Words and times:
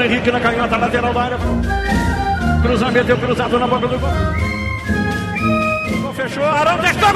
Bruno 0.00 0.14
Henrique 0.14 0.32
na 0.32 0.40
canhota 0.40 0.78
lateral 0.78 1.12
da 1.12 1.22
área. 1.22 1.38
Cruzamento, 2.62 3.16
cruzado 3.18 3.58
na 3.58 3.66
boca 3.66 3.86
do 3.86 3.98
gol. 3.98 4.10
Fechou, 6.14 6.44
Arão 6.44 6.78
testou, 6.78 7.10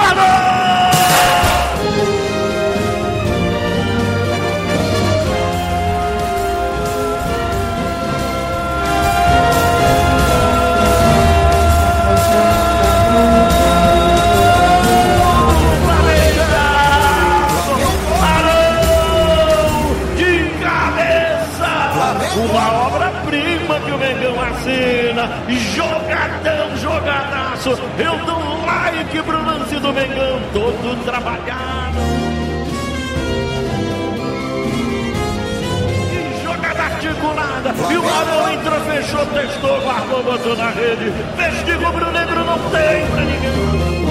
Jogadão, 25.75 26.77
jogadaço. 26.77 27.71
Eu 27.99 28.19
dou 28.25 28.65
like 28.67 29.23
pro 29.23 29.45
lance 29.45 29.77
do 29.77 29.93
Mengão, 29.93 30.41
todo 30.53 31.05
trabalhado. 31.05 31.99
Que 36.11 36.43
jogada 36.43 36.83
articulada. 36.83 37.75
E 37.91 37.97
o 37.97 38.09
Arão 38.09 38.53
entrou, 38.53 38.81
fechou, 38.81 39.27
testou, 39.27 39.81
guardou, 39.81 40.23
botou 40.23 40.57
na 40.57 40.71
rede. 40.71 41.13
Vestigo 41.37 41.85
rubro-negro 41.85 42.45
não 42.45 42.59
tem 42.71 43.07
pra 43.07 43.25
ninguém. 43.25 44.05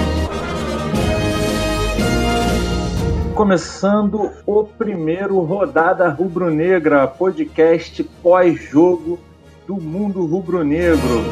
começando 3.33 4.31
o 4.45 4.63
primeiro 4.63 5.39
Rodada 5.39 6.07
Rubro-Negra, 6.07 7.07
podcast 7.07 8.03
pós-jogo 8.21 9.19
do 9.67 9.75
mundo 9.75 10.25
rubro-negro. 10.25 11.23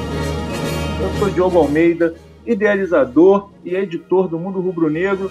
Eu 1.02 1.20
sou 1.20 1.30
Diogo 1.30 1.58
Almeida, 1.58 2.16
idealizador 2.46 3.50
e 3.64 3.76
editor 3.76 4.28
do 4.28 4.40
Mundo 4.40 4.60
Rubro-Negro 4.60 5.30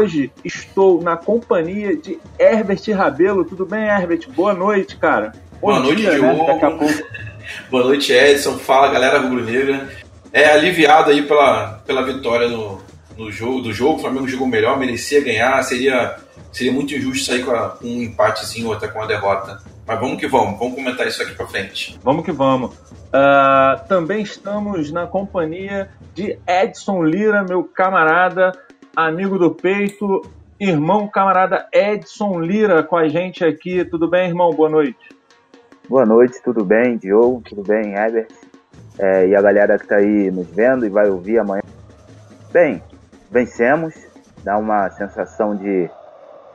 Hoje 0.00 0.32
estou 0.42 1.02
na 1.02 1.14
companhia 1.14 1.94
de 1.94 2.18
Herbert 2.38 2.80
Rabelo. 2.90 3.44
Tudo 3.44 3.66
bem, 3.66 3.82
Herbert? 3.82 4.30
Boa 4.30 4.54
noite, 4.54 4.96
cara. 4.96 5.34
Bom 5.60 5.68
Boa 5.68 5.80
noite, 5.80 6.00
dia, 6.00 6.12
Diogo. 6.12 6.46
Né? 6.46 6.52
A 6.54 6.70
pouco. 6.70 6.86
Boa 7.70 7.84
noite, 7.84 8.10
Edson. 8.10 8.56
Fala, 8.56 8.90
galera 8.90 9.18
rubro-negra. 9.18 9.90
É 10.32 10.52
aliviado 10.52 11.10
aí 11.10 11.20
pela, 11.20 11.82
pela 11.86 12.02
vitória 12.02 12.48
no, 12.48 12.80
no 13.18 13.30
jogo 13.30 13.60
do 13.60 13.74
jogo. 13.74 13.96
O 13.96 13.98
Flamengo 13.98 14.26
jogou 14.26 14.46
melhor, 14.46 14.78
merecia 14.78 15.22
ganhar. 15.22 15.62
Seria, 15.64 16.16
seria 16.50 16.72
muito 16.72 16.94
injusto 16.94 17.26
sair 17.26 17.44
com, 17.44 17.50
a, 17.50 17.68
com 17.68 17.86
um 17.86 18.02
empatezinho 18.02 18.68
ou 18.68 18.72
até 18.72 18.88
com 18.88 19.00
uma 19.00 19.06
derrota. 19.06 19.62
Mas 19.86 20.00
vamos 20.00 20.18
que 20.18 20.26
vamos, 20.26 20.58
vamos 20.58 20.76
comentar 20.76 21.06
isso 21.06 21.22
aqui 21.22 21.34
para 21.34 21.46
frente. 21.46 22.00
Vamos 22.02 22.24
que 22.24 22.32
vamos. 22.32 22.74
Uh, 22.74 23.86
também 23.86 24.22
estamos 24.22 24.90
na 24.90 25.06
companhia 25.06 25.90
de 26.14 26.38
Edson 26.48 27.04
Lira, 27.04 27.42
meu 27.42 27.64
camarada 27.64 28.52
amigo 28.94 29.38
do 29.38 29.50
peito, 29.50 30.22
irmão 30.58 31.08
camarada 31.08 31.68
Edson 31.72 32.40
Lira 32.40 32.82
com 32.82 32.96
a 32.96 33.08
gente 33.08 33.44
aqui. 33.44 33.84
Tudo 33.84 34.08
bem, 34.08 34.28
irmão? 34.28 34.50
Boa 34.50 34.68
noite. 34.68 35.08
Boa 35.88 36.04
noite, 36.04 36.40
tudo 36.42 36.64
bem, 36.64 36.96
Diogo? 36.96 37.42
Tudo 37.48 37.62
bem, 37.62 37.94
Herbert? 37.94 38.28
É, 38.98 39.28
e 39.28 39.34
a 39.34 39.40
galera 39.40 39.78
que 39.78 39.84
está 39.84 39.96
aí 39.96 40.30
nos 40.30 40.48
vendo 40.50 40.84
e 40.84 40.88
vai 40.88 41.08
ouvir 41.08 41.38
amanhã. 41.38 41.62
Bem, 42.52 42.82
vencemos, 43.30 43.94
dá 44.42 44.58
uma 44.58 44.90
sensação 44.90 45.56
de, 45.56 45.88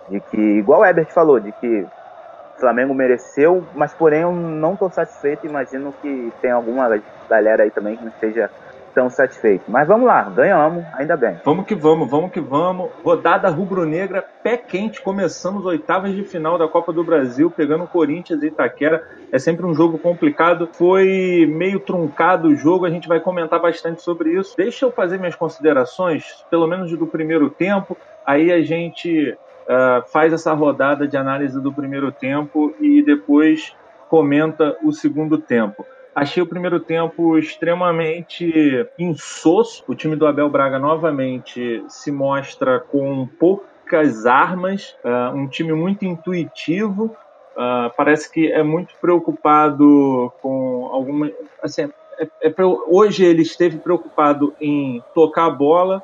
de 0.10 0.20
que, 0.20 0.38
igual 0.38 0.82
o 0.82 0.86
Herbert 0.86 1.12
falou, 1.12 1.40
de 1.40 1.52
que 1.54 1.82
o 1.82 2.60
Flamengo 2.60 2.94
mereceu, 2.94 3.66
mas 3.74 3.94
porém 3.94 4.22
eu 4.22 4.32
não 4.32 4.74
estou 4.74 4.90
satisfeito. 4.90 5.48
Imagino 5.48 5.94
que 6.02 6.32
tem 6.42 6.52
alguma 6.52 7.02
galera 7.30 7.64
aí 7.64 7.72
também 7.72 7.98
que 7.98 8.04
não 8.04 8.12
esteja 8.12 8.50
tão 8.96 9.10
satisfeito. 9.10 9.66
Mas 9.68 9.86
vamos 9.86 10.08
lá, 10.08 10.24
ganhamos, 10.24 10.86
ainda 10.94 11.18
bem. 11.18 11.38
Vamos 11.44 11.66
que 11.66 11.76
vamos, 11.76 12.10
vamos 12.10 12.32
que 12.32 12.40
vamos. 12.40 12.90
Rodada 13.04 13.50
rubro-negra, 13.50 14.26
pé 14.42 14.56
quente, 14.56 15.02
começando 15.02 15.64
oitavas 15.66 16.14
de 16.14 16.24
final 16.24 16.58
da 16.58 16.68
Copa 16.68 16.94
do 16.94 17.04
Brasil, 17.04 17.52
pegando 17.52 17.86
Corinthians 17.86 18.42
e 18.42 18.48
Itaquera. 18.48 19.04
É 19.32 19.38
sempre 19.38 19.66
um 19.66 19.76
jogo 19.76 20.00
complicado. 20.00 20.70
Foi 20.72 21.46
meio 21.48 21.80
truncado 21.82 22.48
o 22.48 22.56
jogo, 22.56 22.86
a 22.86 22.90
gente 22.90 23.08
vai 23.08 23.20
comentar 23.20 23.62
bastante 23.62 24.02
sobre 24.02 24.32
isso. 24.32 24.56
Deixa 24.56 24.86
eu 24.86 24.92
fazer 24.92 25.20
minhas 25.20 25.36
considerações, 25.36 26.46
pelo 26.50 26.66
menos 26.66 26.90
do 26.98 27.06
primeiro 27.06 27.50
tempo. 27.50 27.98
Aí 28.26 28.52
a 28.52 28.62
gente 28.64 29.32
uh, 29.32 30.08
faz 30.08 30.32
essa 30.32 30.54
rodada 30.54 31.06
de 31.06 31.18
análise 31.18 31.60
do 31.62 31.74
primeiro 31.74 32.12
tempo 32.14 32.74
e 32.80 33.04
depois 33.04 33.76
comenta 34.08 34.78
o 34.82 34.94
segundo 34.94 35.38
tempo. 35.38 35.86
Achei 36.16 36.42
o 36.42 36.48
primeiro 36.48 36.80
tempo 36.80 37.38
extremamente 37.38 38.88
insosso. 38.98 39.84
O 39.86 39.94
time 39.94 40.16
do 40.16 40.26
Abel 40.26 40.50
Braga 40.50 40.80
novamente 40.80 41.84
se 41.90 42.10
mostra 42.10 42.80
com 42.80 43.28
poucas 43.38 44.26
armas, 44.26 44.96
uh, 45.04 45.36
um 45.36 45.46
time 45.46 45.74
muito 45.74 46.06
intuitivo. 46.06 47.14
Uh, 47.54 47.92
parece 47.98 48.32
que 48.32 48.50
é 48.50 48.64
muito 48.64 48.96
preocupado 49.02 50.32
com 50.42 50.88
alguma. 50.90 51.30
Assim, 51.62 51.90
é, 52.18 52.30
é, 52.42 52.54
hoje 52.88 53.26
ele 53.26 53.42
esteve 53.42 53.78
preocupado 53.78 54.56
em 54.62 55.04
tocar 55.14 55.48
a 55.48 55.50
bola, 55.50 56.02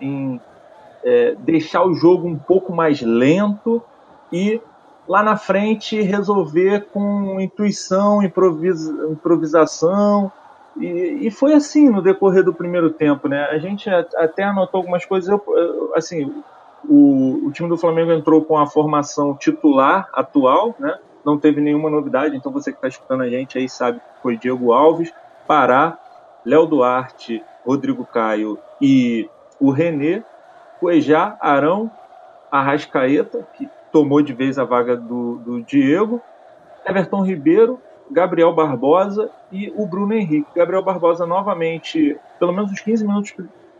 em 0.00 0.40
é, 1.04 1.36
deixar 1.38 1.84
o 1.84 1.94
jogo 1.94 2.26
um 2.26 2.36
pouco 2.36 2.72
mais 2.72 3.00
lento 3.00 3.80
e 4.32 4.60
lá 5.06 5.22
na 5.22 5.36
frente 5.36 6.00
resolver 6.00 6.88
com 6.92 7.40
intuição, 7.40 8.22
improvisa, 8.22 8.92
improvisação. 9.10 10.30
E, 10.76 11.26
e, 11.26 11.30
foi 11.30 11.52
assim 11.52 11.90
no 11.90 12.00
decorrer 12.00 12.42
do 12.42 12.54
primeiro 12.54 12.90
tempo, 12.90 13.28
né? 13.28 13.44
A 13.44 13.58
gente 13.58 13.90
até 13.90 14.44
anotou 14.44 14.78
algumas 14.78 15.04
coisas. 15.04 15.28
Eu, 15.28 15.92
assim, 15.94 16.32
o, 16.88 17.46
o 17.46 17.52
time 17.52 17.68
do 17.68 17.76
Flamengo 17.76 18.12
entrou 18.12 18.44
com 18.44 18.56
a 18.56 18.66
formação 18.66 19.34
titular 19.34 20.08
atual, 20.12 20.74
né? 20.78 20.98
Não 21.24 21.38
teve 21.38 21.60
nenhuma 21.60 21.88
novidade, 21.88 22.36
então 22.36 22.50
você 22.50 22.72
que 22.72 22.78
está 22.78 22.88
escutando 22.88 23.22
a 23.22 23.28
gente 23.28 23.56
aí 23.56 23.68
sabe 23.68 24.00
que 24.00 24.22
foi 24.22 24.36
Diego 24.36 24.72
Alves, 24.72 25.12
Pará, 25.46 25.96
Léo 26.44 26.66
Duarte, 26.66 27.42
Rodrigo 27.64 28.04
Caio 28.04 28.58
e 28.80 29.28
o 29.60 29.70
René, 29.70 30.24
Cuejá, 30.80 31.36
Arão, 31.40 31.88
Arrascaeta, 32.50 33.46
que 33.54 33.68
tomou 33.92 34.22
de 34.22 34.32
vez 34.32 34.58
a 34.58 34.64
vaga 34.64 34.96
do, 34.96 35.36
do 35.36 35.62
Diego, 35.62 36.20
Everton 36.84 37.22
Ribeiro, 37.22 37.78
Gabriel 38.10 38.52
Barbosa 38.52 39.30
e 39.52 39.72
o 39.76 39.86
Bruno 39.86 40.14
Henrique. 40.14 40.48
Gabriel 40.56 40.82
Barbosa 40.82 41.26
novamente, 41.26 42.16
pelo 42.38 42.52
menos 42.52 42.72
os 42.72 42.80
15 42.80 43.06
minutos 43.06 43.34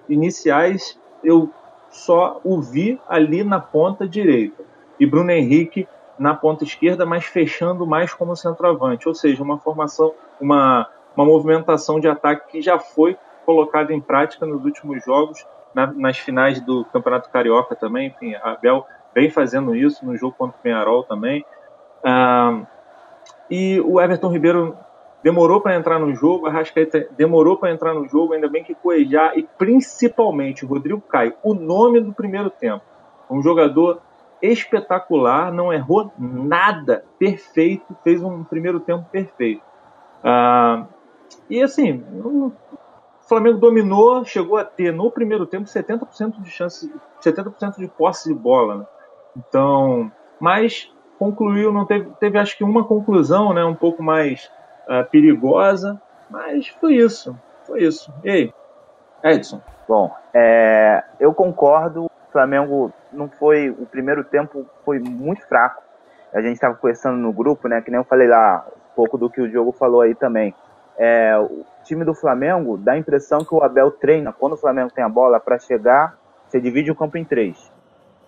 iniciais, 0.08 0.98
eu 1.24 1.50
só 1.90 2.40
o 2.44 2.60
vi 2.60 3.00
ali 3.08 3.42
na 3.42 3.58
ponta 3.58 4.06
direita. 4.06 4.62
E 5.00 5.06
Bruno 5.06 5.30
Henrique 5.30 5.88
na 6.18 6.34
ponta 6.34 6.64
esquerda, 6.64 7.04
mas 7.04 7.24
fechando 7.24 7.86
mais 7.86 8.14
como 8.14 8.36
centroavante. 8.36 9.08
Ou 9.08 9.14
seja, 9.14 9.42
uma 9.42 9.58
formação, 9.58 10.12
uma, 10.40 10.88
uma 11.16 11.24
movimentação 11.24 11.98
de 11.98 12.08
ataque 12.08 12.52
que 12.52 12.62
já 12.62 12.78
foi 12.78 13.16
colocada 13.44 13.92
em 13.92 14.00
prática 14.00 14.46
nos 14.46 14.64
últimos 14.64 15.04
jogos, 15.04 15.44
na, 15.74 15.86
nas 15.88 16.18
finais 16.18 16.60
do 16.60 16.84
Campeonato 16.86 17.30
Carioca 17.30 17.74
também. 17.74 18.08
Enfim, 18.08 18.34
Abel 18.36 18.86
vem 19.14 19.30
fazendo 19.30 19.74
isso 19.74 20.04
no 20.04 20.16
jogo 20.16 20.34
contra 20.36 20.56
o 20.56 20.62
Penharol 20.62 21.04
também. 21.04 21.44
Ah, 22.04 22.62
e 23.50 23.80
o 23.80 24.00
Everton 24.00 24.28
Ribeiro 24.28 24.76
demorou 25.22 25.60
para 25.60 25.76
entrar 25.76 25.98
no 25.98 26.14
jogo, 26.14 26.46
a 26.46 26.50
Rascaeta 26.50 27.08
demorou 27.16 27.56
para 27.56 27.70
entrar 27.70 27.94
no 27.94 28.08
jogo, 28.08 28.32
ainda 28.32 28.48
bem 28.48 28.64
que 28.64 28.74
Coejar 28.74 29.38
e 29.38 29.42
principalmente 29.42 30.64
o 30.64 30.68
Rodrigo 30.68 31.00
Caio, 31.00 31.34
o 31.42 31.54
nome 31.54 32.00
do 32.00 32.12
primeiro 32.12 32.50
tempo. 32.50 32.84
Um 33.30 33.42
jogador 33.42 34.00
espetacular, 34.40 35.52
não 35.52 35.72
errou 35.72 36.12
nada, 36.18 37.04
perfeito, 37.18 37.96
fez 38.02 38.22
um 38.22 38.42
primeiro 38.42 38.80
tempo 38.80 39.06
perfeito. 39.10 39.62
Ah, 40.24 40.86
e 41.48 41.62
assim, 41.62 42.04
o 42.24 42.52
Flamengo 43.28 43.58
dominou, 43.58 44.24
chegou 44.24 44.56
a 44.56 44.64
ter 44.64 44.92
no 44.92 45.10
primeiro 45.10 45.46
tempo 45.46 45.64
70% 45.64 46.40
de 46.42 46.50
chance, 46.50 46.92
70% 47.22 47.78
de 47.78 47.88
posse 47.88 48.28
de 48.28 48.34
bola. 48.34 48.78
Né? 48.78 48.86
Então, 49.36 50.10
mas 50.40 50.92
concluiu, 51.18 51.72
não 51.72 51.86
teve, 51.86 52.10
teve 52.18 52.38
acho 52.38 52.56
que 52.56 52.64
uma 52.64 52.84
conclusão, 52.84 53.52
né, 53.52 53.64
um 53.64 53.74
pouco 53.74 54.02
mais 54.02 54.50
uh, 54.88 55.08
perigosa, 55.10 56.00
mas 56.28 56.68
foi 56.68 56.96
isso, 56.96 57.38
foi 57.64 57.84
isso. 57.84 58.12
E 58.24 58.30
aí, 58.30 58.54
Edson? 59.22 59.60
Bom, 59.88 60.14
é, 60.34 61.02
eu 61.20 61.32
concordo. 61.32 62.06
O 62.06 62.32
Flamengo 62.32 62.92
não 63.12 63.28
foi, 63.28 63.70
o 63.70 63.86
primeiro 63.86 64.24
tempo 64.24 64.66
foi 64.84 64.98
muito 64.98 65.46
fraco. 65.46 65.82
a 66.32 66.40
gente 66.40 66.54
estava 66.54 66.74
conversando 66.74 67.18
no 67.18 67.32
grupo, 67.32 67.68
né? 67.68 67.80
Que 67.80 67.90
nem 67.90 67.98
eu 67.98 68.04
falei 68.04 68.26
lá, 68.26 68.66
um 68.74 68.94
pouco 68.96 69.18
do 69.18 69.30
que 69.30 69.40
o 69.40 69.48
Diogo 69.48 69.72
falou 69.72 70.00
aí 70.00 70.14
também. 70.14 70.54
É, 70.98 71.36
o 71.38 71.64
time 71.84 72.04
do 72.04 72.14
Flamengo 72.14 72.76
dá 72.76 72.92
a 72.92 72.98
impressão 72.98 73.44
que 73.44 73.54
o 73.54 73.62
Abel 73.62 73.90
treina, 73.90 74.32
quando 74.32 74.54
o 74.54 74.56
Flamengo 74.56 74.92
tem 74.92 75.04
a 75.04 75.08
bola, 75.08 75.40
para 75.40 75.58
chegar, 75.58 76.16
você 76.46 76.60
divide 76.60 76.90
o 76.90 76.96
campo 76.96 77.16
em 77.16 77.24
três. 77.24 77.71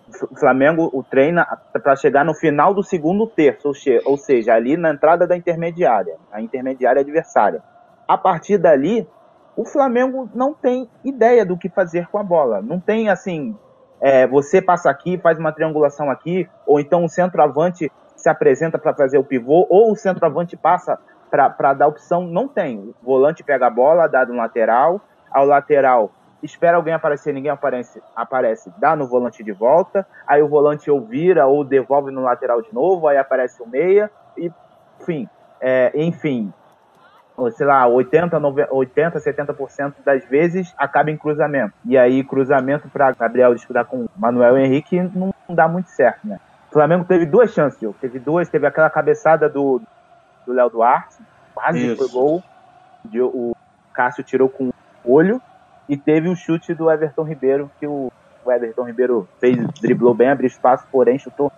O 0.07 0.35
Flamengo 0.39 0.89
o 0.93 1.03
treina 1.03 1.45
para 1.73 1.95
chegar 1.95 2.23
no 2.23 2.33
final 2.33 2.73
do 2.73 2.83
segundo 2.83 3.25
terço, 3.25 3.71
ou 4.05 4.17
seja, 4.17 4.53
ali 4.53 4.77
na 4.77 4.91
entrada 4.91 5.25
da 5.25 5.35
intermediária, 5.35 6.17
a 6.31 6.41
intermediária 6.41 7.01
adversária. 7.01 7.63
A 8.07 8.17
partir 8.17 8.59
dali, 8.59 9.07
o 9.55 9.65
Flamengo 9.65 10.29
não 10.33 10.53
tem 10.53 10.87
ideia 11.03 11.45
do 11.45 11.57
que 11.57 11.69
fazer 11.69 12.07
com 12.07 12.19
a 12.19 12.23
bola. 12.23 12.61
Não 12.61 12.79
tem 12.79 13.09
assim, 13.09 13.57
é, 13.99 14.27
você 14.27 14.61
passa 14.61 14.89
aqui, 14.89 15.17
faz 15.17 15.39
uma 15.39 15.51
triangulação 15.51 16.11
aqui, 16.11 16.47
ou 16.67 16.79
então 16.79 17.03
o 17.03 17.09
centroavante 17.09 17.91
se 18.15 18.29
apresenta 18.29 18.77
para 18.77 18.93
fazer 18.93 19.17
o 19.17 19.23
pivô, 19.23 19.65
ou 19.69 19.91
o 19.91 19.95
centroavante 19.95 20.55
passa 20.55 20.99
para 21.31 21.73
dar 21.73 21.87
opção. 21.87 22.27
Não 22.27 22.47
tem. 22.47 22.77
O 22.77 23.05
volante 23.05 23.43
pega 23.43 23.67
a 23.67 23.71
bola, 23.71 24.07
dá 24.07 24.25
no 24.25 24.35
lateral, 24.35 25.01
ao 25.31 25.45
lateral 25.45 26.11
espera 26.45 26.77
alguém 26.77 26.93
aparecer, 26.93 27.33
ninguém 27.33 27.51
aparece, 27.51 28.01
aparece, 28.15 28.71
dá 28.77 28.95
no 28.95 29.07
volante 29.07 29.43
de 29.43 29.51
volta, 29.51 30.07
aí 30.27 30.41
o 30.41 30.47
volante 30.47 30.89
ou 30.89 31.01
vira 31.01 31.45
ou 31.45 31.63
devolve 31.63 32.11
no 32.11 32.21
lateral 32.21 32.61
de 32.61 32.73
novo, 32.73 33.07
aí 33.07 33.17
aparece 33.17 33.61
o 33.61 33.67
meia, 33.67 34.09
e 34.37 34.51
enfim, 35.01 35.27
é, 35.59 35.91
enfim, 35.95 36.53
sei 37.51 37.65
lá, 37.65 37.85
80, 37.87 38.39
90, 38.39 38.73
80 38.73 39.19
70% 39.19 39.93
das 40.05 40.23
vezes 40.25 40.73
acaba 40.77 41.11
em 41.11 41.17
cruzamento. 41.17 41.73
E 41.83 41.97
aí, 41.97 42.23
cruzamento 42.23 42.87
para 42.89 43.11
Gabriel 43.11 43.53
disputar 43.53 43.85
com 43.85 44.07
Manuel 44.15 44.57
Henrique 44.57 45.01
não, 45.13 45.33
dá 45.49 45.67
muito 45.67 45.89
certo, 45.89 46.25
né? 46.27 46.39
O 46.69 46.73
Flamengo 46.73 47.05
teve 47.05 47.25
duas 47.25 47.53
chances, 47.53 47.79
Diogo. 47.79 47.97
Teve 47.99 48.19
duas, 48.19 48.49
teve 48.49 48.67
aquela 48.67 48.89
cabeçada 48.89 49.47
do 49.47 49.81
Léo 50.47 50.69
Duarte, 50.69 51.17
quase 51.53 51.85
Isso. 51.85 51.97
foi 51.97 52.09
gol. 52.09 52.43
O 53.33 53.55
Cássio 53.93 54.23
tirou 54.23 54.49
com 54.49 54.71
o 55.03 55.13
olho. 55.13 55.41
E 55.87 55.95
teve 55.95 56.27
o 56.29 56.35
chute 56.35 56.73
do 56.73 56.89
Everton 56.89 57.23
Ribeiro, 57.23 57.69
que 57.79 57.87
o 57.87 58.11
Everton 58.45 58.83
Ribeiro 58.83 59.27
fez, 59.39 59.57
driblou 59.81 60.13
bem, 60.13 60.29
abriu 60.29 60.47
espaço, 60.47 60.85
porém 60.91 61.17
chutou 61.19 61.51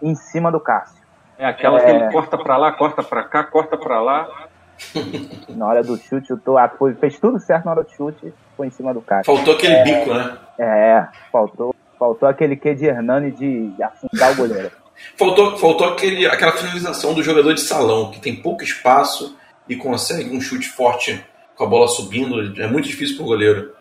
em 0.00 0.14
cima 0.14 0.50
do 0.50 0.60
Cássio. 0.60 1.02
É 1.38 1.46
aquela 1.46 1.78
é... 1.78 1.84
que 1.84 1.90
ele 1.90 2.12
corta 2.12 2.38
para 2.38 2.56
lá, 2.56 2.72
corta 2.72 3.02
para 3.02 3.24
cá, 3.24 3.44
corta 3.44 3.76
para 3.76 4.00
lá. 4.00 4.28
Na 5.48 5.66
hora 5.66 5.82
do 5.82 5.96
chute, 5.96 6.28
chutou, 6.28 6.58
ah, 6.58 6.68
foi, 6.68 6.94
fez 6.94 7.18
tudo 7.18 7.38
certo 7.38 7.66
na 7.66 7.72
hora 7.72 7.82
do 7.84 7.90
chute, 7.90 8.32
foi 8.56 8.66
em 8.66 8.70
cima 8.70 8.92
do 8.92 9.00
cara. 9.00 9.22
Faltou 9.24 9.54
aquele 9.54 9.74
é, 9.74 9.84
bico, 9.84 10.12
né? 10.12 10.36
É, 10.58 11.06
faltou, 11.30 11.74
faltou 11.98 12.28
aquele 12.28 12.56
que 12.56 12.74
de 12.74 12.86
Hernani 12.86 13.30
de 13.30 13.72
afundar 13.82 14.32
o 14.32 14.36
goleiro. 14.36 14.72
faltou, 15.16 15.56
faltou 15.58 15.88
aquele, 15.88 16.26
aquela 16.26 16.52
finalização 16.52 17.14
do 17.14 17.22
jogador 17.22 17.54
de 17.54 17.60
salão, 17.60 18.10
que 18.10 18.20
tem 18.20 18.34
pouco 18.34 18.64
espaço 18.64 19.36
e 19.68 19.76
consegue 19.76 20.34
um 20.34 20.40
chute 20.40 20.68
forte 20.68 21.24
com 21.56 21.64
a 21.64 21.66
bola 21.66 21.88
subindo. 21.88 22.60
É 22.60 22.66
muito 22.66 22.88
difícil 22.88 23.16
pro 23.16 23.26
goleiro. 23.26 23.72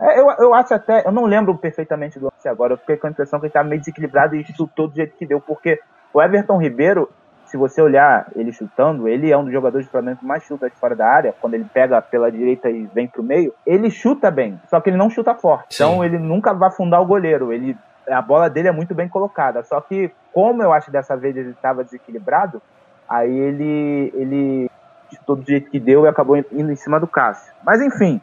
É, 0.00 0.18
eu, 0.18 0.30
eu 0.38 0.54
acho 0.54 0.72
até, 0.72 1.06
eu 1.06 1.12
não 1.12 1.26
lembro 1.26 1.56
perfeitamente 1.58 2.18
do 2.18 2.24
lance 2.24 2.48
agora, 2.48 2.72
eu 2.72 2.78
fiquei 2.78 2.96
com 2.96 3.06
a 3.06 3.10
impressão 3.10 3.38
que 3.38 3.46
ele 3.46 3.50
estava 3.50 3.68
meio 3.68 3.80
desequilibrado 3.80 4.34
e 4.34 4.44
chutou 4.56 4.88
do 4.88 4.94
jeito 4.94 5.14
que 5.16 5.26
deu, 5.26 5.40
porque 5.42 5.78
o 6.14 6.22
Everton 6.22 6.56
Ribeiro, 6.56 7.10
se 7.44 7.56
você 7.58 7.82
olhar 7.82 8.26
ele 8.34 8.50
chutando, 8.50 9.06
ele 9.06 9.30
é 9.30 9.36
um 9.36 9.44
dos 9.44 9.52
jogadores 9.52 9.86
do 9.86 9.90
Flamengo 9.90 10.20
que 10.20 10.24
mais 10.24 10.42
chuta 10.44 10.70
de 10.70 10.76
fora 10.76 10.96
da 10.96 11.06
área, 11.06 11.34
quando 11.38 11.52
ele 11.52 11.66
pega 11.70 12.00
pela 12.00 12.32
direita 12.32 12.70
e 12.70 12.86
vem 12.94 13.06
pro 13.06 13.22
meio, 13.22 13.52
ele 13.66 13.90
chuta 13.90 14.30
bem, 14.30 14.58
só 14.70 14.80
que 14.80 14.88
ele 14.88 14.96
não 14.96 15.10
chuta 15.10 15.34
forte. 15.34 15.74
Sim. 15.74 15.84
Então 15.84 16.02
ele 16.02 16.18
nunca 16.18 16.54
vai 16.54 16.70
afundar 16.70 17.02
o 17.02 17.06
goleiro, 17.06 17.52
ele 17.52 17.76
a 18.08 18.22
bola 18.22 18.48
dele 18.48 18.68
é 18.68 18.72
muito 18.72 18.94
bem 18.94 19.08
colocada, 19.08 19.62
só 19.62 19.82
que 19.82 20.10
como 20.32 20.62
eu 20.62 20.72
acho 20.72 20.86
que 20.86 20.92
dessa 20.92 21.14
vez 21.14 21.36
ele 21.36 21.50
estava 21.50 21.84
desequilibrado, 21.84 22.62
aí 23.06 23.30
ele 23.30 24.12
ele 24.14 24.70
chutou 25.16 25.36
do 25.36 25.46
jeito 25.46 25.70
que 25.70 25.80
deu 25.80 26.04
e 26.04 26.08
acabou 26.08 26.36
indo 26.36 26.70
em 26.72 26.76
cima 26.76 26.98
do 26.98 27.06
Cássio. 27.06 27.52
Mas 27.64 27.80
enfim, 27.80 28.20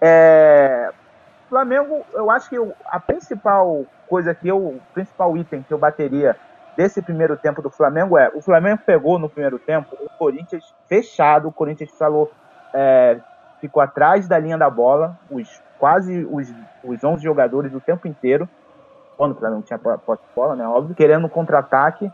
é... 0.00 0.90
Flamengo, 1.48 2.04
eu 2.12 2.30
acho 2.30 2.48
que 2.50 2.56
a 2.86 2.98
principal 2.98 3.84
coisa 4.08 4.34
que 4.34 4.48
eu, 4.48 4.58
o 4.58 4.80
principal 4.92 5.36
item 5.36 5.62
que 5.62 5.72
eu 5.72 5.78
bateria 5.78 6.36
desse 6.76 7.00
primeiro 7.00 7.36
tempo 7.36 7.62
do 7.62 7.70
Flamengo 7.70 8.18
é: 8.18 8.30
o 8.34 8.40
Flamengo 8.40 8.82
pegou 8.84 9.18
no 9.18 9.28
primeiro 9.28 9.58
tempo 9.58 9.96
o 10.00 10.08
Corinthians 10.18 10.74
fechado, 10.88 11.48
o 11.48 11.52
Corinthians 11.52 11.90
falou, 11.96 12.30
é, 12.74 13.18
ficou 13.60 13.82
atrás 13.82 14.28
da 14.28 14.38
linha 14.38 14.58
da 14.58 14.68
bola, 14.68 15.18
os 15.30 15.62
quase 15.78 16.26
os, 16.30 16.52
os 16.82 17.04
11 17.04 17.22
jogadores 17.22 17.72
o 17.74 17.80
tempo 17.80 18.08
inteiro, 18.08 18.48
quando 19.16 19.32
o 19.32 19.34
Flamengo 19.34 19.62
tinha 19.62 19.78
posse 19.78 20.22
de 20.22 20.34
bola, 20.34 20.56
né, 20.56 20.66
óbvio, 20.66 20.94
querendo 20.94 21.28
contra-ataque, 21.28 22.10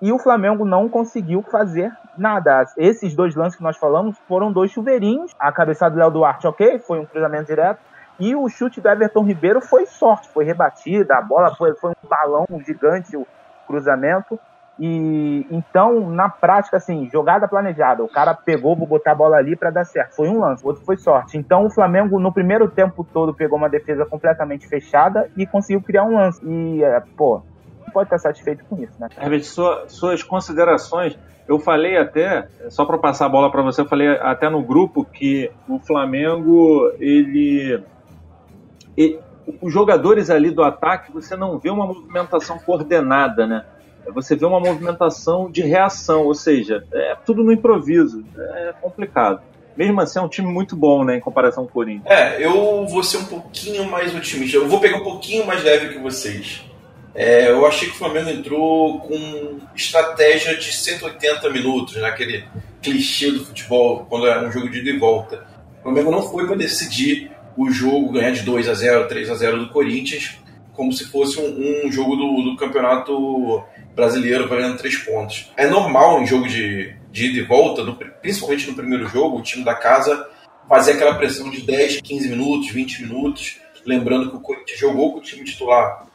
e 0.00 0.12
o 0.12 0.18
Flamengo 0.18 0.64
não 0.64 0.88
conseguiu 0.88 1.42
fazer 1.42 1.92
nada. 2.16 2.64
Esses 2.76 3.14
dois 3.14 3.34
lances 3.34 3.56
que 3.56 3.62
nós 3.62 3.76
falamos 3.76 4.16
foram 4.26 4.52
dois 4.52 4.70
chuveirinhos. 4.70 5.32
A 5.38 5.52
cabeçada 5.52 5.94
do 5.94 5.98
Léo 5.98 6.10
Duarte, 6.10 6.46
ok, 6.46 6.78
foi 6.78 6.98
um 6.98 7.06
cruzamento 7.06 7.46
direto. 7.46 7.80
E 8.18 8.34
o 8.34 8.48
chute 8.48 8.80
do 8.80 8.88
Everton 8.88 9.24
Ribeiro 9.24 9.60
foi 9.60 9.86
sorte, 9.86 10.28
foi 10.28 10.44
rebatida, 10.44 11.16
a 11.16 11.22
bola 11.22 11.54
foi, 11.56 11.74
foi 11.74 11.90
um 11.90 12.08
balão 12.08 12.46
gigante, 12.66 13.16
o 13.16 13.26
cruzamento. 13.66 14.38
E 14.78 15.46
então, 15.50 16.08
na 16.10 16.28
prática, 16.28 16.78
assim, 16.78 17.08
jogada 17.10 17.46
planejada. 17.46 18.02
O 18.02 18.08
cara 18.08 18.34
pegou, 18.34 18.74
vou 18.74 18.86
botar 18.86 19.12
a 19.12 19.14
bola 19.14 19.36
ali 19.36 19.54
para 19.54 19.70
dar 19.70 19.84
certo. 19.84 20.16
Foi 20.16 20.28
um 20.28 20.40
lance, 20.40 20.64
o 20.64 20.68
outro 20.68 20.82
foi 20.84 20.96
sorte. 20.96 21.36
Então, 21.36 21.66
o 21.66 21.70
Flamengo, 21.70 22.18
no 22.18 22.32
primeiro 22.32 22.68
tempo 22.68 23.04
todo, 23.04 23.34
pegou 23.34 23.58
uma 23.58 23.68
defesa 23.68 24.06
completamente 24.06 24.66
fechada 24.66 25.30
e 25.36 25.46
conseguiu 25.46 25.82
criar 25.82 26.04
um 26.04 26.16
lance. 26.16 26.40
E, 26.42 26.82
é, 26.82 27.02
pô, 27.14 27.42
pode 27.90 28.06
estar 28.06 28.18
satisfeito 28.18 28.64
com 28.64 28.82
isso, 28.82 28.92
né? 28.98 29.08
Herbert, 29.20 29.44
sua, 29.44 29.84
suas 29.88 30.22
considerações. 30.22 31.18
Eu 31.48 31.58
falei 31.58 31.96
até, 31.96 32.46
só 32.68 32.84
para 32.84 32.96
passar 32.96 33.26
a 33.26 33.28
bola 33.28 33.50
para 33.50 33.62
você, 33.62 33.80
eu 33.80 33.88
falei 33.88 34.08
até 34.08 34.48
no 34.48 34.62
grupo 34.62 35.04
que 35.04 35.50
o 35.68 35.80
Flamengo, 35.80 36.92
ele, 37.00 37.82
ele, 38.96 39.18
os 39.60 39.72
jogadores 39.72 40.30
ali 40.30 40.50
do 40.50 40.62
ataque, 40.62 41.12
você 41.12 41.34
não 41.34 41.58
vê 41.58 41.70
uma 41.70 41.86
movimentação 41.86 42.58
coordenada, 42.58 43.46
né? 43.46 43.64
Você 44.14 44.36
vê 44.36 44.46
uma 44.46 44.60
movimentação 44.60 45.50
de 45.50 45.62
reação, 45.62 46.24
ou 46.24 46.34
seja, 46.34 46.84
é 46.92 47.16
tudo 47.26 47.42
no 47.42 47.52
improviso, 47.52 48.24
é 48.38 48.72
complicado. 48.80 49.40
Mesmo 49.76 50.00
assim, 50.00 50.18
é 50.18 50.22
um 50.22 50.28
time 50.28 50.48
muito 50.48 50.76
bom, 50.76 51.04
né, 51.04 51.16
em 51.16 51.20
comparação 51.20 51.64
com 51.64 51.70
o 51.70 51.72
Corinthians. 51.72 52.06
É, 52.06 52.44
eu 52.44 52.86
vou 52.86 53.02
ser 53.02 53.18
um 53.18 53.24
pouquinho 53.24 53.88
mais 53.88 54.14
otimista. 54.14 54.56
Eu 54.56 54.68
vou 54.68 54.80
pegar 54.80 54.98
um 54.98 55.04
pouquinho 55.04 55.46
mais 55.46 55.62
leve 55.62 55.94
que 55.94 55.98
vocês. 55.98 56.64
É, 57.14 57.50
eu 57.50 57.66
achei 57.66 57.88
que 57.88 57.94
o 57.94 57.98
Flamengo 57.98 58.30
entrou 58.30 59.00
com 59.00 59.58
estratégia 59.74 60.56
de 60.56 60.72
180 60.72 61.50
minutos, 61.50 61.96
naquele 61.96 62.44
clichê 62.80 63.30
do 63.32 63.44
futebol, 63.44 64.06
quando 64.08 64.26
é 64.26 64.46
um 64.46 64.52
jogo 64.52 64.68
de 64.68 64.78
ida 64.78 64.90
e 64.90 64.98
volta. 64.98 65.44
O 65.80 65.82
Flamengo 65.82 66.10
não 66.10 66.22
foi 66.22 66.46
para 66.46 66.56
decidir 66.56 67.30
o 67.56 67.70
jogo, 67.70 68.12
ganhar 68.12 68.30
de 68.30 68.42
2 68.42 68.68
a 68.68 68.74
0 68.74 69.08
3 69.08 69.30
a 69.30 69.34
0 69.34 69.58
do 69.58 69.68
Corinthians, 69.70 70.38
como 70.72 70.92
se 70.92 71.04
fosse 71.06 71.38
um, 71.40 71.86
um 71.86 71.92
jogo 71.92 72.16
do, 72.16 72.42
do, 72.42 72.56
campeonato 72.56 73.62
brasileiro 73.94 74.48
valendo 74.48 74.78
três 74.78 74.96
pontos. 74.96 75.50
É 75.56 75.68
normal 75.68 76.22
em 76.22 76.26
jogo 76.26 76.46
de, 76.46 76.94
de 77.10 77.26
ida 77.26 77.38
e 77.38 77.42
volta, 77.42 77.82
no, 77.82 77.96
principalmente 77.96 78.68
no 78.68 78.76
primeiro 78.76 79.06
jogo, 79.08 79.38
o 79.38 79.42
time 79.42 79.64
da 79.64 79.74
casa 79.74 80.26
fazer 80.68 80.92
aquela 80.92 81.16
pressão 81.16 81.50
de 81.50 81.62
10, 81.62 82.00
15 82.00 82.28
minutos, 82.28 82.70
20 82.70 83.02
minutos. 83.02 83.58
Lembrando 83.84 84.30
que 84.30 84.36
o 84.36 84.40
Corinthians 84.40 84.78
jogou 84.78 85.12
com 85.12 85.18
o 85.18 85.22
time 85.22 85.44
titular 85.44 86.06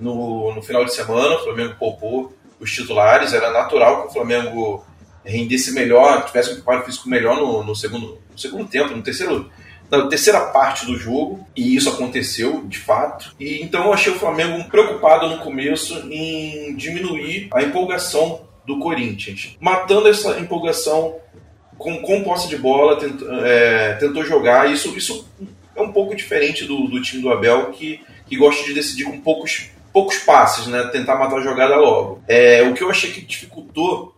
no, 0.00 0.54
no 0.54 0.62
final 0.62 0.84
de 0.84 0.94
semana, 0.94 1.36
o 1.36 1.44
Flamengo 1.44 1.76
poupou 1.78 2.32
os 2.58 2.72
titulares, 2.72 3.32
era 3.32 3.50
natural 3.50 4.02
que 4.02 4.08
o 4.08 4.12
Flamengo 4.12 4.84
rendesse 5.24 5.72
melhor, 5.72 6.24
tivesse 6.24 6.50
um 6.50 6.54
preparo 6.54 6.84
físico 6.84 7.08
melhor 7.08 7.36
no, 7.36 7.62
no, 7.62 7.76
segundo, 7.76 8.18
no 8.30 8.38
segundo 8.38 8.68
tempo, 8.68 8.94
no 8.94 9.02
terceiro, 9.02 9.50
na 9.90 10.06
terceira 10.06 10.40
parte 10.46 10.86
do 10.86 10.96
jogo, 10.96 11.46
e 11.56 11.76
isso 11.76 11.90
aconteceu 11.90 12.64
de 12.66 12.78
fato. 12.78 13.34
E 13.38 13.62
então 13.62 13.84
eu 13.84 13.92
achei 13.92 14.12
o 14.12 14.18
Flamengo 14.18 14.64
preocupado 14.68 15.28
no 15.28 15.38
começo 15.38 15.94
em 16.10 16.74
diminuir 16.76 17.48
a 17.52 17.62
empolgação 17.62 18.48
do 18.66 18.78
Corinthians, 18.78 19.56
matando 19.60 20.08
essa 20.08 20.38
empolgação 20.38 21.16
com, 21.76 22.02
com 22.02 22.22
posse 22.22 22.48
de 22.48 22.56
bola, 22.56 22.98
tent, 22.98 23.20
é, 23.42 23.94
tentou 23.94 24.24
jogar. 24.24 24.70
Isso, 24.70 24.96
isso 24.96 25.26
é 25.74 25.80
um 25.80 25.92
pouco 25.92 26.14
diferente 26.14 26.64
do, 26.64 26.86
do 26.86 27.00
time 27.00 27.22
do 27.22 27.30
Abel, 27.30 27.70
que, 27.70 28.00
que 28.28 28.36
gosta 28.36 28.64
de 28.64 28.74
decidir 28.74 29.04
com 29.04 29.18
poucos 29.20 29.70
poucos 29.92 30.18
passes, 30.18 30.66
né? 30.66 30.84
Tentar 30.92 31.16
matar 31.16 31.38
a 31.38 31.42
jogada 31.42 31.76
logo. 31.76 32.22
É, 32.28 32.62
o 32.62 32.74
que 32.74 32.82
eu 32.82 32.90
achei 32.90 33.10
que 33.10 33.20
dificultou 33.20 34.14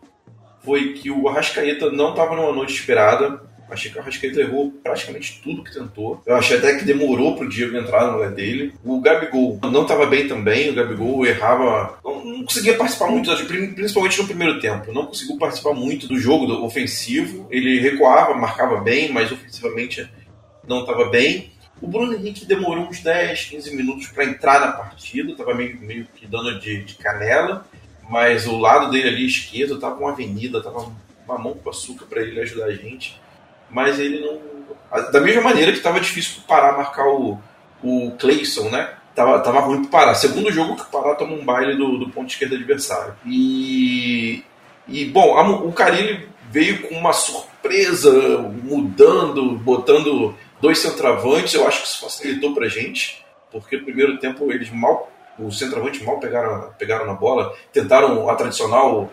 foi 0.64 0.92
que 0.92 1.10
o 1.10 1.28
Arrascaeta 1.28 1.90
não 1.90 2.10
estava 2.10 2.36
numa 2.36 2.52
noite 2.52 2.74
esperada. 2.74 3.40
Achei 3.68 3.90
que 3.90 3.96
o 3.96 4.02
Arrascaeta 4.02 4.40
errou 4.40 4.70
praticamente 4.82 5.40
tudo 5.42 5.64
que 5.64 5.72
tentou. 5.72 6.22
Eu 6.26 6.36
achei 6.36 6.58
até 6.58 6.76
que 6.76 6.84
demorou 6.84 7.34
para 7.34 7.46
o 7.46 7.48
Diego 7.48 7.76
entrar 7.76 8.06
no 8.06 8.12
lugar 8.12 8.30
dele. 8.30 8.74
O 8.84 9.00
Gabigol 9.00 9.58
não 9.62 9.82
estava 9.82 10.04
bem 10.04 10.28
também. 10.28 10.68
O 10.68 10.74
Gabigol 10.74 11.24
errava. 11.24 11.98
Não, 12.04 12.22
não, 12.22 12.44
conseguia 12.44 12.76
participar 12.76 13.06
muito, 13.06 13.34
principalmente 13.74 14.20
no 14.20 14.26
primeiro 14.26 14.60
tempo. 14.60 14.92
Não 14.92 15.06
conseguiu 15.06 15.38
participar 15.38 15.72
muito 15.72 16.06
do 16.06 16.18
jogo 16.18 16.44
do 16.44 16.62
ofensivo. 16.62 17.46
Ele 17.50 17.80
recuava, 17.80 18.34
marcava 18.34 18.78
bem, 18.78 19.10
mas 19.10 19.32
ofensivamente 19.32 20.06
não 20.68 20.80
estava 20.80 21.06
bem. 21.06 21.50
O 21.82 21.88
Bruno 21.88 22.14
Henrique 22.14 22.46
demorou 22.46 22.84
uns 22.84 23.00
10, 23.00 23.46
15 23.46 23.74
minutos 23.74 24.06
para 24.06 24.24
entrar 24.24 24.60
na 24.60 24.70
partida, 24.70 25.32
estava 25.32 25.52
meio, 25.52 25.80
meio 25.80 26.06
que 26.14 26.28
dando 26.28 26.60
de, 26.60 26.84
de, 26.84 26.94
canela. 26.94 27.66
mas 28.08 28.46
o 28.46 28.56
lado 28.56 28.88
dele 28.88 29.08
ali 29.08 29.26
esquerdo 29.26 29.80
tava 29.80 29.96
uma 29.96 30.12
avenida, 30.12 30.62
tava 30.62 30.92
uma 31.26 31.38
mão 31.38 31.54
com 31.54 31.68
açúcar 31.68 32.06
para 32.06 32.22
ele 32.22 32.40
ajudar 32.40 32.66
a 32.66 32.72
gente. 32.72 33.20
Mas 33.68 33.98
ele 33.98 34.20
não. 34.20 34.40
Da 35.10 35.20
mesma 35.20 35.42
maneira 35.42 35.72
que 35.72 35.80
tava 35.80 35.98
difícil 35.98 36.42
para 36.46 36.60
Pará 36.60 36.76
marcar 36.76 37.08
o, 37.08 37.40
o 37.82 38.12
Clayson, 38.12 38.68
né? 38.68 38.94
Tava, 39.14 39.40
tava 39.40 39.60
ruim 39.60 39.84
para 39.84 40.00
Pará. 40.00 40.14
Segundo 40.14 40.52
jogo 40.52 40.76
que 40.76 40.82
o 40.82 40.86
Pará 40.86 41.16
toma 41.16 41.32
um 41.32 41.44
baile 41.44 41.76
do, 41.76 41.98
do 41.98 42.10
ponto 42.10 42.30
esquerdo 42.30 42.54
adversário. 42.54 43.14
E. 43.26 44.44
E, 44.86 45.04
bom, 45.06 45.36
a, 45.36 45.48
o 45.48 45.72
Carilli 45.72 46.28
veio 46.50 46.82
com 46.82 46.94
uma 46.94 47.12
surpresa, 47.12 48.12
mudando, 48.62 49.52
botando 49.58 50.34
dois 50.62 50.78
centroavantes. 50.78 51.52
Eu 51.52 51.66
acho 51.66 51.82
que 51.82 51.88
isso 51.88 52.00
facilitou 52.00 52.54
pra 52.54 52.68
gente, 52.68 53.22
porque 53.50 53.76
no 53.76 53.84
primeiro 53.84 54.16
tempo 54.18 54.50
eles 54.50 54.70
mal 54.70 55.10
os 55.38 55.58
centroavantes 55.58 56.02
mal 56.02 56.20
pegaram, 56.20 56.72
pegaram 56.78 57.06
na 57.06 57.14
bola, 57.14 57.56
tentaram 57.72 58.28
a 58.28 58.34
tradicional 58.34 59.10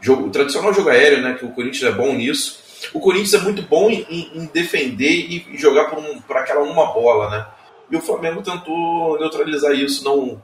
jogo, 0.00 0.28
o 0.28 0.30
tradicional 0.30 0.72
jogo 0.72 0.88
aéreo, 0.88 1.20
né, 1.20 1.34
que 1.34 1.44
o 1.44 1.50
Corinthians 1.50 1.92
é 1.92 1.96
bom 1.96 2.12
nisso. 2.14 2.64
O 2.92 3.00
Corinthians 3.00 3.34
é 3.34 3.38
muito 3.38 3.62
bom 3.62 3.90
em, 3.90 4.30
em 4.34 4.46
defender 4.46 5.10
e 5.10 5.56
jogar 5.56 5.86
por, 5.86 5.98
um, 5.98 6.20
por 6.20 6.36
aquela 6.36 6.60
uma 6.60 6.92
bola, 6.92 7.30
né? 7.30 7.46
E 7.90 7.96
o 7.96 8.00
Flamengo 8.00 8.42
tentou 8.42 9.18
neutralizar 9.18 9.72
isso, 9.72 10.04
não 10.04 10.40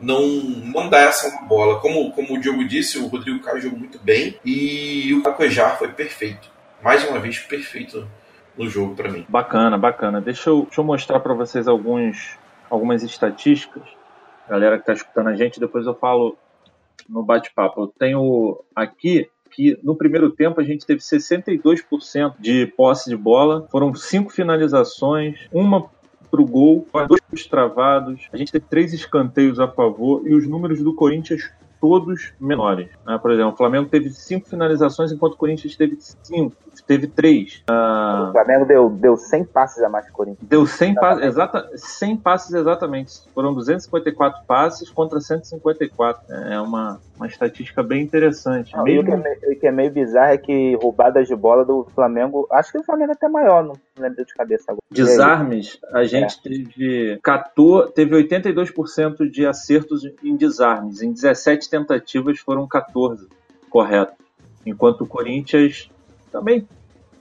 não 0.00 0.26
não 0.26 0.88
dar 0.88 1.08
essa 1.08 1.28
uma 1.28 1.42
bola. 1.42 1.80
Como, 1.80 2.10
como 2.12 2.34
o 2.34 2.40
Diogo 2.40 2.66
disse, 2.66 2.98
o 2.98 3.06
Rodrigo 3.06 3.42
Caio 3.42 3.60
jogou 3.60 3.78
muito 3.78 3.98
bem 3.98 4.38
e 4.44 5.12
o 5.14 5.22
Cacoejar 5.22 5.78
foi 5.78 5.88
perfeito. 5.88 6.48
Mais 6.82 7.06
uma 7.08 7.18
vez, 7.18 7.38
perfeito 7.38 8.08
no 8.56 8.68
jogo 8.68 8.94
para 8.94 9.10
mim. 9.10 9.24
Bacana, 9.28 9.76
bacana. 9.76 10.20
Deixa 10.20 10.50
eu, 10.50 10.62
deixa 10.62 10.80
eu 10.80 10.84
mostrar 10.84 11.20
para 11.20 11.34
vocês 11.34 11.68
alguns, 11.68 12.38
algumas 12.70 13.02
estatísticas 13.02 13.82
galera 14.48 14.76
que 14.76 14.82
está 14.82 14.92
escutando 14.92 15.28
a 15.28 15.36
gente, 15.36 15.60
depois 15.60 15.86
eu 15.86 15.94
falo 15.94 16.36
no 17.08 17.22
bate-papo. 17.22 17.82
Eu 17.82 17.86
tenho 17.86 18.62
aqui 18.74 19.28
que 19.50 19.78
no 19.82 19.94
primeiro 19.94 20.30
tempo 20.30 20.60
a 20.60 20.64
gente 20.64 20.84
teve 20.84 21.00
62% 21.00 22.34
de 22.38 22.66
posse 22.66 23.08
de 23.08 23.16
bola, 23.16 23.66
foram 23.70 23.94
cinco 23.94 24.30
finalizações, 24.30 25.46
uma 25.52 25.88
para 26.30 26.42
o 26.42 26.46
gol, 26.46 26.88
dois 27.06 27.46
travados, 27.46 28.28
a 28.32 28.36
gente 28.36 28.50
teve 28.50 28.64
três 28.68 28.92
escanteios 28.92 29.60
a 29.60 29.68
favor 29.68 30.26
e 30.26 30.34
os 30.34 30.48
números 30.48 30.82
do 30.82 30.92
Corinthians 30.92 31.52
todos 31.80 32.32
menores. 32.40 32.88
Né? 33.06 33.18
Por 33.20 33.30
exemplo, 33.30 33.52
o 33.52 33.56
Flamengo 33.56 33.88
teve 33.88 34.10
cinco 34.10 34.48
finalizações, 34.48 35.12
enquanto 35.12 35.34
o 35.34 35.36
Corinthians 35.36 35.76
teve 35.76 35.96
cinco, 35.98 36.56
teve 36.86 37.06
três. 37.06 37.62
Uh... 37.70 38.28
O 38.28 38.32
Flamengo 38.32 38.64
deu, 38.64 38.90
deu 38.90 39.16
100 39.16 39.44
passes 39.44 39.82
a 39.82 39.88
mais 39.88 40.06
que 40.06 40.10
o 40.10 40.14
Corinthians. 40.14 40.48
Deu 40.48 40.66
100, 40.66 40.94
pa 40.94 41.24
exata, 41.24 41.70
100 41.74 42.16
passes 42.18 42.54
exatamente. 42.54 43.12
Foram 43.34 43.54
254 43.54 44.44
passes 44.46 44.90
contra 44.90 45.20
154. 45.20 46.34
É 46.34 46.60
uma, 46.60 47.00
uma 47.16 47.26
estatística 47.26 47.82
bem 47.82 48.02
interessante. 48.02 48.74
Não, 48.74 48.84
meio... 48.84 49.02
o, 49.02 49.04
que 49.04 49.12
é 49.12 49.16
meio, 49.16 49.36
o 49.36 49.60
que 49.60 49.66
é 49.66 49.72
meio 49.72 49.90
bizarro 49.90 50.32
é 50.32 50.38
que 50.38 50.76
roubadas 50.76 51.28
de 51.28 51.36
bola 51.36 51.64
do 51.64 51.86
Flamengo, 51.94 52.46
acho 52.50 52.72
que 52.72 52.78
o 52.78 52.84
Flamengo 52.84 53.12
é 53.12 53.14
até 53.14 53.28
maior, 53.28 53.62
não 53.62 53.74
lembro 53.98 54.24
de 54.24 54.34
cabeça 54.34 54.64
agora. 54.68 54.80
Desarmes, 54.90 55.78
a 55.92 56.04
gente 56.04 56.38
é. 56.38 56.42
teve, 56.42 57.20
14, 57.22 57.92
teve 57.92 58.16
82% 58.16 59.30
de 59.30 59.46
acertos 59.46 60.02
em 60.22 60.36
desarmes. 60.36 61.02
Em 61.02 61.12
17 61.12 61.70
tentativas 61.74 62.38
foram 62.38 62.68
14 62.68 63.28
corretos. 63.68 64.14
Enquanto 64.64 65.00
o 65.02 65.06
Corinthians 65.06 65.90
também 66.30 66.68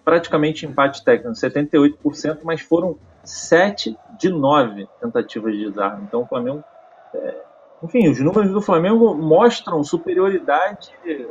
praticamente 0.06 0.66
empate 0.66 1.04
técnico, 1.04 1.34
78%, 1.34 2.40
mas 2.44 2.62
foram 2.62 2.98
7 3.24 3.98
de 4.20 4.30
9 4.30 4.88
tentativas 5.02 5.54
de 5.54 5.70
desarme. 5.70 6.04
Então 6.08 6.22
o 6.22 6.26
Flamengo. 6.26 6.64
É, 7.14 7.36
enfim, 7.82 8.08
os 8.10 8.20
números 8.20 8.52
do 8.52 8.62
Flamengo 8.62 9.14
mostram 9.16 9.84
superioridade 9.84 10.92
é, 11.06 11.26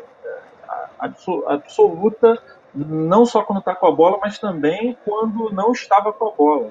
absoluta, 1.46 2.38
não 2.74 3.24
só 3.24 3.42
quando 3.42 3.60
está 3.60 3.74
com 3.74 3.86
a 3.86 3.92
bola, 3.92 4.18
mas 4.20 4.38
também 4.38 4.96
quando 5.04 5.50
não 5.50 5.72
estava 5.72 6.12
com 6.12 6.28
a 6.28 6.30
bola. 6.30 6.70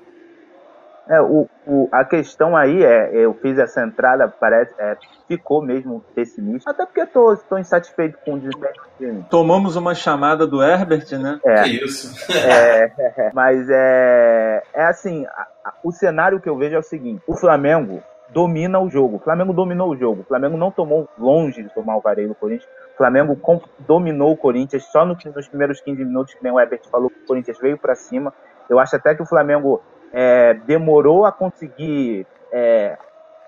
É, 1.10 1.20
o, 1.20 1.48
o, 1.66 1.90
a 1.92 2.06
questão 2.06 2.56
aí 2.56 2.84
é, 2.84 3.12
eu 3.14 3.34
fiz 3.34 3.58
essa 3.58 3.84
entrada, 3.84 4.28
parece, 4.28 4.74
é, 4.78 4.96
ficou 5.28 5.62
mesmo 5.62 6.04
pessimista, 6.14 6.72
até 6.72 6.86
porque 6.86 7.02
estou 7.02 7.36
tô, 7.36 7.44
tô 7.50 7.58
insatisfeito 7.58 8.18
com 8.24 8.36
o 8.36 8.40
desempenho 8.40 8.74
do 8.74 8.98
time. 8.98 9.26
Tomamos 9.30 9.76
uma 9.76 9.96
chamada 9.96 10.46
do 10.46 10.64
Herbert, 10.64 11.08
né? 11.20 11.40
É, 11.44 11.64
que 11.64 11.84
isso. 11.84 12.16
É, 12.34 12.92
é, 12.98 13.32
mas 13.34 13.68
é, 13.70 14.64
é 14.74 14.84
assim, 14.86 15.26
a, 15.26 15.48
a, 15.66 15.74
o 15.84 15.92
cenário 15.92 16.40
que 16.40 16.48
eu 16.48 16.58
vejo 16.58 16.76
é 16.76 16.80
o 16.80 16.84
seguinte, 16.84 17.22
o 17.28 17.36
Flamengo 17.36 18.02
domina 18.30 18.80
o 18.80 18.90
jogo, 18.90 19.18
o 19.18 19.20
Flamengo 19.20 19.54
dominou 19.54 19.90
o 19.90 19.98
jogo, 19.98 20.22
o 20.22 20.26
Flamengo 20.26 20.56
não 20.56 20.72
tomou 20.72 21.10
longe 21.18 21.64
de 21.64 21.74
tomar 21.74 21.98
o 21.98 22.02
vareio 22.02 22.30
do 22.30 22.36
Corinthians, 22.36 22.70
o 22.94 22.98
Flamengo 22.98 23.38
dominou 23.80 24.32
o 24.32 24.38
Corinthians 24.38 24.86
só 24.86 25.06
no, 25.06 25.18
nos 25.36 25.48
primeiros 25.48 25.82
15 25.82 26.06
minutos, 26.06 26.34
que 26.34 26.44
nem 26.44 26.54
o 26.54 26.60
Herbert 26.60 26.82
falou, 26.90 27.08
o 27.08 27.28
Corinthians 27.28 27.58
veio 27.60 27.78
para 27.78 27.96
cima, 27.96 28.34
eu 28.70 28.80
acho 28.80 28.96
até 28.96 29.14
que 29.14 29.22
o 29.22 29.26
Flamengo 29.26 29.82
é, 30.14 30.54
demorou 30.66 31.26
a 31.26 31.32
conseguir 31.32 32.26
é, 32.52 32.98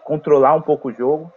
controlar 0.03 0.53
um 0.55 0.61
pouco 0.61 0.89
o 0.89 0.93
jogo. 0.93 1.31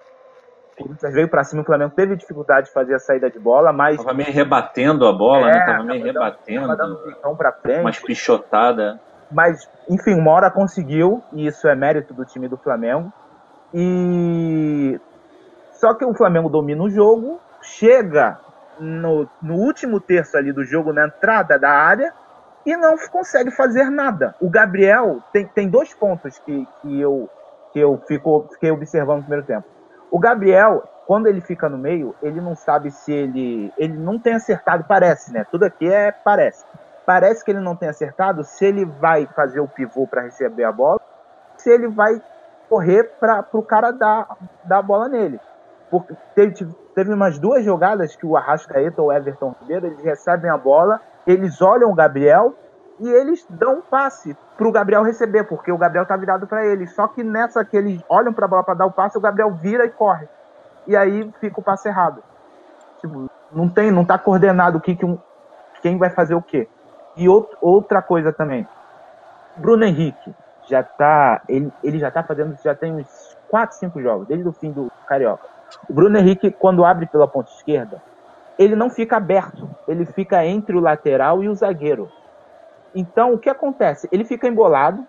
O 0.72 0.82
Corinthians 0.82 1.14
veio 1.14 1.28
para 1.28 1.42
cima, 1.42 1.62
o 1.62 1.64
Flamengo 1.64 1.92
teve 1.96 2.16
dificuldade 2.16 2.66
de 2.66 2.72
fazer 2.72 2.94
a 2.94 2.98
saída 2.98 3.30
de 3.30 3.38
bola, 3.38 3.72
mas. 3.72 3.96
Tava 3.96 4.12
meio 4.12 4.30
rebatendo 4.30 5.06
a 5.06 5.12
bola, 5.12 5.46
né? 5.46 5.52
é, 5.52 5.58
né? 5.58 5.66
Tava 5.66 5.84
meio 5.84 6.12
tava 6.12 6.24
rebatendo. 6.26 6.60
Tava 6.66 6.76
dando 6.76 7.36
pra 7.36 7.52
frente. 7.52 7.80
Umas 7.80 7.98
pichotadas. 7.98 8.98
Mas, 9.30 9.68
enfim, 9.88 10.14
uma 10.14 10.30
hora 10.30 10.50
conseguiu, 10.50 11.22
e 11.32 11.46
isso 11.46 11.66
é 11.66 11.74
mérito 11.74 12.14
do 12.14 12.24
time 12.24 12.46
do 12.46 12.56
Flamengo. 12.56 13.12
E. 13.72 15.00
Só 15.72 15.94
que 15.94 16.04
o 16.04 16.14
Flamengo 16.14 16.48
domina 16.48 16.82
o 16.82 16.90
jogo, 16.90 17.40
chega 17.60 18.38
no, 18.78 19.28
no 19.42 19.54
último 19.54 20.00
terço 20.00 20.36
ali 20.36 20.52
do 20.52 20.64
jogo, 20.64 20.92
na 20.92 21.06
entrada 21.06 21.58
da 21.58 21.70
área, 21.70 22.12
e 22.66 22.76
não 22.76 22.96
consegue 23.10 23.52
fazer 23.52 23.88
nada. 23.88 24.34
O 24.40 24.50
Gabriel 24.50 25.22
tem, 25.32 25.46
tem 25.46 25.68
dois 25.68 25.94
pontos 25.94 26.36
que, 26.40 26.68
que, 26.82 27.00
eu, 27.00 27.30
que 27.72 27.78
eu 27.78 28.02
fico, 28.08 28.48
fiquei 28.52 28.72
observando 28.72 29.18
no 29.18 29.22
primeiro 29.22 29.46
tempo. 29.46 29.64
O 30.10 30.18
Gabriel, 30.18 30.82
quando 31.06 31.28
ele 31.28 31.40
fica 31.40 31.68
no 31.68 31.78
meio, 31.78 32.14
ele 32.20 32.40
não 32.40 32.56
sabe 32.56 32.90
se 32.90 33.12
ele. 33.12 33.72
Ele 33.78 33.96
não 33.96 34.18
tem 34.18 34.34
acertado, 34.34 34.84
parece, 34.84 35.32
né? 35.32 35.46
Tudo 35.48 35.64
aqui 35.64 35.88
é 35.88 36.10
parece. 36.10 36.64
Parece 37.06 37.44
que 37.44 37.52
ele 37.52 37.60
não 37.60 37.76
tem 37.76 37.88
acertado 37.88 38.42
se 38.42 38.64
ele 38.64 38.84
vai 38.84 39.26
fazer 39.26 39.60
o 39.60 39.68
pivô 39.68 40.08
para 40.08 40.22
receber 40.22 40.64
a 40.64 40.72
bola, 40.72 41.00
se 41.56 41.70
ele 41.70 41.86
vai 41.86 42.20
correr 42.68 43.04
para 43.20 43.46
o 43.52 43.62
cara 43.62 43.92
dar, 43.92 44.36
dar 44.64 44.78
a 44.78 44.82
bola 44.82 45.08
nele. 45.08 45.38
Porque 45.88 46.16
teve, 46.34 46.66
teve 46.96 47.12
umas 47.12 47.38
duas 47.38 47.64
jogadas 47.64 48.16
que 48.16 48.26
o 48.26 48.36
Arrascaeta 48.36 49.00
ou 49.00 49.12
Everton 49.12 49.54
Ribeiro, 49.60 49.86
eles 49.86 50.02
recebem 50.02 50.50
a 50.50 50.58
bola 50.58 51.00
eles 51.26 51.60
olham 51.60 51.90
o 51.90 51.94
Gabriel 51.94 52.54
e 52.98 53.08
eles 53.08 53.46
dão 53.50 53.78
um 53.78 53.82
passe 53.82 54.36
para 54.56 54.66
o 54.66 54.72
Gabriel 54.72 55.02
receber, 55.02 55.44
porque 55.44 55.70
o 55.70 55.76
Gabriel 55.76 56.06
tá 56.06 56.16
virado 56.16 56.46
para 56.46 56.64
ele. 56.64 56.86
Só 56.86 57.08
que 57.08 57.22
nessa 57.22 57.64
que 57.64 57.76
eles 57.76 58.02
olham 58.08 58.32
para 58.32 58.46
a 58.46 58.48
bola 58.48 58.64
para 58.64 58.74
dar 58.74 58.86
o 58.86 58.92
passe, 58.92 59.18
o 59.18 59.20
Gabriel 59.20 59.50
vira 59.52 59.84
e 59.84 59.90
corre. 59.90 60.28
E 60.86 60.96
aí 60.96 61.30
fica 61.40 61.60
o 61.60 61.62
passe 61.62 61.88
errado. 61.88 62.22
Tipo, 63.00 63.28
não 63.52 63.68
tem, 63.68 63.90
não 63.90 64.04
tá 64.04 64.18
coordenado 64.18 64.78
o 64.78 64.80
que, 64.80 64.94
que 64.94 65.04
um, 65.04 65.18
quem 65.82 65.98
vai 65.98 66.10
fazer 66.10 66.34
o 66.34 66.42
quê. 66.42 66.68
E 67.16 67.26
out, 67.26 67.48
outra 67.60 68.00
coisa 68.00 68.32
também. 68.32 68.66
Bruno 69.56 69.84
Henrique 69.84 70.34
já 70.68 70.82
tá, 70.82 71.42
ele, 71.48 71.72
ele 71.82 71.98
já 71.98 72.10
tá 72.10 72.22
fazendo, 72.22 72.56
já 72.62 72.74
tem 72.74 72.92
uns 72.92 73.36
4, 73.48 73.76
5 73.76 74.02
jogos, 74.02 74.26
desde 74.26 74.46
o 74.48 74.52
fim 74.52 74.72
do 74.72 74.90
Carioca. 75.06 75.44
O 75.88 75.92
Bruno 75.92 76.16
Henrique, 76.18 76.50
quando 76.50 76.84
abre 76.84 77.06
pela 77.06 77.26
ponta 77.26 77.50
esquerda, 77.50 78.02
ele 78.58 78.74
não 78.74 78.88
fica 78.88 79.16
aberto, 79.16 79.68
ele 79.86 80.06
fica 80.06 80.44
entre 80.44 80.76
o 80.76 80.80
lateral 80.80 81.42
e 81.42 81.48
o 81.48 81.54
zagueiro. 81.54 82.10
Então, 82.94 83.34
o 83.34 83.38
que 83.38 83.50
acontece? 83.50 84.08
Ele 84.10 84.24
fica 84.24 84.48
embolado, 84.48 85.06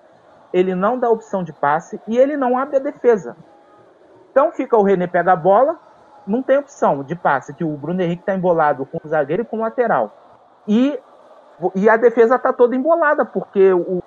ele 0.51 0.75
não 0.75 0.99
dá 0.99 1.09
opção 1.09 1.43
de 1.43 1.53
passe 1.53 1.99
e 2.07 2.17
ele 2.17 2.35
não 2.35 2.57
abre 2.57 2.77
a 2.77 2.79
defesa. 2.79 3.35
Então, 4.31 4.51
fica 4.51 4.77
o 4.77 4.83
René 4.83 5.07
pega 5.07 5.31
a 5.31 5.35
bola, 5.35 5.79
não 6.25 6.43
tem 6.43 6.57
opção 6.57 7.03
de 7.03 7.15
passe, 7.15 7.53
que 7.53 7.63
o 7.63 7.77
Bruno 7.77 8.01
Henrique 8.01 8.21
está 8.21 8.35
embolado 8.35 8.85
com 8.85 8.99
o 9.03 9.07
zagueiro 9.07 9.43
e 9.43 9.45
com 9.45 9.57
o 9.57 9.61
lateral. 9.61 10.11
E, 10.67 10.99
e 11.73 11.89
a 11.89 11.95
defesa 11.95 12.35
está 12.35 12.51
toda 12.51 12.75
embolada, 12.75 13.23
porque 13.25 13.71
o, 13.71 14.03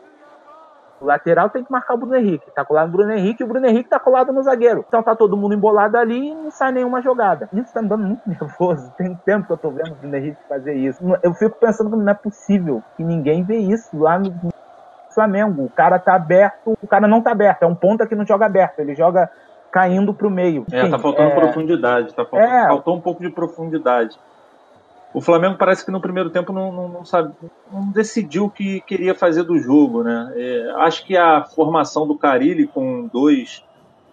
o 1.00 1.06
lateral 1.06 1.48
tem 1.48 1.64
que 1.64 1.72
marcar 1.72 1.94
o 1.94 1.96
Bruno 1.96 2.14
Henrique. 2.14 2.50
Tá 2.50 2.64
colado 2.64 2.86
no 2.88 2.92
Bruno 2.92 3.12
Henrique 3.12 3.42
e 3.42 3.44
o 3.44 3.48
Bruno 3.48 3.66
Henrique 3.66 3.88
tá 3.88 3.98
colado 3.98 4.32
no 4.32 4.42
zagueiro. 4.42 4.84
Então 4.86 5.02
tá 5.02 5.16
todo 5.16 5.36
mundo 5.36 5.54
embolado 5.54 5.96
ali 5.96 6.30
e 6.30 6.34
não 6.34 6.50
sai 6.50 6.72
nenhuma 6.72 7.00
jogada. 7.00 7.48
Isso 7.52 7.72
tá 7.72 7.80
me 7.80 7.88
dando 7.88 8.04
muito 8.04 8.22
nervoso. 8.28 8.92
Tem 8.96 9.14
tempo 9.24 9.46
que 9.46 9.52
eu 9.52 9.56
tô 9.56 9.70
vendo 9.70 9.92
o 9.92 9.94
Bruno 9.94 10.16
Henrique 10.16 10.38
fazer 10.48 10.74
isso. 10.74 11.02
Eu 11.22 11.32
fico 11.34 11.58
pensando 11.58 11.90
que 11.90 11.96
não 11.96 12.10
é 12.10 12.14
possível 12.14 12.82
que 12.96 13.02
ninguém 13.02 13.42
vê 13.42 13.56
isso 13.56 13.98
lá 13.98 14.18
no 14.18 14.52
Flamengo. 15.14 15.64
O 15.64 15.70
cara 15.70 15.98
tá 15.98 16.14
aberto, 16.14 16.76
o 16.80 16.86
cara 16.86 17.08
não 17.08 17.22
tá 17.22 17.32
aberto. 17.32 17.62
É 17.62 17.66
um 17.66 17.74
ponta 17.74 18.06
que 18.06 18.14
não 18.14 18.26
joga 18.26 18.46
aberto. 18.46 18.80
Ele 18.80 18.94
joga 18.94 19.30
caindo 19.70 20.12
pro 20.12 20.30
meio. 20.30 20.66
É, 20.70 20.88
tá 20.88 20.98
faltando 20.98 21.30
é... 21.30 21.34
profundidade. 21.34 22.14
Tá 22.14 22.24
faltando, 22.24 22.52
é... 22.52 22.66
Faltou 22.66 22.96
um 22.96 23.00
pouco 23.00 23.22
de 23.22 23.30
profundidade. 23.30 24.18
O 25.12 25.20
Flamengo 25.20 25.56
parece 25.58 25.84
que 25.84 25.90
no 25.90 26.00
primeiro 26.00 26.30
tempo 26.30 26.52
não, 26.52 26.70
não, 26.70 26.88
não 26.88 27.04
sabe, 27.04 27.34
não 27.72 27.90
decidiu 27.90 28.44
o 28.44 28.50
que 28.50 28.80
queria 28.82 29.14
fazer 29.14 29.42
do 29.42 29.58
jogo, 29.58 30.04
né? 30.04 30.32
É, 30.36 30.70
acho 30.76 31.04
que 31.04 31.16
a 31.16 31.44
formação 31.44 32.06
do 32.06 32.16
Carilli 32.16 32.66
com 32.68 33.08
dois 33.12 33.64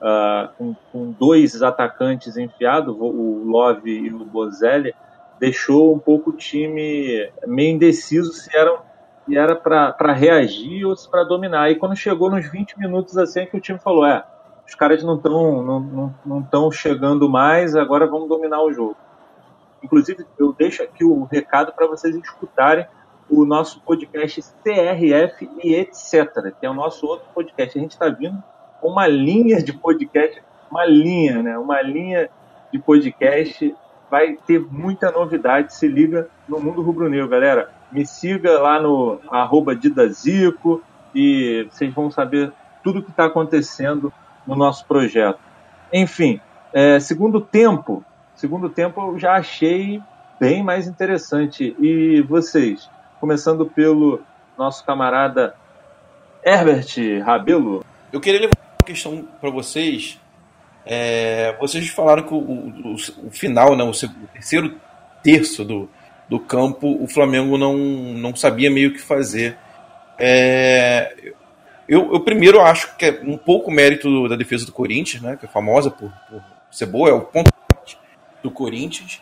uh, 0.02 0.50
com, 0.58 0.76
com, 0.92 1.12
dois 1.12 1.62
atacantes 1.62 2.38
enfiados, 2.38 2.96
o 2.98 3.44
Love 3.46 3.92
e 3.92 4.14
o 4.14 4.26
Bozelli, 4.26 4.94
deixou 5.40 5.94
um 5.94 6.00
pouco 6.00 6.32
o 6.32 6.34
time 6.34 7.30
meio 7.46 7.76
indeciso 7.76 8.34
se 8.34 8.56
era 8.56 8.88
se 9.26 9.38
era 9.38 9.56
para 9.56 10.14
reagir 10.14 10.86
ou 10.86 10.96
se 10.96 11.10
para 11.10 11.24
dominar. 11.24 11.70
E 11.70 11.76
quando 11.76 11.96
chegou 11.96 12.30
nos 12.30 12.50
20 12.50 12.80
minutos 12.80 13.18
assim, 13.18 13.42
é 13.42 13.46
que 13.46 13.58
o 13.58 13.62
time 13.62 13.78
falou: 13.78 14.06
é, 14.06 14.24
os 14.66 14.74
caras 14.74 15.04
não 15.04 15.16
estão 15.16 15.62
não, 15.62 16.14
não, 16.26 16.48
não 16.52 16.72
chegando 16.72 17.30
mais, 17.30 17.76
agora 17.76 18.08
vamos 18.08 18.30
dominar 18.30 18.62
o 18.64 18.72
jogo. 18.72 18.96
Inclusive, 19.84 20.26
eu 20.38 20.54
deixo 20.54 20.84
aqui 20.84 21.04
o 21.04 21.24
recado 21.24 21.72
para 21.74 21.88
vocês 21.88 22.16
escutarem 22.16 22.86
o 23.30 23.46
nosso 23.46 23.82
podcast 23.82 24.42
CRF 24.64 25.50
e 25.64 25.76
etc., 25.76 26.54
que 26.60 26.66
é 26.66 26.70
o 26.70 26.74
nosso 26.74 27.06
outro 27.06 27.28
podcast. 27.34 27.78
A 27.78 27.82
gente 27.82 27.92
está 27.92 28.10
vindo 28.10 28.42
com 28.80 28.90
uma 28.90 29.08
linha 29.08 29.62
de 29.62 29.74
podcast, 29.74 30.42
uma 30.72 30.86
linha, 30.86 31.44
né? 31.44 31.58
Uma 31.58 31.82
linha 31.82 32.30
de 32.72 32.80
podcast. 32.80 33.76
Vai 34.10 34.38
ter 34.48 34.60
muita 34.60 35.12
novidade. 35.12 35.74
Se 35.74 35.88
liga 35.88 36.30
no 36.48 36.60
Mundo 36.60 36.82
Rubro-Negro, 36.82 37.28
galera. 37.28 37.70
Me 37.92 38.06
siga 38.06 38.60
lá 38.60 38.82
no 38.82 39.20
arroba 39.30 39.76
Didazico 39.76 40.82
e 41.14 41.68
vocês 41.70 41.94
vão 41.94 42.12
saber 42.12 42.52
tudo 42.84 43.00
o 43.00 43.04
que 43.04 43.12
está 43.12 43.26
acontecendo 43.26 44.12
no 44.46 44.56
nosso 44.56 44.86
projeto. 44.86 45.40
Enfim, 45.92 46.40
é, 46.74 47.00
segundo 47.00 47.40
tempo, 47.40 48.04
segundo 48.38 48.70
tempo 48.70 49.02
eu 49.02 49.20
já 49.20 49.34
achei 49.34 50.02
bem 50.40 50.64
mais 50.64 50.88
interessante. 50.88 51.76
E 51.80 52.22
vocês? 52.22 52.90
Começando 53.20 53.66
pelo 53.66 54.22
nosso 54.58 54.86
camarada 54.86 55.56
Herbert 56.46 57.24
Rabelo. 57.26 57.84
Eu 58.14 58.22
queria 58.22 58.42
levar 58.42 58.54
uma 58.80 58.86
questão 58.86 59.28
para 59.42 59.50
vocês. 59.50 60.20
É, 60.86 61.56
vocês 61.60 61.90
falaram 61.90 62.24
que 62.24 62.34
o, 62.34 62.38
o, 62.38 62.96
o 63.28 63.32
final, 63.32 63.76
né, 63.76 63.84
o, 63.84 63.90
o, 63.90 64.28
terceiro 64.32 64.80
terço 65.22 65.66
do, 65.66 65.90
do 66.30 66.40
campo, 66.40 67.04
o 67.04 67.08
Flamengo 67.08 67.58
não, 67.58 67.76
não 67.76 68.36
sabia 68.36 68.72
meio 68.72 68.92
o 68.92 68.94
que 68.94 69.02
fazer. 69.02 69.58
É, 70.18 71.34
eu, 71.90 72.14
eu, 72.14 72.20
primeiro 72.22 72.62
acho 72.62 72.96
que 72.96 73.06
é 73.06 73.22
um 73.24 73.38
pouco 73.38 73.70
mérito 73.70 74.30
da 74.30 74.36
defesa 74.36 74.66
do 74.66 74.72
Corinthians, 74.72 75.22
né, 75.22 75.36
que 75.36 75.46
é 75.46 75.50
famosa 75.50 75.92
por, 75.92 76.12
por 76.30 76.42
ser 76.72 76.86
boa, 76.86 77.10
é 77.10 77.14
o 77.14 77.22
ponto 77.22 77.52
do 78.42 78.52
Corinthians. 78.52 79.22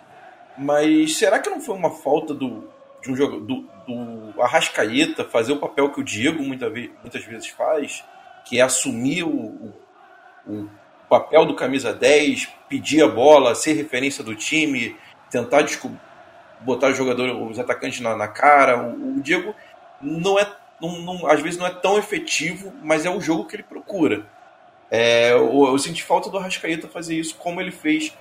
Mas 0.58 1.18
será 1.18 1.40
que 1.40 1.50
não 1.50 1.60
foi 1.60 1.76
uma 1.76 1.92
falta 1.92 2.34
do, 2.34 2.70
de 3.02 3.12
um 3.12 3.16
jogo, 3.16 3.40
do, 3.40 3.68
do 3.88 4.42
Arrascaeta 4.42 5.26
fazer 5.26 5.54
o 5.54 5.60
papel 5.60 5.92
que 5.92 6.00
o 6.00 6.04
Diego 6.04 6.42
muita 6.42 6.70
muitas 6.70 7.24
vezes 7.24 7.48
faz, 7.48 8.04
que 8.46 8.60
é 8.60 8.62
assumir 8.62 9.24
o, 9.24 9.74
o, 10.48 10.70
papel 11.10 11.46
do 11.46 11.56
camisa 11.56 11.94
10, 11.94 12.50
pedir 12.68 13.04
a 13.04 13.08
bola, 13.08 13.54
ser 13.54 13.74
referência 13.74 14.24
do 14.24 14.36
time, 14.36 14.96
tentar 15.30 15.64
botar 16.62 16.90
os 16.90 16.98
jogadores, 16.98 17.36
os 17.36 17.60
atacantes 17.60 18.00
na, 18.00 18.16
na 18.16 18.28
cara. 18.28 18.82
O, 18.82 19.18
o, 19.18 19.22
Diego 19.22 19.54
não 20.02 20.40
é, 20.40 20.52
não, 20.82 21.00
não, 21.02 21.28
às 21.28 21.42
vezes 21.42 21.60
não 21.60 21.68
é 21.68 21.72
tão 21.72 21.98
efetivo, 21.98 22.74
mas 22.82 23.06
é 23.06 23.10
o 23.10 23.22
jogo 23.22 23.46
que 23.46 23.56
ele 23.56 23.64
procura. 23.64 24.26
É, 24.90 25.32
eu, 25.32 25.66
eu 25.66 25.80
senti 25.80 26.04
falta 26.04 26.30
do 26.30 26.38
Arrascaeta 26.38 26.88
fazer 26.88 27.16
isso 27.16 27.36
como 27.36 27.60
ele 27.60 27.72
fez 27.72 28.16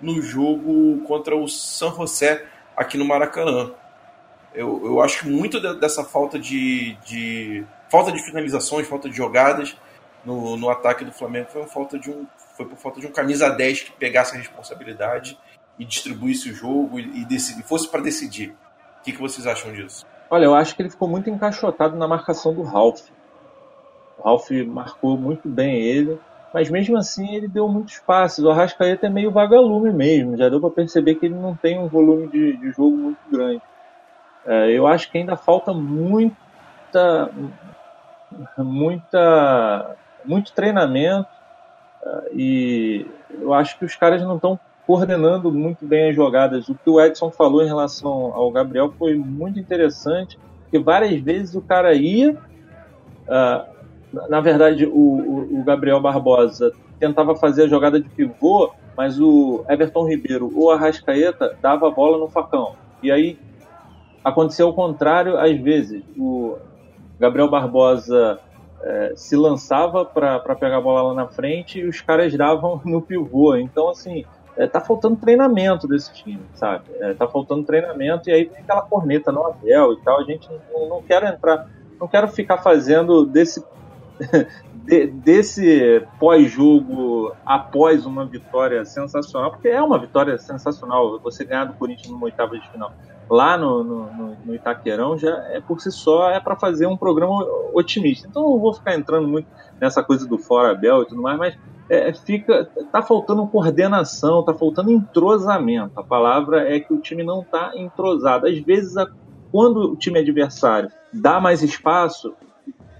no 0.00 0.20
jogo 0.20 1.00
contra 1.06 1.36
o 1.36 1.48
San 1.48 1.94
José 1.94 2.44
aqui 2.76 2.96
no 2.96 3.04
Maracanã. 3.04 3.72
Eu, 4.54 4.80
eu 4.84 5.00
acho 5.00 5.20
que 5.20 5.28
muito 5.28 5.60
dessa 5.78 6.04
falta 6.04 6.38
de, 6.38 6.96
de 7.04 7.64
falta 7.88 8.10
de 8.10 8.22
finalizações, 8.22 8.88
falta 8.88 9.08
de 9.08 9.16
jogadas 9.16 9.76
no, 10.24 10.56
no 10.56 10.68
ataque 10.68 11.04
do 11.04 11.12
Flamengo 11.12 11.48
foi, 11.50 11.66
falta 11.66 11.98
de 11.98 12.10
um, 12.10 12.26
foi 12.56 12.66
por 12.66 12.76
falta 12.76 13.00
de 13.00 13.06
um 13.06 13.12
camisa 13.12 13.48
10 13.48 13.80
que 13.80 13.92
pegasse 13.92 14.34
a 14.34 14.38
responsabilidade 14.38 15.38
e 15.78 15.84
distribuísse 15.84 16.50
o 16.50 16.54
jogo 16.54 16.98
e, 16.98 17.22
e, 17.22 17.24
decidi, 17.24 17.62
fosse 17.62 17.88
para 17.88 18.00
decidir. 18.00 18.50
O 19.00 19.02
que, 19.02 19.12
que 19.12 19.20
vocês 19.20 19.46
acham 19.46 19.72
disso? 19.72 20.04
Olha, 20.28 20.44
eu 20.44 20.54
acho 20.54 20.76
que 20.76 20.82
ele 20.82 20.90
ficou 20.90 21.08
muito 21.08 21.30
encaixotado 21.30 21.96
na 21.96 22.06
marcação 22.06 22.52
do 22.52 22.62
Ralph. 22.62 23.02
O 24.18 24.22
Ralph 24.22 24.50
marcou 24.66 25.16
muito 25.16 25.48
bem 25.48 25.80
ele, 25.80 26.20
mas 26.52 26.70
mesmo 26.70 26.96
assim 26.96 27.34
ele 27.34 27.48
deu 27.48 27.68
muito 27.68 27.90
espaço. 27.90 28.44
O 28.44 28.50
Arrascaeta 28.50 29.06
é 29.06 29.10
meio 29.10 29.30
vagalume 29.30 29.92
mesmo, 29.92 30.36
já 30.36 30.48
deu 30.48 30.60
para 30.60 30.70
perceber 30.70 31.14
que 31.16 31.26
ele 31.26 31.34
não 31.34 31.54
tem 31.54 31.78
um 31.78 31.88
volume 31.88 32.28
de, 32.28 32.56
de 32.56 32.70
jogo 32.72 32.96
muito 32.96 33.20
grande. 33.30 33.62
É, 34.46 34.70
eu 34.70 34.86
acho 34.86 35.10
que 35.10 35.18
ainda 35.18 35.36
falta 35.36 35.72
muita, 35.72 37.30
muita, 38.58 39.96
muito 40.24 40.52
treinamento 40.52 41.28
é, 42.02 42.30
e 42.32 43.06
eu 43.40 43.52
acho 43.52 43.78
que 43.78 43.84
os 43.84 43.94
caras 43.94 44.22
não 44.22 44.36
estão 44.36 44.58
coordenando 44.86 45.52
muito 45.52 45.86
bem 45.86 46.10
as 46.10 46.16
jogadas. 46.16 46.68
O 46.68 46.74
que 46.74 46.90
o 46.90 47.00
Edson 47.00 47.30
falou 47.30 47.62
em 47.62 47.66
relação 47.66 48.32
ao 48.34 48.50
Gabriel 48.50 48.92
foi 48.98 49.14
muito 49.14 49.58
interessante, 49.58 50.38
porque 50.62 50.80
várias 50.80 51.20
vezes 51.20 51.54
o 51.54 51.62
cara 51.62 51.94
ia, 51.94 52.32
uh, 52.32 53.69
na 54.12 54.40
verdade 54.40 54.86
o, 54.86 55.58
o, 55.60 55.62
Gabriel 55.64 56.00
Barbosa 56.00 56.72
tentava 56.98 57.36
fazer 57.36 57.64
a 57.64 57.68
jogada 57.68 58.00
de 58.00 58.08
pivô, 58.08 58.72
mas 58.96 59.20
o 59.20 59.64
Everton 59.68 60.08
Ribeiro 60.08 60.50
ou 60.54 60.70
a 60.70 60.76
Rascaeta 60.76 61.56
dava 61.62 61.88
a 61.88 61.90
bola 61.90 62.18
no 62.18 62.28
facão. 62.28 62.74
E 63.02 63.10
aí 63.10 63.38
Aconteceu 64.22 64.68
o 64.68 64.74
contrário 64.74 65.38
às 65.38 65.58
vezes. 65.58 66.02
O 66.16 66.58
Gabriel 67.18 67.48
Barbosa 67.48 68.38
é, 68.82 69.12
se 69.16 69.34
lançava 69.34 70.04
para 70.04 70.38
pegar 70.56 70.76
a 70.76 70.80
bola 70.80 71.08
lá 71.08 71.14
na 71.14 71.26
frente 71.26 71.80
e 71.80 71.86
os 71.86 72.00
caras 72.00 72.34
davam 72.34 72.80
no 72.84 73.00
pivô. 73.00 73.56
Então, 73.56 73.88
assim, 73.88 74.24
é, 74.56 74.66
tá 74.66 74.80
faltando 74.80 75.16
treinamento 75.16 75.88
desse 75.88 76.12
time, 76.12 76.42
sabe? 76.54 76.84
É, 77.00 77.14
tá 77.14 77.26
faltando 77.26 77.64
treinamento 77.64 78.28
e 78.28 78.32
aí 78.32 78.44
tem 78.44 78.62
aquela 78.62 78.82
corneta 78.82 79.32
no 79.32 79.46
Abel 79.46 79.94
e 79.94 80.00
tal. 80.02 80.20
A 80.20 80.24
gente 80.24 80.48
não, 80.72 80.88
não 80.88 81.02
quero 81.02 81.26
entrar, 81.26 81.66
não 81.98 82.06
quero 82.06 82.28
ficar 82.28 82.58
fazendo 82.58 83.24
desse. 83.24 83.64
de, 84.84 85.06
desse 85.06 86.06
pós-jogo 86.18 87.32
após 87.44 88.06
uma 88.06 88.24
vitória 88.24 88.84
sensacional, 88.84 89.50
porque 89.50 89.68
é 89.68 89.82
uma 89.82 89.98
vitória 89.98 90.36
sensacional 90.38 91.18
você 91.20 91.44
ganhar 91.44 91.64
do 91.64 91.74
Corinthians 91.74 92.10
numa 92.10 92.24
oitava 92.24 92.58
de 92.58 92.70
final 92.70 92.92
lá 93.30 93.56
no, 93.56 93.84
no, 93.84 94.36
no 94.44 94.54
Itaquerão 94.54 95.16
já 95.16 95.30
é 95.50 95.60
por 95.60 95.80
si 95.80 95.92
só 95.92 96.30
é 96.30 96.40
para 96.40 96.56
fazer 96.56 96.86
um 96.86 96.96
programa 96.96 97.46
otimista. 97.72 98.26
Então 98.28 98.42
não 98.42 98.58
vou 98.58 98.74
ficar 98.74 98.96
entrando 98.96 99.28
muito 99.28 99.46
nessa 99.80 100.02
coisa 100.02 100.26
do 100.26 100.36
fora 100.36 100.74
Bel 100.74 101.02
e 101.02 101.06
tudo 101.06 101.22
mais, 101.22 101.38
mas 101.38 101.56
é, 101.88 102.12
fica 102.12 102.68
tá 102.90 103.00
faltando 103.00 103.46
coordenação, 103.46 104.44
tá 104.44 104.52
faltando 104.52 104.90
entrosamento. 104.90 105.92
A 105.98 106.02
palavra 106.02 106.68
é 106.68 106.80
que 106.80 106.92
o 106.92 107.00
time 107.00 107.22
não 107.22 107.44
tá 107.44 107.72
entrosado. 107.76 108.48
Às 108.48 108.58
vezes, 108.58 108.96
a, 108.96 109.06
quando 109.52 109.92
o 109.92 109.96
time 109.96 110.18
adversário 110.18 110.90
dá 111.12 111.40
mais 111.40 111.62
espaço, 111.62 112.34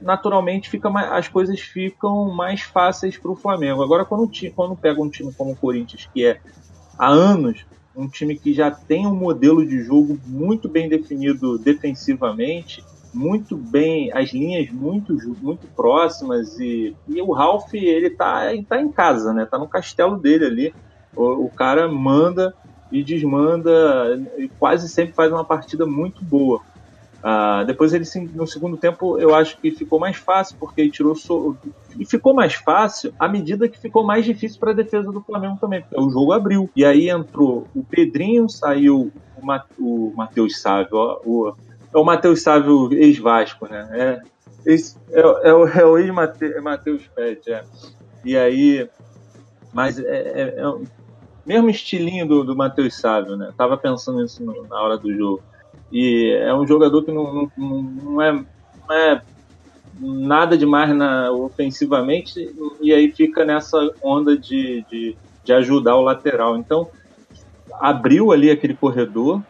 naturalmente 0.00 0.70
fica 0.70 0.88
mais, 0.88 1.10
as 1.12 1.28
coisas 1.28 1.60
ficam 1.60 2.30
mais 2.34 2.62
fáceis 2.62 3.16
para 3.16 3.30
o 3.30 3.36
Flamengo. 3.36 3.82
Agora, 3.82 4.04
quando, 4.04 4.30
quando 4.54 4.76
pega 4.76 5.00
um 5.00 5.10
time 5.10 5.32
como 5.36 5.52
o 5.52 5.56
Corinthians, 5.56 6.08
que 6.12 6.26
é 6.26 6.40
há 6.98 7.08
anos 7.08 7.64
um 7.94 8.08
time 8.08 8.38
que 8.38 8.52
já 8.52 8.70
tem 8.70 9.06
um 9.06 9.14
modelo 9.14 9.66
de 9.66 9.82
jogo 9.82 10.18
muito 10.26 10.68
bem 10.68 10.88
definido 10.88 11.58
defensivamente, 11.58 12.82
muito 13.12 13.56
bem, 13.56 14.12
as 14.12 14.30
linhas 14.32 14.70
muito, 14.70 15.16
muito 15.42 15.66
próximas 15.68 16.58
e, 16.58 16.94
e 17.08 17.20
o 17.20 17.32
Ralph 17.32 17.74
ele 17.74 18.10
tá, 18.10 18.44
tá 18.68 18.80
em 18.80 18.90
casa, 18.90 19.32
né? 19.34 19.44
Tá 19.44 19.58
no 19.58 19.68
castelo 19.68 20.16
dele 20.16 20.46
ali. 20.46 20.74
O, 21.14 21.46
o 21.46 21.50
cara 21.50 21.88
manda 21.88 22.54
e 22.90 23.02
desmanda 23.02 24.20
e 24.38 24.48
quase 24.48 24.88
sempre 24.88 25.14
faz 25.14 25.32
uma 25.32 25.44
partida 25.44 25.84
muito 25.84 26.24
boa. 26.24 26.60
Uh, 27.20 27.66
depois 27.66 27.92
ele 27.92 28.06
no 28.34 28.46
segundo 28.46 28.78
tempo 28.78 29.18
eu 29.18 29.34
acho 29.34 29.58
que 29.58 29.70
ficou 29.70 30.00
mais 30.00 30.16
fácil 30.16 30.56
porque 30.58 30.80
ele 30.80 30.90
tirou 30.90 31.14
so... 31.14 31.54
e 31.98 32.06
ficou 32.06 32.32
mais 32.32 32.54
fácil 32.54 33.12
à 33.18 33.28
medida 33.28 33.68
que 33.68 33.78
ficou 33.78 34.02
mais 34.02 34.24
difícil 34.24 34.58
para 34.58 34.70
a 34.70 34.74
defesa 34.74 35.12
do 35.12 35.20
Flamengo 35.20 35.58
também 35.60 35.82
porque 35.82 36.00
o 36.00 36.08
jogo 36.08 36.32
abriu. 36.32 36.70
E 36.74 36.82
aí 36.82 37.10
entrou 37.10 37.68
o 37.74 37.84
Pedrinho 37.84 38.48
saiu 38.48 39.12
o, 39.36 39.44
Ma... 39.44 39.62
o 39.78 40.14
Matheus 40.16 40.62
Sávio 40.62 40.96
ó, 40.96 41.20
o... 41.22 41.54
é 41.92 41.98
o 41.98 42.04
Matheus 42.04 42.42
Sávio 42.42 42.90
ex 42.94 43.18
Vasco 43.18 43.68
né? 43.68 43.86
É, 43.92 44.22
esse... 44.72 44.96
é, 45.12 45.20
é, 45.20 45.52
o, 45.52 45.68
é 45.68 45.84
o 45.84 45.98
ex 45.98 46.10
Matheus 46.62 47.06
Pet 47.08 47.52
é. 47.52 47.64
e 48.24 48.34
aí 48.34 48.88
mas 49.74 49.98
é, 49.98 50.04
é, 50.04 50.42
é, 50.56 50.78
mesmo 51.44 51.68
estilinho 51.68 52.26
do, 52.26 52.44
do 52.44 52.56
Matheus 52.56 52.98
Sávio 52.98 53.36
né? 53.36 53.52
Tava 53.58 53.76
pensando 53.76 54.22
nisso 54.22 54.42
na 54.42 54.80
hora 54.80 54.96
do 54.96 55.14
jogo 55.14 55.49
e 55.90 56.32
é 56.40 56.54
um 56.54 56.66
jogador 56.66 57.02
que 57.02 57.10
não, 57.10 57.50
não, 57.56 57.82
não, 57.82 58.22
é, 58.22 58.32
não 58.32 58.94
é 58.94 59.22
nada 59.98 60.56
demais 60.56 60.94
na, 60.94 61.30
ofensivamente, 61.30 62.54
e 62.80 62.92
aí 62.92 63.10
fica 63.12 63.44
nessa 63.44 63.92
onda 64.02 64.36
de, 64.36 64.84
de, 64.90 65.16
de 65.44 65.52
ajudar 65.52 65.96
o 65.96 66.02
lateral. 66.02 66.56
Então, 66.56 66.88
abriu 67.72 68.32
ali 68.32 68.50
aquele 68.50 68.74
corredor. 68.74 69.42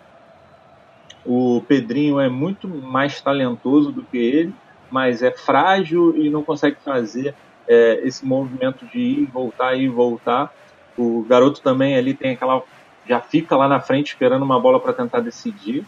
O 1.25 1.63
Pedrinho 1.69 2.19
é 2.19 2.29
muito 2.29 2.67
mais 2.67 3.21
talentoso 3.21 3.93
do 3.93 4.03
que 4.03 4.17
ele, 4.17 4.55
mas 4.91 5.23
é 5.23 5.31
frágil 5.31 6.17
e 6.17 6.31
não 6.31 6.43
consegue 6.43 6.77
fazer 6.85 7.35
é, 7.69 8.01
esse 8.05 8.25
movimento 8.25 8.87
de 8.87 8.99
ir 8.99 9.19
e 9.21 9.27
voltar, 9.27 9.75
ir 9.77 9.85
e 9.85 9.89
voltar. 9.89 10.53
O 10.97 11.25
garoto 11.29 11.61
também 11.61 11.97
ali 11.97 12.15
tem 12.15 12.33
aquela. 12.33 12.63
já 13.07 13.21
fica 13.21 13.57
lá 13.57 13.69
na 13.69 13.81
frente 13.81 14.09
esperando 14.09 14.43
uma 14.43 14.59
bola 14.59 14.81
para 14.81 14.93
tentar 14.93 15.21
decidir. 15.21 15.85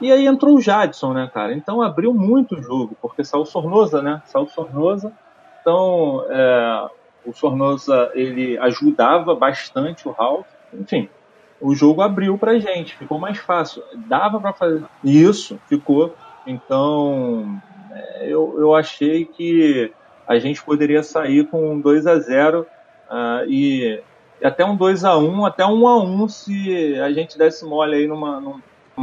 E 0.00 0.12
aí 0.12 0.26
entrou 0.26 0.56
o 0.56 0.60
Jadson, 0.60 1.12
né, 1.12 1.30
cara? 1.32 1.54
Então 1.54 1.80
abriu 1.80 2.12
muito 2.12 2.56
o 2.56 2.62
jogo, 2.62 2.96
porque 3.00 3.24
saiu 3.24 3.42
o 3.42 3.46
Sornosa, 3.46 4.02
né? 4.02 4.22
Saiu 4.26 4.44
o 4.44 4.48
Sornosa. 4.48 5.12
Então, 5.60 6.24
é, 6.28 6.88
o 7.24 7.32
Sornosa, 7.32 8.10
ele 8.14 8.58
ajudava 8.58 9.34
bastante 9.34 10.06
o 10.06 10.12
Ralph. 10.12 10.46
Enfim, 10.72 11.08
o 11.60 11.74
jogo 11.74 12.02
abriu 12.02 12.36
pra 12.36 12.58
gente, 12.58 12.96
ficou 12.96 13.18
mais 13.18 13.38
fácil. 13.38 13.82
Dava 14.06 14.38
para 14.38 14.52
fazer 14.52 14.84
isso, 15.02 15.58
ficou. 15.66 16.14
Então, 16.46 17.60
é, 17.90 18.26
eu, 18.26 18.54
eu 18.58 18.74
achei 18.74 19.24
que 19.24 19.90
a 20.28 20.38
gente 20.38 20.62
poderia 20.62 21.02
sair 21.02 21.46
com 21.46 21.72
um 21.72 21.80
2 21.80 22.06
a 22.06 22.18
0 22.18 22.60
uh, 22.60 23.48
e 23.48 24.02
até 24.42 24.64
um 24.64 24.76
2 24.76 25.04
a 25.04 25.16
1 25.16 25.46
até 25.46 25.64
um 25.64 25.86
a 25.88 26.02
1 26.02 26.28
se 26.28 27.00
a 27.00 27.12
gente 27.12 27.38
desse 27.38 27.64
mole 27.64 27.94
aí 27.94 28.06
numa, 28.06 28.40
numa 28.40 28.60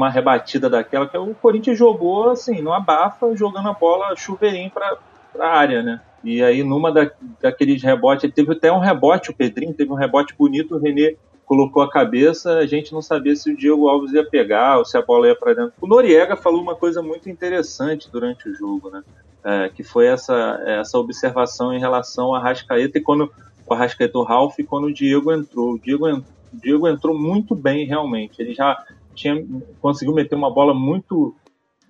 rebatida 0.10 0.70
daquela, 0.70 1.08
que 1.08 1.18
o 1.18 1.36
Corinthians 1.36 1.78
jogou 1.78 2.30
assim, 2.30 2.62
no 2.62 2.74
abafa, 2.74 3.36
jogando 3.36 3.70
a 3.70 3.74
bola 3.74 4.16
chuveirinho 4.16 4.72
para 4.72 4.98
a 5.40 5.48
área, 5.48 5.82
né? 5.84 6.02
E 6.24 6.42
aí, 6.42 6.64
numa 6.64 6.92
da, 6.92 7.12
daqueles 7.42 7.84
rebotes, 7.84 8.32
teve 8.34 8.54
até 8.54 8.72
um 8.72 8.80
rebote, 8.80 9.30
o 9.30 9.36
Pedrinho 9.36 9.74
teve 9.74 9.92
um 9.92 9.96
rebote 9.96 10.34
bonito, 10.38 10.76
o 10.76 10.80
Renê 10.80 11.18
colocou 11.46 11.84
a 11.84 11.90
cabeça, 11.90 12.58
a 12.58 12.66
gente 12.66 12.94
não 12.94 13.02
sabia 13.02 13.36
se 13.36 13.52
o 13.52 13.58
Diego 13.58 13.90
Alves 13.90 14.14
ia 14.14 14.24
pegar 14.24 14.78
ou 14.78 14.86
se 14.86 14.98
a 14.98 15.02
bola 15.02 15.28
ia 15.28 15.36
para 15.36 15.54
dentro. 15.54 15.74
O 15.82 15.88
Noriega 15.88 16.36
falou 16.38 16.62
uma 16.62 16.76
coisa 16.76 17.02
muito 17.02 17.30
interessante 17.30 18.10
durante 18.10 18.48
o 18.48 18.56
jogo, 18.56 18.90
né? 18.90 19.04
É, 19.44 19.70
que 19.70 19.84
foi 19.84 20.08
essa, 20.08 20.64
essa 20.66 20.98
observação 20.98 21.74
em 21.74 21.80
relação 21.80 22.28
ao 22.28 22.36
Arrascaeta 22.36 22.98
e 22.98 23.02
quando 23.02 23.30
o 23.68 23.74
Arrascaeta 23.74 24.18
o 24.18 24.24
Ralf 24.24 24.58
e 24.58 24.64
quando 24.64 24.86
o 24.86 24.94
Diego 24.94 25.34
entrou. 25.34 25.74
O 25.74 25.80
Diego, 25.80 26.10
o 26.10 26.24
Diego 26.54 26.88
entrou 26.88 27.18
muito 27.18 27.54
bem 27.54 27.86
realmente. 27.86 28.42
Ele 28.42 28.54
já 28.54 28.82
tinha 29.14 29.46
conseguiu 29.82 30.14
meter 30.14 30.36
uma 30.36 30.54
bola 30.54 30.74
muito 30.74 31.36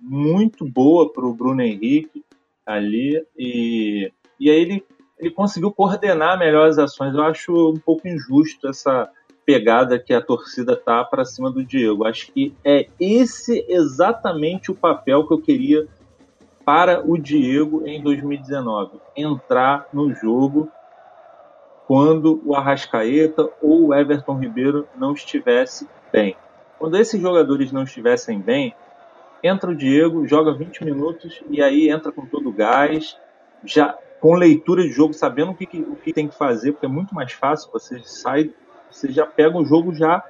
muito 0.00 0.64
boa 0.64 1.12
para 1.12 1.26
o 1.26 1.34
Bruno 1.34 1.62
Henrique 1.62 2.22
ali 2.66 3.24
e, 3.36 4.12
e 4.38 4.50
aí 4.50 4.56
ele, 4.56 4.84
ele 5.18 5.30
conseguiu 5.30 5.72
coordenar 5.72 6.38
melhor 6.38 6.68
as 6.68 6.78
ações. 6.78 7.14
Eu 7.14 7.22
acho 7.22 7.70
um 7.70 7.78
pouco 7.78 8.06
injusto 8.06 8.68
essa 8.68 9.08
pegada 9.44 9.98
que 9.98 10.12
a 10.12 10.20
torcida 10.20 10.76
tá 10.76 11.04
para 11.04 11.24
cima 11.24 11.50
do 11.50 11.64
Diego. 11.64 12.06
Acho 12.06 12.32
que 12.32 12.54
é 12.64 12.88
esse 12.98 13.64
exatamente 13.68 14.70
o 14.70 14.74
papel 14.74 15.26
que 15.26 15.34
eu 15.34 15.40
queria 15.40 15.86
para 16.64 17.02
o 17.06 17.18
Diego 17.18 17.86
em 17.86 18.02
2019. 18.02 18.98
Entrar 19.16 19.86
no 19.92 20.14
jogo 20.14 20.70
quando 21.86 22.40
o 22.44 22.54
Arrascaeta 22.54 23.50
ou 23.60 23.88
o 23.88 23.94
Everton 23.94 24.38
Ribeiro 24.38 24.88
não 24.96 25.12
estivesse 25.12 25.86
bem. 26.10 26.34
Quando 26.84 26.98
esses 26.98 27.18
jogadores 27.18 27.72
não 27.72 27.84
estivessem 27.84 28.38
bem, 28.38 28.74
entra 29.42 29.70
o 29.70 29.74
Diego, 29.74 30.28
joga 30.28 30.52
20 30.52 30.84
minutos 30.84 31.42
e 31.48 31.62
aí 31.62 31.88
entra 31.88 32.12
com 32.12 32.26
todo 32.26 32.50
o 32.50 32.52
gás, 32.52 33.18
já 33.64 33.96
com 34.20 34.34
leitura 34.34 34.82
de 34.82 34.90
jogo, 34.90 35.14
sabendo 35.14 35.52
o 35.52 35.54
que, 35.54 35.80
o 35.80 35.96
que 35.96 36.12
tem 36.12 36.28
que 36.28 36.36
fazer, 36.36 36.72
porque 36.72 36.84
é 36.84 36.88
muito 36.90 37.14
mais 37.14 37.32
fácil, 37.32 37.72
você 37.72 38.02
sai, 38.04 38.50
você 38.90 39.10
já 39.10 39.24
pega 39.24 39.56
o 39.56 39.64
jogo 39.64 39.94
já 39.94 40.22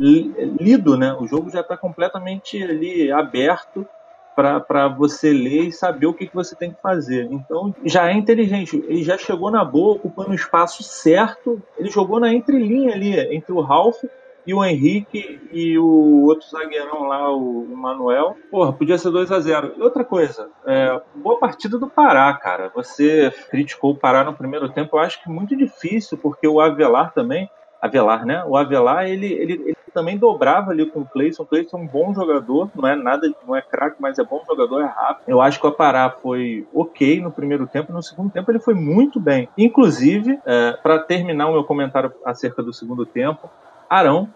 lido, 0.00 0.96
né? 0.96 1.14
O 1.14 1.28
jogo 1.28 1.48
já 1.48 1.60
está 1.60 1.76
completamente 1.76 2.60
ali 2.60 3.12
aberto 3.12 3.86
para 4.34 4.88
você 4.88 5.32
ler 5.32 5.68
e 5.68 5.72
saber 5.72 6.06
o 6.06 6.14
que, 6.14 6.26
que 6.26 6.34
você 6.34 6.56
tem 6.56 6.72
que 6.72 6.82
fazer. 6.82 7.28
Então 7.30 7.72
já 7.84 8.08
é 8.08 8.14
inteligente. 8.14 8.84
Ele 8.88 9.04
já 9.04 9.16
chegou 9.16 9.48
na 9.48 9.64
boa, 9.64 9.94
ocupando 9.94 10.30
o 10.30 10.34
espaço 10.34 10.82
certo. 10.82 11.62
Ele 11.78 11.88
jogou 11.88 12.18
na 12.18 12.34
entrelinha 12.34 12.94
ali, 12.94 13.16
entre 13.32 13.52
o 13.52 13.60
Ralph 13.60 14.02
e 14.46 14.54
o 14.54 14.64
Henrique 14.64 15.40
e 15.52 15.78
o 15.78 16.24
outro 16.24 16.48
zagueirão 16.48 17.04
lá, 17.04 17.30
o, 17.30 17.66
Manuel. 17.76 18.36
Porra, 18.50 18.72
podia 18.72 18.98
ser 18.98 19.10
2 19.10 19.30
a 19.32 19.40
0 19.40 19.74
E 19.78 19.82
outra 19.82 20.04
coisa, 20.04 20.48
é, 20.66 21.00
boa 21.14 21.38
partida 21.38 21.78
do 21.78 21.88
Pará, 21.88 22.32
cara. 22.34 22.70
Você 22.74 23.32
criticou 23.50 23.92
o 23.92 23.96
Pará 23.96 24.24
no 24.24 24.34
primeiro 24.34 24.68
tempo, 24.68 24.96
eu 24.96 25.00
acho 25.00 25.22
que 25.22 25.28
muito 25.28 25.56
difícil, 25.56 26.18
porque 26.18 26.46
o 26.46 26.60
Avelar 26.60 27.12
também 27.12 27.48
Avelar, 27.80 28.26
né? 28.26 28.44
O 28.46 28.56
Avelar, 28.56 29.08
ele, 29.08 29.32
ele, 29.32 29.52
ele 29.64 29.76
também 29.94 30.18
dobrava 30.18 30.70
ali 30.70 30.84
com 30.84 31.00
o 31.00 31.06
Cleison. 31.06 31.42
O 31.42 31.46
Cleison 31.46 31.78
é 31.78 31.80
um 31.80 31.86
bom 31.86 32.12
jogador, 32.12 32.70
não 32.74 32.86
é 32.86 32.94
nada, 32.94 33.32
não 33.46 33.56
é 33.56 33.62
craque, 33.62 33.96
mas 33.98 34.18
é 34.18 34.24
bom 34.24 34.42
jogador, 34.46 34.82
é 34.82 34.86
rápido. 34.86 35.26
Eu 35.26 35.40
acho 35.40 35.58
que 35.58 35.66
o 35.66 35.70
Apará 35.70 36.10
foi 36.10 36.66
ok 36.74 37.20
no 37.22 37.30
primeiro 37.30 37.66
tempo, 37.66 37.92
no 37.92 38.02
segundo 38.02 38.30
tempo 38.30 38.50
ele 38.50 38.60
foi 38.60 38.74
muito 38.74 39.18
bem. 39.18 39.48
Inclusive, 39.56 40.38
é, 40.44 40.72
para 40.72 40.98
terminar 40.98 41.48
o 41.48 41.52
meu 41.52 41.64
comentário 41.64 42.12
acerca 42.22 42.62
do 42.62 42.72
segundo 42.72 43.06
tempo, 43.06 43.48
Arão, 43.90 44.28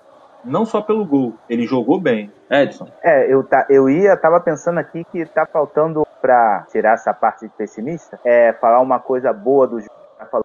não 0.44 0.66
só 0.66 0.82
pelo 0.82 1.04
gol, 1.06 1.34
ele 1.48 1.64
jogou 1.66 2.00
bem. 2.00 2.32
Edson. 2.50 2.88
É, 3.02 3.32
eu, 3.32 3.44
tá, 3.44 3.64
eu 3.70 3.88
ia, 3.88 4.16
tava 4.16 4.40
pensando 4.40 4.78
aqui 4.78 5.04
que 5.04 5.24
tá 5.24 5.46
faltando 5.46 6.04
para 6.20 6.66
tirar 6.70 6.94
essa 6.94 7.14
parte 7.14 7.46
de 7.46 7.52
pessimista, 7.54 8.18
é 8.24 8.52
falar 8.54 8.80
uma 8.80 8.98
coisa 8.98 9.32
boa 9.32 9.66
do 9.66 9.80
jogo. 9.80 9.94
O 10.32 10.42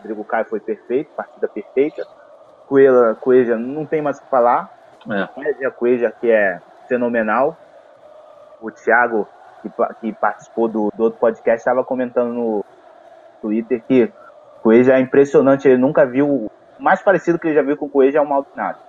Rodrigo 0.00 0.24
Caio 0.24 0.44
foi 0.44 0.60
perfeito, 0.60 1.10
partida 1.16 1.48
perfeita. 1.48 2.06
Coelha, 2.68 3.14
Coelha 3.20 3.56
não 3.56 3.86
tem 3.86 4.02
mais 4.02 4.18
o 4.18 4.22
que 4.22 4.28
falar. 4.28 4.70
É. 5.10 5.66
A 5.66 5.70
Coelha 5.70 6.12
que 6.12 6.30
é 6.30 6.60
fenomenal. 6.88 7.56
O 8.60 8.70
Thiago, 8.70 9.26
que, 9.62 9.70
que 10.00 10.12
participou 10.12 10.68
do, 10.68 10.90
do 10.94 11.04
outro 11.04 11.18
podcast, 11.18 11.58
estava 11.58 11.82
comentando 11.84 12.32
no 12.32 12.64
Twitter 13.40 13.82
que 13.86 14.12
Coelha 14.62 14.94
é 14.94 15.00
impressionante. 15.00 15.66
Ele 15.66 15.78
nunca 15.78 16.04
viu. 16.04 16.47
Mais 16.78 17.02
parecido 17.02 17.38
que 17.38 17.48
ele 17.48 17.54
já 17.54 17.62
viu 17.62 17.76
com 17.76 17.86
o 17.86 17.90
Coelha 17.90 18.18
é 18.18 18.20
o 18.20 18.28
Maldonado. 18.28 18.87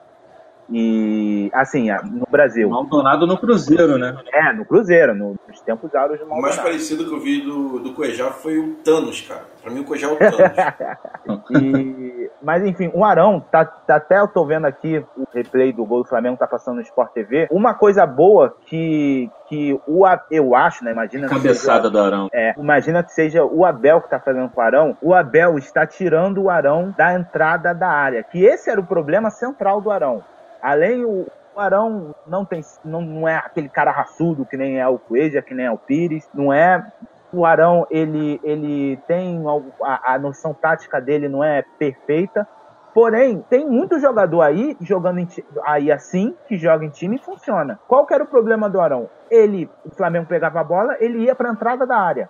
E, 0.72 1.50
assim, 1.54 1.88
no 2.12 2.28
Brasil. 2.30 2.70
Maldonado 2.70 3.26
no 3.26 3.38
Cruzeiro, 3.38 3.98
né? 3.98 4.16
É, 4.32 4.54
no 4.54 4.66
Cruzeiro, 4.66 5.16
no, 5.16 5.36
nos 5.48 5.60
tempos 5.62 5.94
áureos 5.96 6.20
do 6.20 6.28
Maldonado. 6.28 6.40
O 6.40 6.42
mais 6.42 6.58
parecido 6.58 7.06
que 7.06 7.14
eu 7.14 7.20
vi 7.20 7.42
do, 7.42 7.80
do 7.80 7.94
Cuejá 7.94 8.30
foi 8.32 8.60
o 8.60 8.76
Thanos, 8.76 9.22
cara. 9.22 9.46
Pra 9.62 9.72
mim, 9.72 9.82
o 9.82 9.84
Cuejá 9.84 10.08
é 10.08 10.12
o 10.12 10.18
Thanos. 10.18 11.52
e, 11.62 12.30
mas, 12.42 12.64
enfim, 12.64 12.92
o 12.94 13.04
Arão, 13.04 13.40
tá, 13.40 13.66
tá, 13.66 13.96
até 13.96 14.20
eu 14.20 14.28
tô 14.28 14.46
vendo 14.46 14.66
aqui 14.66 15.04
o 15.18 15.28
replay 15.34 15.74
do 15.74 15.86
gol 15.86 16.04
do 16.04 16.10
Flamengo, 16.10 16.38
tá 16.38 16.48
passando 16.48 16.76
no 16.76 16.82
Sport 16.82 17.12
TV. 17.14 17.48
Uma 17.50 17.74
coisa 17.74 18.06
boa 18.06 18.56
que, 18.68 19.30
que 19.48 19.80
o, 19.88 20.06
eu 20.30 20.56
acho, 20.56 20.84
né? 20.84 20.92
Imagina. 20.92 21.28
Cabeçada 21.28 21.82
seja, 21.82 21.90
do 21.90 22.00
Arão. 22.00 22.30
É, 22.32 22.54
imagina 22.58 23.04
que 23.04 23.12
seja 23.12 23.44
o 23.44 23.66
Abel 23.66 24.02
que 24.02 24.10
tá 24.10 24.20
fazendo 24.20 24.50
com 24.50 24.62
o 24.62 24.64
Arão. 24.64 24.98
O 25.02 25.16
Abel 25.16 25.58
está 25.58 25.86
tirando 25.88 26.44
o 26.44 26.50
Arão 26.50 26.94
da 26.96 27.14
entrada 27.14 27.74
da 27.74 27.90
área. 27.90 28.24
Que 28.24 28.46
esse 28.46 28.70
era 28.70 28.80
o 28.80 28.86
problema 28.86 29.32
central 29.32 29.82
do 29.82 29.90
Arão. 29.90 30.24
Além 30.62 31.04
o, 31.04 31.28
Arão 31.56 32.16
não 32.26 32.46
tem 32.46 32.62
não, 32.86 33.02
não 33.02 33.28
é 33.28 33.36
aquele 33.36 33.68
cara 33.68 33.92
raçudo 33.92 34.46
que 34.46 34.56
nem 34.56 34.80
é 34.80 34.88
o 34.88 34.98
Cueja, 34.98 35.42
que 35.42 35.54
nem 35.54 35.66
é 35.66 35.72
o 35.72 35.78
Pires, 35.78 36.28
não 36.34 36.54
é 36.54 36.86
o 37.34 37.46
Arão 37.46 37.86
ele 37.92 38.40
ele 38.44 38.98
tem 39.08 39.44
a, 39.84 40.14
a 40.14 40.18
noção 40.18 40.54
tática 40.54 41.02
dele 41.02 41.28
não 41.28 41.44
é 41.44 41.62
perfeita, 41.78 42.48
Porém, 42.94 43.46
tem 43.50 43.68
muito 43.68 44.00
jogador 44.00 44.42
aí 44.42 44.76
jogando 44.82 45.26
aí 45.64 45.92
assim, 45.92 46.36
que 46.48 46.58
joga 46.58 46.84
em 46.84 46.90
time 46.90 47.18
e 47.18 47.24
funciona. 47.24 47.80
Qual 47.88 48.06
que 48.06 48.14
era 48.14 48.24
o 48.24 48.28
problema 48.28 48.70
do 48.70 48.82
Arão? 48.82 49.10
Ele, 49.30 49.70
o 49.86 49.92
Flamengo 49.92 50.26
pegava 50.26 50.60
a 50.60 50.64
bola, 50.64 50.98
ele 51.00 51.20
ia 51.20 51.36
para 51.36 51.52
entrada 51.52 51.86
da 51.86 51.98
área. 51.98 52.30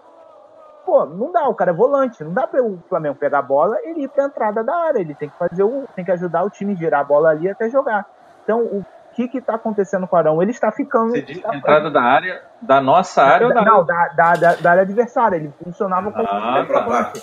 Pô, 0.86 1.06
não 1.06 1.32
dá, 1.32 1.48
o 1.48 1.56
cara 1.56 1.72
é 1.72 1.74
volante, 1.74 2.24
não 2.24 2.34
dá 2.34 2.46
para 2.46 2.63
o 2.63 2.78
Flamengo 2.89 3.15
pegar 3.15 3.39
a 3.39 3.44
bola, 3.44 3.78
ele 3.84 4.04
ir 4.04 4.10
para 4.10 4.26
entrada 4.26 4.63
da 4.63 4.76
área, 4.76 5.00
ele 5.00 5.15
tem 5.15 5.30
que 5.30 5.38
fazer 5.38 5.63
o, 5.63 5.86
tem 5.96 6.04
que 6.04 6.12
ajudar 6.12 6.44
o 6.44 6.50
time 6.50 6.74
a 6.74 6.76
girar 6.76 7.02
a 7.02 7.04
bola 7.04 7.30
ali 7.30 7.50
até 7.50 7.70
jogar. 7.70 8.06
Então, 8.43 8.62
o 8.62 8.86
que 9.13 9.38
está 9.38 9.56
acontecendo 9.56 10.08
com 10.08 10.15
o 10.15 10.19
Arão? 10.19 10.41
Ele 10.41 10.52
está 10.52 10.71
ficando. 10.71 11.12
Você 11.12 11.19
está 11.19 11.56
entrada 11.56 11.91
da 11.91 12.02
área, 12.02 12.41
da 12.62 12.80
nossa 12.80 13.21
área 13.21 13.49
da, 13.49 13.60
ou 13.60 13.65
da 13.65 13.71
Não, 13.71 13.86
da, 13.86 14.08
da, 14.10 14.34
da, 14.36 14.56
da, 14.56 14.71
área 14.71 14.84
adversária. 14.84 15.36
Ele 15.36 15.54
funcionava 15.63 16.12
como 16.12 16.28
ah, 16.28 16.65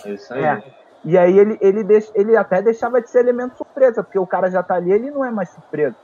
um 0.04 0.10
Isso 0.12 0.34
aí. 0.34 0.44
É. 0.44 0.62
E 1.04 1.16
aí 1.16 1.38
ele, 1.38 1.56
ele, 1.60 1.84
deix, 1.84 2.10
ele 2.14 2.36
até 2.36 2.60
deixava 2.60 3.00
de 3.00 3.08
ser 3.08 3.20
elemento 3.20 3.56
surpresa, 3.56 4.02
porque 4.02 4.18
o 4.18 4.26
cara 4.26 4.50
já 4.50 4.60
está 4.60 4.74
ali, 4.74 4.90
ele 4.90 5.10
não 5.10 5.24
é 5.24 5.30
mais 5.30 5.50
surpresa. 5.50 5.94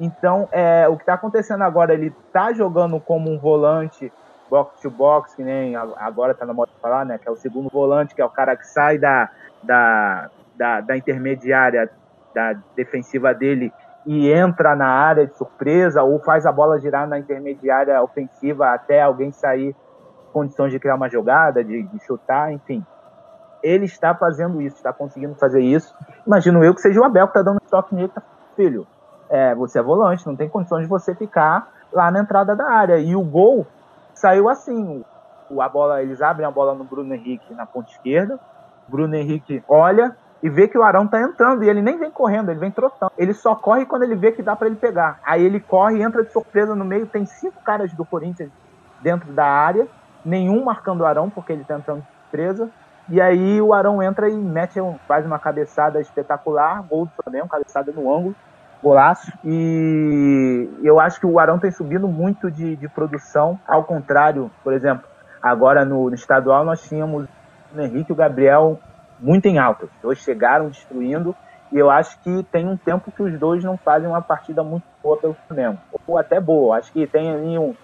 Então, 0.00 0.48
é, 0.50 0.88
o 0.88 0.96
que 0.96 1.02
está 1.02 1.14
acontecendo 1.14 1.62
agora, 1.62 1.94
ele 1.94 2.12
está 2.26 2.52
jogando 2.52 2.98
como 3.00 3.30
um 3.30 3.38
volante 3.38 4.12
box 4.50 4.80
to 4.80 4.90
box, 4.90 5.34
que 5.34 5.42
nem 5.42 5.76
agora 5.76 6.32
está 6.32 6.44
na 6.44 6.52
moda 6.52 6.72
de 6.74 6.80
falar, 6.80 7.04
né? 7.04 7.18
Que 7.18 7.28
é 7.28 7.30
o 7.30 7.36
segundo 7.36 7.68
volante, 7.68 8.14
que 8.14 8.20
é 8.20 8.24
o 8.24 8.30
cara 8.30 8.56
que 8.56 8.66
sai 8.66 8.98
da, 8.98 9.28
da, 9.62 10.30
da, 10.56 10.80
da 10.80 10.96
intermediária 10.96 11.90
da 12.34 12.54
defensiva 12.74 13.34
dele 13.34 13.72
e 14.10 14.32
entra 14.32 14.74
na 14.74 14.88
área 14.88 15.26
de 15.26 15.36
surpresa 15.36 16.02
ou 16.02 16.18
faz 16.18 16.46
a 16.46 16.50
bola 16.50 16.80
girar 16.80 17.06
na 17.06 17.18
intermediária 17.18 18.02
ofensiva 18.02 18.72
até 18.72 19.02
alguém 19.02 19.30
sair 19.30 19.76
condições 20.32 20.72
de 20.72 20.78
criar 20.78 20.94
uma 20.94 21.10
jogada, 21.10 21.62
de, 21.62 21.82
de 21.82 21.98
chutar, 22.06 22.50
enfim. 22.50 22.82
Ele 23.62 23.84
está 23.84 24.14
fazendo 24.14 24.62
isso, 24.62 24.76
está 24.76 24.94
conseguindo 24.94 25.34
fazer 25.34 25.60
isso. 25.60 25.94
Imagino 26.26 26.64
eu 26.64 26.74
que 26.74 26.80
seja 26.80 26.98
o 26.98 27.04
Abel 27.04 27.26
que 27.26 27.38
está 27.38 27.42
dando 27.42 27.60
toque 27.68 27.94
nele, 27.94 28.08
tá, 28.08 28.22
filho. 28.56 28.86
É, 29.28 29.54
você 29.54 29.78
é 29.78 29.82
volante, 29.82 30.26
não 30.26 30.34
tem 30.34 30.48
condições 30.48 30.84
de 30.84 30.88
você 30.88 31.14
ficar 31.14 31.70
lá 31.92 32.10
na 32.10 32.20
entrada 32.20 32.56
da 32.56 32.64
área. 32.64 32.96
E 32.96 33.14
o 33.14 33.22
gol 33.22 33.66
saiu 34.14 34.48
assim. 34.48 35.04
O, 35.50 35.60
a 35.60 35.68
bola, 35.68 36.02
eles 36.02 36.22
abrem 36.22 36.46
a 36.46 36.50
bola 36.50 36.72
no 36.74 36.84
Bruno 36.84 37.12
Henrique 37.12 37.52
na 37.52 37.66
ponta 37.66 37.90
esquerda. 37.90 38.40
Bruno 38.88 39.14
Henrique 39.14 39.62
olha 39.68 40.16
e 40.42 40.48
vê 40.48 40.68
que 40.68 40.78
o 40.78 40.82
Arão 40.82 41.06
tá 41.06 41.20
entrando 41.20 41.64
e 41.64 41.68
ele 41.68 41.82
nem 41.82 41.98
vem 41.98 42.10
correndo, 42.10 42.50
ele 42.50 42.60
vem 42.60 42.70
trotando. 42.70 43.12
Ele 43.18 43.34
só 43.34 43.54
corre 43.54 43.84
quando 43.84 44.04
ele 44.04 44.14
vê 44.14 44.30
que 44.30 44.42
dá 44.42 44.54
para 44.54 44.68
ele 44.68 44.76
pegar. 44.76 45.18
Aí 45.24 45.44
ele 45.44 45.58
corre 45.58 46.00
entra 46.00 46.22
de 46.22 46.32
surpresa 46.32 46.74
no 46.74 46.84
meio, 46.84 47.06
tem 47.06 47.26
cinco 47.26 47.60
caras 47.62 47.92
do 47.92 48.04
Corinthians 48.04 48.50
dentro 49.00 49.32
da 49.32 49.44
área, 49.44 49.86
nenhum 50.24 50.64
marcando 50.64 51.00
o 51.00 51.06
Arão 51.06 51.28
porque 51.28 51.52
ele 51.52 51.64
tá 51.64 51.76
entrando 51.76 52.02
de 52.02 52.06
surpresa. 52.22 52.70
E 53.08 53.20
aí 53.20 53.60
o 53.60 53.72
Arão 53.72 54.02
entra 54.02 54.28
e 54.28 54.36
mete 54.36 54.80
um, 54.80 54.96
faz 55.08 55.24
uma 55.24 55.38
cabeçada 55.38 56.00
espetacular, 56.00 56.82
gol 56.82 57.06
do 57.06 57.22
Flamengo, 57.22 57.48
cabeçada 57.48 57.90
no 57.90 58.14
ângulo, 58.14 58.34
golaço. 58.82 59.32
E 59.44 60.68
eu 60.82 61.00
acho 61.00 61.18
que 61.18 61.26
o 61.26 61.38
Arão 61.38 61.58
tem 61.58 61.70
subido 61.70 62.06
muito 62.06 62.50
de, 62.50 62.76
de 62.76 62.88
produção, 62.88 63.58
ao 63.66 63.82
contrário, 63.82 64.50
por 64.62 64.72
exemplo, 64.72 65.04
agora 65.42 65.84
no, 65.84 66.08
no 66.08 66.14
estadual 66.14 66.64
nós 66.64 66.82
tínhamos 66.82 67.26
o 67.74 67.80
Henrique 67.80 68.12
o 68.12 68.16
Gabriel 68.16 68.78
muito 69.18 69.46
em 69.46 69.58
alta. 69.58 69.86
Os 69.86 69.90
dois 70.02 70.18
chegaram 70.18 70.68
destruindo 70.68 71.34
e 71.70 71.78
eu 71.78 71.90
acho 71.90 72.18
que 72.20 72.42
tem 72.44 72.66
um 72.66 72.76
tempo 72.76 73.12
que 73.12 73.22
os 73.22 73.38
dois 73.38 73.62
não 73.62 73.76
fazem 73.76 74.08
uma 74.08 74.22
partida 74.22 74.62
muito 74.62 74.84
boa 75.02 75.16
pelo 75.16 75.34
Flamengo. 75.46 75.78
Ou 76.06 76.16
até 76.16 76.40
boa. 76.40 76.78
Acho 76.78 76.92
que 76.92 77.06
tem 77.06 77.30
ali 77.30 77.58
um. 77.58 77.74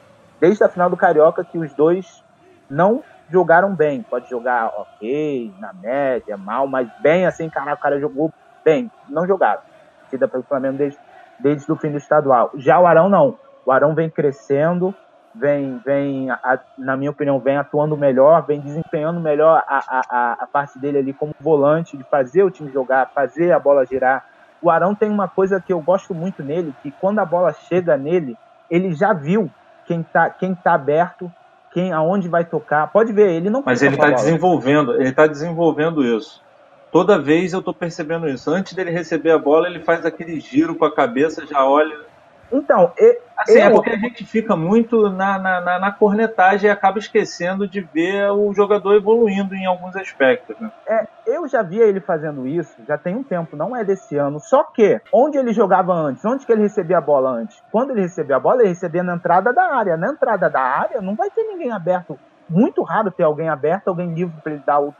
Desde 0.40 0.64
a 0.64 0.68
final 0.68 0.88
do 0.88 0.96
Carioca 0.96 1.44
que 1.44 1.58
os 1.58 1.72
dois 1.74 2.24
não 2.68 3.02
jogaram 3.30 3.74
bem. 3.74 4.02
Pode 4.02 4.28
jogar 4.28 4.72
ok, 4.76 5.52
na 5.58 5.72
média, 5.72 6.36
mal, 6.36 6.66
mas 6.66 6.88
bem 7.00 7.26
assim, 7.26 7.48
cara, 7.50 7.74
o 7.74 7.78
cara 7.78 8.00
jogou 8.00 8.32
bem. 8.64 8.90
Não 9.08 9.26
jogaram. 9.26 9.60
Partida 10.00 10.28
pelo 10.28 10.42
Flamengo 10.42 10.78
desde, 10.78 10.98
desde 11.38 11.70
o 11.70 11.76
fim 11.76 11.90
do 11.90 11.98
estadual. 11.98 12.50
Já 12.56 12.78
o 12.80 12.86
Arão 12.86 13.08
não. 13.08 13.38
O 13.66 13.72
Arão 13.72 13.94
vem 13.94 14.08
crescendo 14.08 14.94
vem, 15.34 15.78
vem 15.84 16.30
a, 16.30 16.58
na 16.78 16.96
minha 16.96 17.10
opinião, 17.10 17.38
vem 17.38 17.56
atuando 17.56 17.96
melhor, 17.96 18.46
vem 18.46 18.60
desempenhando 18.60 19.20
melhor 19.20 19.62
a, 19.66 19.82
a, 19.88 20.32
a 20.40 20.46
parte 20.46 20.78
dele 20.78 20.98
ali 20.98 21.12
como 21.12 21.34
volante, 21.40 21.96
de 21.96 22.04
fazer 22.04 22.44
o 22.44 22.50
time 22.50 22.70
jogar, 22.72 23.10
fazer 23.14 23.52
a 23.52 23.58
bola 23.58 23.84
girar. 23.84 24.24
O 24.62 24.70
Arão 24.70 24.94
tem 24.94 25.10
uma 25.10 25.28
coisa 25.28 25.60
que 25.60 25.72
eu 25.72 25.80
gosto 25.80 26.14
muito 26.14 26.42
nele, 26.42 26.74
que 26.82 26.90
quando 26.92 27.18
a 27.18 27.24
bola 27.24 27.52
chega 27.52 27.96
nele, 27.96 28.36
ele 28.70 28.94
já 28.94 29.12
viu 29.12 29.50
quem 29.86 30.02
tá, 30.02 30.30
quem 30.30 30.54
tá 30.54 30.74
aberto, 30.74 31.30
quem 31.72 31.92
aonde 31.92 32.28
vai 32.28 32.44
tocar. 32.44 32.86
Pode 32.90 33.12
ver, 33.12 33.30
ele 33.30 33.50
não 33.50 33.62
Mas 33.64 33.82
ele 33.82 33.96
está 33.96 34.10
desenvolvendo, 34.10 34.94
ele 34.94 35.08
está 35.08 35.26
desenvolvendo 35.26 36.02
isso. 36.04 36.42
Toda 36.90 37.18
vez 37.18 37.52
eu 37.52 37.58
estou 37.58 37.74
percebendo 37.74 38.28
isso. 38.28 38.48
Antes 38.50 38.72
dele 38.72 38.92
receber 38.92 39.32
a 39.32 39.38
bola, 39.38 39.66
ele 39.66 39.80
faz 39.80 40.06
aquele 40.06 40.38
giro 40.38 40.76
com 40.76 40.84
a 40.84 40.94
cabeça, 40.94 41.44
já 41.44 41.66
olha 41.66 42.13
então, 42.56 42.92
assim, 43.36 43.58
é 43.58 43.62
eu... 43.62 43.66
é 43.66 43.70
porque 43.70 43.90
a 43.90 43.96
gente 43.96 44.24
fica 44.24 44.54
muito 44.54 45.10
na, 45.10 45.38
na, 45.38 45.78
na, 45.80 45.92
cornetagem 45.92 46.68
e 46.68 46.70
acaba 46.70 47.00
esquecendo 47.00 47.66
de 47.66 47.80
ver 47.80 48.30
o 48.30 48.52
jogador 48.54 48.94
evoluindo 48.94 49.56
em 49.56 49.66
alguns 49.66 49.96
aspectos. 49.96 50.54
Né? 50.60 50.70
É, 50.86 51.06
eu 51.26 51.48
já 51.48 51.62
via 51.62 51.84
ele 51.84 52.00
fazendo 52.00 52.46
isso, 52.46 52.76
já 52.86 52.96
tem 52.96 53.16
um 53.16 53.24
tempo, 53.24 53.56
não 53.56 53.74
é 53.74 53.82
desse 53.82 54.16
ano. 54.16 54.38
Só 54.38 54.62
que, 54.62 55.00
onde 55.12 55.36
ele 55.36 55.52
jogava 55.52 55.92
antes? 55.92 56.24
Onde 56.24 56.46
que 56.46 56.52
ele 56.52 56.62
recebia 56.62 56.98
a 56.98 57.00
bola 57.00 57.30
antes? 57.30 57.60
Quando 57.72 57.90
ele 57.90 58.02
recebia 58.02 58.36
a 58.36 58.40
bola, 58.40 58.60
ele 58.60 58.68
recebia 58.68 59.02
na 59.02 59.16
entrada 59.16 59.52
da 59.52 59.74
área. 59.74 59.96
Na 59.96 60.12
entrada 60.12 60.48
da 60.48 60.60
área, 60.60 61.00
não 61.00 61.16
vai 61.16 61.30
ter 61.30 61.42
ninguém 61.42 61.72
aberto. 61.72 62.16
Muito 62.48 62.82
raro 62.82 63.10
ter 63.10 63.24
alguém 63.24 63.48
aberto, 63.48 63.88
alguém 63.88 64.14
livre 64.14 64.40
para 64.42 64.52
ele 64.52 64.62
dar 64.64 64.80
o 64.80 64.94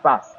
passe. 0.00 0.38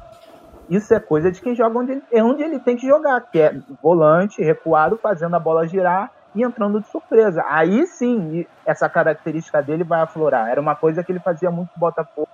Isso 0.69 0.93
é 0.93 1.01
coisa 1.01 1.29
de 1.29 1.41
quem 1.41 1.53
joga 1.53 1.77
onde 1.77 1.91
ele, 1.91 2.03
é 2.11 2.23
onde 2.23 2.43
ele 2.43 2.59
tem 2.59 2.77
que 2.77 2.87
jogar, 2.87 3.19
que 3.19 3.41
é 3.41 3.53
volante, 3.83 4.41
recuado, 4.41 4.97
fazendo 4.97 5.35
a 5.35 5.39
bola 5.39 5.67
girar 5.67 6.09
e 6.33 6.43
entrando 6.43 6.79
de 6.79 6.87
surpresa. 6.87 7.43
Aí 7.47 7.85
sim, 7.87 8.45
essa 8.65 8.89
característica 8.89 9.61
dele 9.61 9.83
vai 9.83 10.01
aflorar. 10.01 10.49
Era 10.49 10.61
uma 10.61 10.75
coisa 10.75 11.03
que 11.03 11.11
ele 11.11 11.19
fazia 11.19 11.51
muito 11.51 11.71
Botafogo 11.75 12.29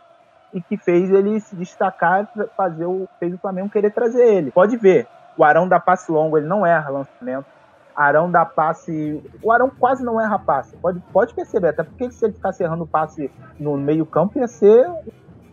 e 0.53 0.61
que 0.61 0.77
fez 0.77 1.09
ele 1.11 1.39
se 1.39 1.55
destacar, 1.55 2.27
fazer 2.55 2.85
o, 2.85 3.07
fez 3.19 3.33
o 3.33 3.37
Flamengo 3.37 3.69
querer 3.69 3.91
trazer 3.91 4.25
ele. 4.25 4.51
Pode 4.51 4.77
ver, 4.77 5.07
o 5.37 5.43
Arão 5.43 5.67
dá 5.67 5.79
passe 5.79 6.11
longo, 6.11 6.37
ele 6.37 6.47
não 6.47 6.65
erra 6.65 6.89
lançamento. 6.89 7.45
Arão 7.95 8.29
dá 8.29 8.45
passe. 8.45 9.23
O 9.41 9.51
Arão 9.51 9.69
quase 9.69 10.03
não 10.03 10.21
erra 10.21 10.37
passe. 10.37 10.75
Pode, 10.77 10.99
pode 11.11 11.33
perceber, 11.33 11.69
até 11.69 11.83
porque 11.83 12.11
se 12.11 12.23
ele 12.23 12.33
ficasse 12.33 12.63
errando 12.63 12.85
passe 12.85 13.31
no 13.59 13.75
meio-campo 13.75 14.37
ia 14.37 14.47
ser 14.47 14.87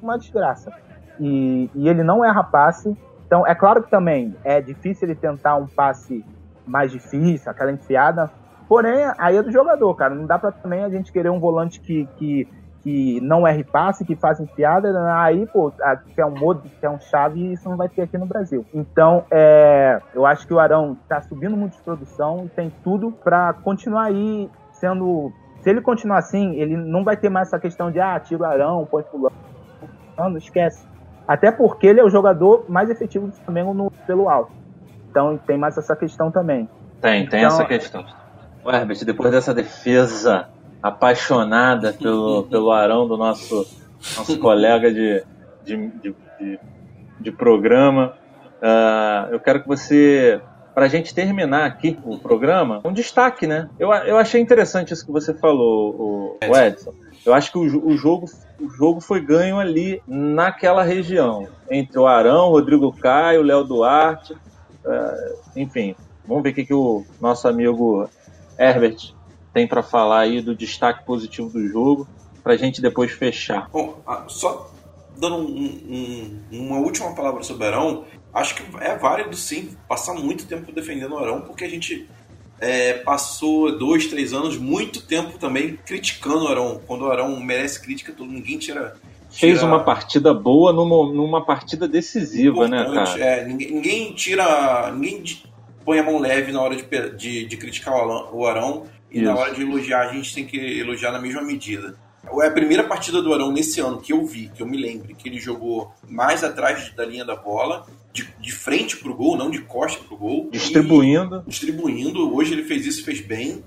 uma 0.02 0.18
desgraça. 0.18 0.70
E, 1.18 1.70
e 1.74 1.88
ele 1.88 2.02
não 2.02 2.24
erra 2.24 2.44
passe. 2.44 2.96
Então, 3.26 3.46
é 3.46 3.54
claro 3.54 3.82
que 3.82 3.90
também 3.90 4.36
é 4.44 4.60
difícil 4.60 5.08
ele 5.08 5.14
tentar 5.14 5.56
um 5.56 5.66
passe 5.66 6.24
mais 6.66 6.90
difícil, 6.90 7.50
aquela 7.50 7.72
enfiada. 7.72 8.30
Porém, 8.68 9.04
aí 9.18 9.36
é 9.36 9.42
do 9.42 9.52
jogador, 9.52 9.94
cara. 9.94 10.14
Não 10.14 10.26
dá 10.26 10.38
pra 10.38 10.50
também 10.50 10.84
a 10.84 10.88
gente 10.88 11.12
querer 11.12 11.30
um 11.30 11.38
volante 11.38 11.80
que, 11.80 12.08
que, 12.16 12.48
que 12.82 13.20
não 13.20 13.46
erre 13.46 13.62
passe, 13.62 14.04
que 14.04 14.16
faz 14.16 14.40
enfiada. 14.40 14.90
Aí, 15.16 15.46
pô, 15.46 15.72
que 16.14 16.20
é 16.20 16.26
um 16.26 16.36
modo, 16.36 16.62
que 16.62 16.86
é 16.86 16.90
um 16.90 16.98
chave, 16.98 17.52
isso 17.52 17.68
não 17.68 17.76
vai 17.76 17.88
ter 17.88 18.02
aqui 18.02 18.16
no 18.16 18.26
Brasil. 18.26 18.64
Então, 18.72 19.24
é, 19.30 20.00
eu 20.14 20.24
acho 20.24 20.46
que 20.46 20.54
o 20.54 20.58
Arão 20.58 20.96
tá 21.08 21.20
subindo 21.20 21.56
muito 21.56 21.76
de 21.76 21.82
produção 21.82 22.44
e 22.46 22.48
tem 22.48 22.72
tudo 22.82 23.12
para 23.12 23.52
continuar 23.52 24.04
aí 24.04 24.50
sendo. 24.72 25.32
Se 25.60 25.70
ele 25.70 25.80
continuar 25.80 26.18
assim, 26.18 26.54
ele 26.56 26.76
não 26.76 27.04
vai 27.04 27.16
ter 27.16 27.30
mais 27.30 27.48
essa 27.48 27.58
questão 27.58 27.90
de, 27.90 27.98
ah, 27.98 28.18
tira 28.20 28.42
o 28.42 28.44
Arão, 28.44 28.86
põe 28.90 29.02
fulano. 29.04 29.34
Não, 30.16 30.36
esquece. 30.36 30.86
Até 31.26 31.50
porque 31.50 31.86
ele 31.86 32.00
é 32.00 32.04
o 32.04 32.10
jogador 32.10 32.66
mais 32.68 32.90
efetivo 32.90 33.28
do 33.28 33.32
Flamengo 33.32 33.72
no, 33.72 33.90
pelo 34.06 34.28
alto. 34.28 34.52
Então 35.14 35.38
tem 35.38 35.56
mais 35.56 35.78
essa 35.78 35.94
questão 35.94 36.28
também. 36.28 36.68
Tem, 37.00 37.20
então, 37.20 37.30
tem 37.30 37.44
essa 37.44 37.64
questão. 37.64 38.04
O 38.64 38.70
Herbert, 38.70 39.04
depois 39.04 39.30
dessa 39.30 39.54
defesa 39.54 40.48
apaixonada 40.82 41.92
pelo, 41.92 42.42
pelo 42.42 42.72
Arão 42.72 43.06
do 43.06 43.16
nosso, 43.16 43.64
nosso 44.16 44.36
colega 44.40 44.92
de, 44.92 45.22
de, 45.64 45.76
de, 46.02 46.16
de, 46.40 46.60
de 47.20 47.30
programa, 47.30 48.14
uh, 48.60 49.32
eu 49.32 49.38
quero 49.38 49.62
que 49.62 49.68
você, 49.68 50.40
para 50.74 50.86
a 50.86 50.88
gente 50.88 51.14
terminar 51.14 51.64
aqui 51.64 51.96
o 52.04 52.18
programa, 52.18 52.80
um 52.84 52.92
destaque, 52.92 53.46
né? 53.46 53.70
Eu, 53.78 53.92
eu 53.92 54.18
achei 54.18 54.40
interessante 54.40 54.92
isso 54.92 55.06
que 55.06 55.12
você 55.12 55.32
falou, 55.32 55.94
o, 55.94 56.38
o 56.44 56.56
Edson. 56.56 56.92
Eu 57.24 57.32
acho 57.32 57.52
que 57.52 57.58
o, 57.58 57.86
o, 57.86 57.96
jogo, 57.96 58.26
o 58.60 58.68
jogo 58.68 59.00
foi 59.00 59.20
ganho 59.20 59.60
ali 59.60 60.02
naquela 60.08 60.82
região, 60.82 61.46
entre 61.70 62.00
o 62.00 62.06
Arão, 62.06 62.50
Rodrigo 62.50 62.92
Caio, 62.92 63.42
Léo 63.42 63.62
Duarte. 63.62 64.34
Uh, 64.84 65.38
enfim, 65.56 65.94
vamos 66.26 66.42
ver 66.42 66.50
o 66.50 66.54
que, 66.54 66.64
que 66.64 66.74
o 66.74 67.04
nosso 67.20 67.48
amigo 67.48 68.08
Herbert 68.58 69.14
tem 69.52 69.66
para 69.66 69.82
falar 69.82 70.20
aí 70.20 70.40
do 70.40 70.54
destaque 70.54 71.04
positivo 71.04 71.48
do 71.48 71.66
jogo, 71.66 72.08
para 72.42 72.54
a 72.54 72.56
gente 72.56 72.82
depois 72.82 73.12
fechar. 73.12 73.68
Bom, 73.70 74.02
só 74.28 74.70
dando 75.16 75.36
um, 75.36 76.40
um, 76.52 76.58
uma 76.66 76.78
última 76.78 77.14
palavra 77.14 77.42
sobre 77.42 77.64
o 77.64 77.68
Arão, 77.68 78.04
acho 78.32 78.56
que 78.56 78.62
é 78.80 78.96
válido 78.96 79.36
sim 79.36 79.76
passar 79.88 80.14
muito 80.14 80.46
tempo 80.46 80.72
defendendo 80.72 81.12
o 81.12 81.18
Arão, 81.18 81.42
porque 81.42 81.64
a 81.64 81.70
gente 81.70 82.08
é, 82.60 82.94
passou 82.94 83.78
dois, 83.78 84.06
três 84.06 84.32
anos, 84.32 84.56
muito 84.56 85.02
tempo 85.02 85.38
também 85.38 85.76
criticando 85.76 86.44
o 86.44 86.48
Arão. 86.48 86.80
Quando 86.86 87.02
o 87.02 87.10
Arão 87.10 87.38
merece 87.40 87.80
crítica, 87.80 88.12
todo, 88.12 88.30
ninguém 88.30 88.58
tira 88.58 88.96
fez 89.34 89.62
uma 89.62 89.82
partida 89.84 90.32
boa 90.32 90.72
numa, 90.72 91.12
numa 91.12 91.44
partida 91.44 91.88
decisiva, 91.88 92.68
né, 92.68 92.84
cara? 92.84 93.22
É, 93.22 93.44
ninguém, 93.44 93.72
ninguém, 93.72 94.12
tira. 94.12 94.92
Ninguém 94.92 95.24
põe 95.84 95.98
a 95.98 96.02
mão 96.02 96.18
leve 96.18 96.50
na 96.50 96.60
hora 96.60 96.76
de, 96.76 96.84
de, 97.16 97.44
de 97.44 97.56
criticar 97.56 97.94
o 97.94 98.46
Arão 98.46 98.84
e 99.10 99.18
Isso. 99.18 99.26
na 99.26 99.38
hora 99.38 99.54
de 99.54 99.62
elogiar, 99.62 100.08
a 100.08 100.12
gente 100.12 100.34
tem 100.34 100.44
que 100.44 100.56
elogiar 100.56 101.12
na 101.12 101.20
mesma 101.20 101.42
medida. 101.42 101.96
É 102.42 102.46
a 102.46 102.50
primeira 102.50 102.82
partida 102.82 103.20
do 103.20 103.34
Arão 103.34 103.52
nesse 103.52 103.80
ano 103.80 104.00
que 104.00 104.12
eu 104.12 104.24
vi, 104.24 104.50
que 104.54 104.62
eu 104.62 104.66
me 104.66 104.78
lembro, 104.78 105.14
que 105.14 105.28
ele 105.28 105.38
jogou 105.38 105.92
mais 106.08 106.42
atrás 106.42 106.90
da 106.94 107.04
linha 107.04 107.24
da 107.24 107.36
bola, 107.36 107.86
de, 108.12 108.26
de 108.40 108.50
frente 108.50 108.96
pro 108.96 109.14
gol, 109.14 109.36
não 109.36 109.50
de 109.50 109.60
costa 109.60 110.02
pro 110.02 110.16
gol. 110.16 110.48
Distribuindo. 110.50 111.42
E, 111.46 111.50
distribuindo. 111.50 112.34
Hoje 112.34 112.54
ele 112.54 112.64
fez 112.64 112.86
isso, 112.86 113.04
fez 113.04 113.20
bem. 113.20 113.62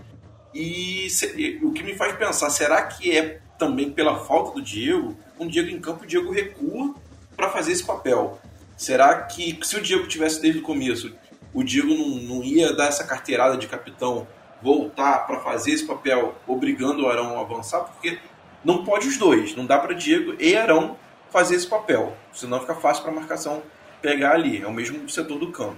E, 0.53 1.07
se, 1.09 1.39
e 1.39 1.63
o 1.63 1.71
que 1.71 1.83
me 1.83 1.93
faz 1.93 2.15
pensar, 2.15 2.49
será 2.49 2.81
que 2.81 3.15
é 3.15 3.39
também 3.57 3.91
pela 3.91 4.19
falta 4.19 4.51
do 4.53 4.61
Diego? 4.61 5.15
com 5.37 5.45
o 5.45 5.49
Diego 5.49 5.69
em 5.69 5.79
campo, 5.79 6.03
o 6.03 6.07
Diego 6.07 6.31
recua 6.31 6.95
para 7.35 7.49
fazer 7.49 7.71
esse 7.71 7.85
papel. 7.85 8.39
Será 8.75 9.21
que 9.21 9.57
se 9.63 9.77
o 9.77 9.81
Diego 9.81 10.07
tivesse 10.07 10.41
desde 10.41 10.59
o 10.59 10.63
começo, 10.63 11.13
o 11.53 11.63
Diego 11.63 11.93
não, 11.93 12.35
não 12.35 12.43
ia 12.43 12.73
dar 12.73 12.87
essa 12.87 13.03
carteirada 13.03 13.57
de 13.57 13.67
capitão, 13.67 14.27
voltar 14.61 15.25
para 15.27 15.39
fazer 15.39 15.71
esse 15.71 15.85
papel, 15.85 16.35
obrigando 16.47 17.03
o 17.03 17.09
Arão 17.09 17.37
a 17.37 17.41
avançar? 17.41 17.81
Porque 17.81 18.19
não 18.65 18.83
pode 18.83 19.07
os 19.07 19.17
dois, 19.17 19.55
não 19.55 19.65
dá 19.65 19.77
para 19.77 19.93
Diego 19.93 20.35
e 20.39 20.55
Arão 20.55 20.97
fazer 21.31 21.55
esse 21.55 21.67
papel, 21.67 22.15
senão 22.33 22.59
fica 22.59 22.75
fácil 22.75 23.03
para 23.03 23.11
a 23.11 23.15
marcação 23.15 23.61
pegar 24.01 24.33
ali, 24.33 24.61
é 24.61 24.67
o 24.67 24.73
mesmo 24.73 25.07
setor 25.09 25.37
do 25.37 25.51
campo. 25.51 25.77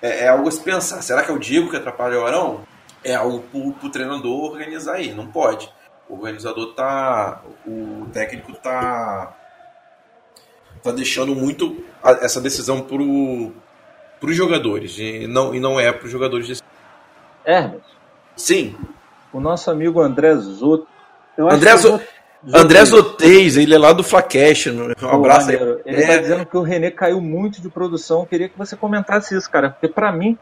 É, 0.00 0.24
é, 0.24 0.28
algo 0.28 0.48
a 0.48 0.50
se 0.50 0.60
pensar, 0.60 1.00
será 1.02 1.22
que 1.22 1.30
é 1.30 1.34
o 1.34 1.38
Diego 1.38 1.70
que 1.70 1.76
atrapalha 1.76 2.20
o 2.20 2.26
Arão? 2.26 2.64
É 3.02 3.14
algo 3.14 3.42
para 3.72 3.86
o 3.86 3.90
treinador 3.90 4.52
organizar 4.52 4.96
aí, 4.96 5.12
não 5.12 5.26
pode. 5.26 5.70
O 6.14 6.18
organizador 6.18 6.74
tá. 6.74 7.42
O 7.66 8.06
técnico 8.12 8.52
tá. 8.54 9.36
tá 10.82 10.92
deixando 10.92 11.34
muito 11.34 11.84
essa 12.22 12.40
decisão 12.40 12.80
pro, 12.80 13.52
pros 14.20 14.36
jogadores. 14.36 14.96
E 14.98 15.26
não, 15.26 15.54
e 15.54 15.58
não 15.58 15.78
é 15.78 15.90
pros 15.90 16.10
jogadores 16.10 16.46
desse. 16.46 16.62
Herbert. 17.44 17.82
Sim. 18.36 18.76
O 19.32 19.40
nosso 19.40 19.70
amigo 19.70 20.00
André 20.00 20.36
Zoto. 20.36 20.86
André 21.36 21.76
Zoto. 21.76 22.04
André 22.52 22.84
Zotez, 22.84 23.56
ele 23.56 23.74
é 23.74 23.78
lá 23.78 23.92
do 23.92 24.04
Flacash. 24.04 24.66
Um 24.66 25.08
abraço 25.08 25.50
aí. 25.50 25.56
Ele 25.86 26.02
é. 26.02 26.06
tá 26.06 26.16
dizendo 26.18 26.46
que 26.46 26.56
o 26.56 26.62
René 26.62 26.90
caiu 26.90 27.20
muito 27.20 27.60
de 27.60 27.68
produção. 27.70 28.20
Eu 28.20 28.26
queria 28.26 28.48
que 28.48 28.56
você 28.56 28.76
comentasse 28.76 29.34
isso, 29.34 29.50
cara. 29.50 29.70
Porque 29.70 29.88
para 29.88 30.12
mim 30.12 30.38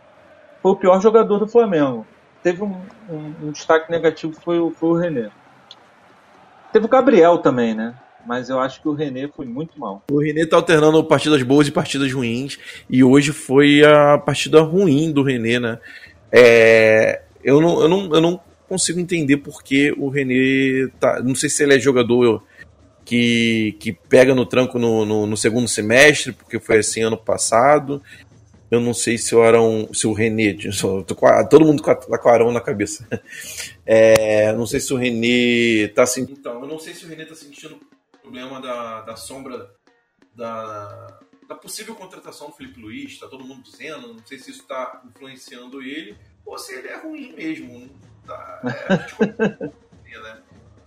foi 0.61 0.72
o 0.72 0.76
pior 0.76 1.00
jogador 1.00 1.38
do 1.38 1.48
Flamengo. 1.48 2.04
Teve 2.42 2.62
um, 2.62 2.76
um, 3.08 3.35
um 3.44 3.50
destaque 3.52 3.90
negativo 3.90 4.35
foi, 4.42 4.58
foi 4.72 4.88
o 4.88 4.94
René. 4.94 5.30
Teve 6.72 6.87
o 6.87 6.88
Gabriel 6.88 7.38
também, 7.38 7.74
né? 7.74 7.94
Mas 8.26 8.48
eu 8.48 8.61
acho 8.61 8.80
que 8.80 8.88
o 8.88 8.94
René 8.94 9.28
foi 9.28 9.46
muito 9.46 9.78
mal. 9.78 10.02
O 10.11 10.20
René 10.20 10.46
tá 10.46 10.56
alternando 10.56 11.02
partidas 11.04 11.42
boas 11.42 11.66
e 11.66 11.72
partidas 11.72 12.12
ruins. 12.12 12.58
E 12.88 13.02
hoje 13.02 13.32
foi 13.32 13.85
a 13.85 14.16
partida 14.16 14.61
ruim 14.61 15.11
do 15.11 15.22
René, 15.22 15.58
né? 15.58 15.78
É, 16.30 17.22
eu, 17.42 17.61
não, 17.61 17.82
eu, 17.82 17.88
não, 17.88 18.14
eu 18.14 18.20
não 18.20 18.40
consigo 18.68 19.00
entender 19.00 19.38
porque 19.38 19.92
o 19.98 20.08
René 20.08 20.88
tá. 21.00 21.20
Não 21.20 21.35
sei 21.35 21.50
se 21.50 21.62
ele 21.62 21.74
é 21.74 21.80
jogador 21.80 22.42
que, 23.04 23.76
que 23.80 23.92
pega 23.92 24.35
no 24.35 24.46
tranco 24.46 24.78
no, 24.78 25.04
no, 25.04 25.26
no 25.26 25.37
segundo 25.37 25.68
semestre, 25.68 26.32
porque 26.32 26.61
foi 26.61 26.78
assim 26.78 27.02
ano 27.02 27.16
passado. 27.16 28.00
Eu 28.72 28.80
não 28.80 28.94
sei 28.94 29.18
se 29.18 29.35
o 29.35 29.42
Arão, 29.42 29.87
se 29.92 30.06
o 30.06 30.14
René, 30.14 30.56
todo 31.50 31.66
mundo 31.66 31.82
tá 31.82 31.94
com 31.94 32.28
o 32.28 32.32
Arão 32.32 32.50
na 32.50 32.61
cabeça. 32.61 33.06
É, 33.85 34.52
não 34.52 34.64
sei 34.64 34.78
se 34.78 34.94
o 34.94 34.96
René 34.96 35.88
tá 35.88 36.06
sentindo. 36.06 36.38
Então, 36.38 36.61
eu 36.61 36.68
não 36.68 36.78
sei 36.78 36.94
se 36.94 37.04
o 37.04 37.08
René 37.08 37.24
tá 37.24 37.35
sentindo 37.35 37.74
o 37.74 38.18
problema 38.18 38.61
da, 38.61 39.00
da 39.00 39.16
sombra 39.16 39.74
da, 40.37 41.18
da 41.48 41.54
possível 41.56 41.96
contratação 41.96 42.46
do 42.46 42.54
Felipe 42.54 42.80
Luiz, 42.80 43.18
tá 43.18 43.26
todo 43.26 43.44
mundo 43.44 43.61
dizendo, 43.62 44.14
não 44.14 44.24
sei 44.24 44.38
se 44.38 44.52
isso 44.52 44.62
tá 44.68 45.02
influenciando 45.04 45.82
ele, 45.82 46.16
ou 46.46 46.56
se 46.56 46.72
ele 46.74 46.88
é 46.88 46.96
ruim 46.96 47.32
mesmo. 47.32 47.90
Tá, 48.24 48.62
é, 50.06 50.16
né? 50.22 50.42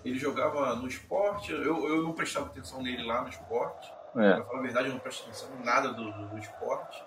Ele 0.05 0.17
jogava 0.17 0.73
no 0.75 0.87
esporte, 0.87 1.51
eu, 1.51 1.85
eu 1.85 2.01
não 2.01 2.13
prestava 2.13 2.45
atenção 2.45 2.81
nele 2.81 3.03
lá 3.03 3.23
no 3.23 3.29
esporte. 3.29 3.91
É. 4.15 4.35
Pra 4.35 4.45
falar 4.45 4.59
a 4.59 4.63
verdade, 4.63 4.87
eu 4.87 4.93
não 4.93 5.01
presto 5.01 5.23
atenção 5.23 5.49
em 5.59 5.65
nada 5.65 5.89
do, 5.91 6.11
do, 6.13 6.29
do 6.29 6.37
esporte. 6.39 7.03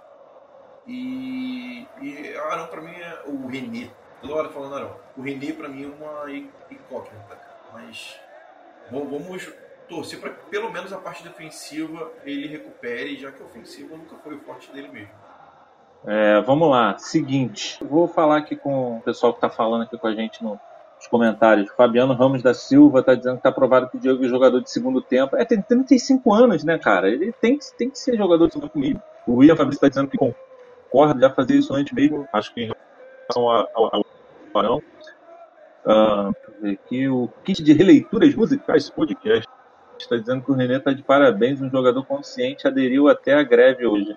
E, 0.89 1.87
e 2.01 2.37
Arão 2.51 2.67
para 2.67 2.81
mim 2.81 2.93
é 2.93 3.23
o 3.27 3.47
René. 3.47 3.91
Toda 4.23 4.35
hora 4.35 4.49
falando 4.49 4.75
Arão. 4.75 4.97
O 5.17 5.23
René 5.23 5.53
para 5.53 5.69
mim 5.69 5.85
é 5.85 5.87
uma 5.87 6.31
incógnita, 6.71 7.39
Mas 7.73 8.19
vamos 8.91 9.53
torcer 9.89 10.19
para 10.19 10.31
que 10.31 10.47
pelo 10.51 10.71
menos 10.73 10.93
a 10.93 10.99
parte 10.99 11.23
defensiva 11.23 12.11
ele 12.25 12.49
recupere, 12.49 13.17
já 13.17 13.31
que 13.31 13.43
a 13.43 13.47
ofensiva 13.47 13.97
nunca 13.97 14.17
foi 14.17 14.35
o 14.35 14.41
forte 14.41 14.73
dele 14.73 14.89
mesmo. 14.89 15.11
É, 16.07 16.41
vamos 16.43 16.71
lá, 16.71 16.97
seguinte, 16.97 17.77
vou 17.85 18.07
falar 18.07 18.39
aqui 18.39 18.55
com 18.55 18.99
o 18.99 19.01
pessoal 19.03 19.33
que 19.33 19.39
está 19.39 19.51
falando 19.51 19.83
aqui 19.83 19.99
com 19.99 20.07
a 20.07 20.15
gente 20.15 20.43
no, 20.45 20.59
nos 20.97 21.07
comentários. 21.09 21.71
Fabiano 21.77 22.15
Ramos 22.15 22.43
da 22.43 22.55
Silva 22.55 23.01
está 23.01 23.15
dizendo 23.15 23.35
que 23.35 23.41
está 23.41 23.53
provado 23.53 23.89
que 23.89 23.97
o 23.97 24.01
Diego 24.01 24.25
é 24.25 24.29
jogador 24.29 24.61
de 24.61 24.71
segundo 24.71 25.03
tempo. 25.03 25.37
É, 25.37 25.45
tem 25.45 25.61
35 25.61 26.33
anos, 26.33 26.63
né, 26.63 26.79
cara? 26.79 27.09
Ele 27.11 27.33
tem, 27.33 27.59
tem 27.77 27.91
que 27.91 27.99
ser 27.99 28.17
jogador 28.17 28.47
de 28.47 28.53
segundo 28.53 28.71
tempo 28.71 29.03
O 29.27 29.35
William 29.35 29.57
Fabrício 29.57 29.79
está 29.79 29.89
dizendo 29.89 30.09
que 30.09 30.19
concorda, 30.91 31.21
já 31.21 31.31
fazia 31.31 31.59
isso 31.59 31.75
antes 31.75 31.93
mesmo, 31.93 32.27
acho 32.33 32.53
que 32.53 32.63
em 32.63 32.73
relação 33.29 33.69
ao 33.75 34.05
Barão. 34.53 34.83
Uh, 35.85 36.35
aqui, 36.73 37.09
o 37.09 37.29
kit 37.45 37.63
de 37.63 37.73
releituras 37.73 38.35
musicais 38.35 38.91
podcast 38.91 39.49
está 39.99 40.17
dizendo 40.17 40.43
que 40.43 40.51
o 40.51 40.55
Renê 40.55 40.77
está 40.77 40.93
de 40.93 41.03
parabéns, 41.03 41.61
um 41.61 41.71
jogador 41.71 42.05
consciente 42.05 42.67
aderiu 42.67 43.09
até 43.09 43.35
a 43.35 43.43
greve 43.43 43.87
hoje. 43.87 44.17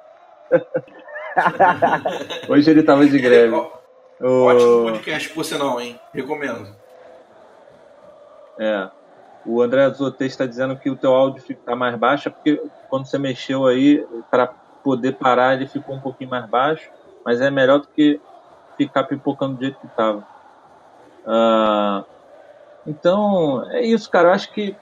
hoje 2.50 2.70
ele 2.70 2.82
estava 2.82 3.06
de 3.06 3.20
greve. 3.20 3.56
O... 4.20 4.46
Ótimo 4.46 4.84
podcast, 4.92 5.30
por 5.30 5.46
sinal, 5.46 5.80
hein? 5.82 6.00
Recomendo. 6.14 6.76
É. 8.60 8.90
O 9.44 9.62
André 9.62 9.90
Zote 9.90 10.26
está 10.26 10.46
dizendo 10.46 10.78
que 10.78 10.90
o 10.90 10.96
teu 10.96 11.14
áudio 11.14 11.44
está 11.50 11.76
mais 11.76 11.96
baixo, 11.96 12.28
é 12.28 12.32
porque 12.32 12.62
quando 12.90 13.08
você 13.08 13.18
mexeu 13.18 13.66
aí, 13.66 14.06
para 14.30 14.54
poder 14.84 15.14
parar, 15.14 15.54
ele 15.54 15.68
ficou 15.68 15.96
um 15.96 16.00
pouquinho 16.00 16.30
mais 16.30 16.46
baixo, 16.48 16.90
mas 17.26 17.42
é 17.42 17.50
melhor 17.50 17.80
do 17.80 17.88
que 17.88 18.20
ficar 18.78 19.04
pipocando 19.04 19.56
do 19.56 19.62
jeito 19.62 19.80
que 19.80 19.88
estava. 19.88 20.20
Uh, 20.20 21.28
ah, 21.28 22.06
então, 22.86 23.64
é 23.70 23.82
isso, 23.82 24.10
cara. 24.10 24.30
Eu 24.30 24.34
acho 24.34 24.52
que 24.52 24.76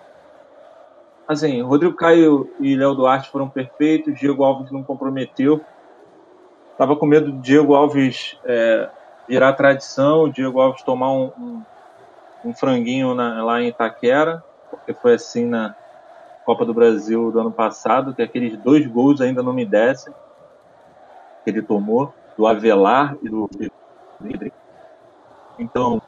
assim, 1.30 1.62
Rodrigo 1.62 1.96
Caio 1.96 2.50
e 2.60 2.76
Léo 2.76 2.96
Duarte 2.96 3.30
foram 3.30 3.48
perfeitos, 3.48 4.18
Diego 4.18 4.44
Alves 4.44 4.72
não 4.72 4.82
comprometeu. 4.82 5.62
Tava 6.76 6.96
com 6.96 7.06
medo 7.06 7.32
do 7.32 7.38
Diego 7.40 7.76
Alves 7.76 8.36
é, 8.44 8.90
virar 9.28 9.54
tradição, 9.54 10.24
o 10.24 10.32
Diego 10.32 10.60
Alves 10.60 10.82
tomar 10.82 11.12
um, 11.12 11.32
um, 11.38 11.62
um 12.46 12.54
franguinho 12.54 13.14
na, 13.14 13.44
lá 13.44 13.62
em 13.62 13.68
Itaquera, 13.68 14.44
porque 14.72 14.92
foi 14.92 15.14
assim 15.14 15.46
na 15.46 15.76
Copa 16.50 16.66
do 16.66 16.74
Brasil 16.74 17.32
do 17.32 17.40
ano 17.40 17.52
passado, 17.52 18.12
que 18.12 18.24
aqueles 18.24 18.58
dois 18.58 18.88
gols 18.88 19.22
ainda 19.22 19.44
não 19.44 19.54
me 19.54 19.64
descem, 19.64 20.12
que 21.44 21.52
ele 21.52 21.62
tomou, 21.62 22.12
do 22.36 22.48
Avelar 22.48 23.16
e 23.22 23.30
do 23.30 23.48
Vidri. 24.20 24.52
Então, 25.60 25.98
o 25.98 26.02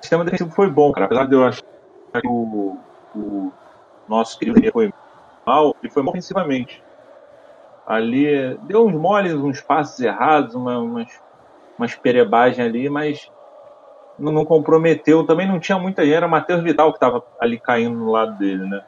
sistema 0.00 0.24
defensivo 0.24 0.50
foi 0.50 0.68
bom, 0.68 0.90
cara. 0.90 1.06
Apesar 1.06 1.26
de 1.26 1.36
eu 1.36 1.44
achar 1.44 1.62
que 2.20 2.26
o, 2.26 2.76
o 3.14 3.52
nosso 4.08 4.36
querido 4.36 4.60
foi 4.72 4.92
mal, 5.46 5.76
ele 5.80 5.92
foi 5.92 6.02
mal 6.02 6.10
ofensivamente. 6.10 6.82
Ali 7.86 8.56
deu 8.64 8.84
uns 8.84 8.94
moles, 8.96 9.34
uns 9.34 9.60
passos 9.60 10.00
errados, 10.00 10.56
uma, 10.56 10.80
umas, 10.80 11.22
umas 11.78 11.94
perebagens 11.94 12.66
ali, 12.66 12.88
mas 12.88 13.30
não, 14.18 14.44
comprometeu. 14.44 15.24
Também 15.24 15.46
não 15.46 15.60
tinha 15.60 15.78
muita 15.78 16.02
gente, 16.02 16.16
era 16.16 16.26
Matheus 16.26 16.60
Vidal 16.60 16.90
que 16.90 16.96
estava 16.96 17.24
ali 17.38 17.60
caindo 17.60 17.96
no 17.96 18.10
lado 18.10 18.36
dele, 18.36 18.68
né? 18.68 18.82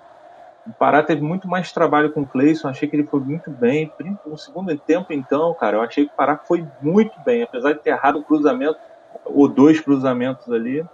O 0.66 0.72
Pará 0.72 1.02
teve 1.02 1.20
muito 1.20 1.46
mais 1.46 1.70
trabalho 1.72 2.10
com 2.12 2.22
o 2.22 2.26
Cleison, 2.26 2.68
achei 2.68 2.88
que 2.88 2.96
ele 2.96 3.04
foi 3.04 3.20
muito 3.20 3.50
bem. 3.50 3.92
No 4.24 4.38
segundo 4.38 4.76
tempo, 4.78 5.12
então, 5.12 5.52
cara, 5.54 5.76
eu 5.76 5.82
achei 5.82 6.06
que 6.06 6.12
o 6.12 6.16
Pará 6.16 6.38
foi 6.38 6.66
muito 6.80 7.12
bem, 7.24 7.42
apesar 7.42 7.72
de 7.72 7.80
ter 7.80 7.90
errado 7.90 8.18
o 8.18 8.24
cruzamento, 8.24 8.78
ou 9.24 9.46
dois 9.46 9.80
cruzamentos 9.80 10.50
ali. 10.50 10.84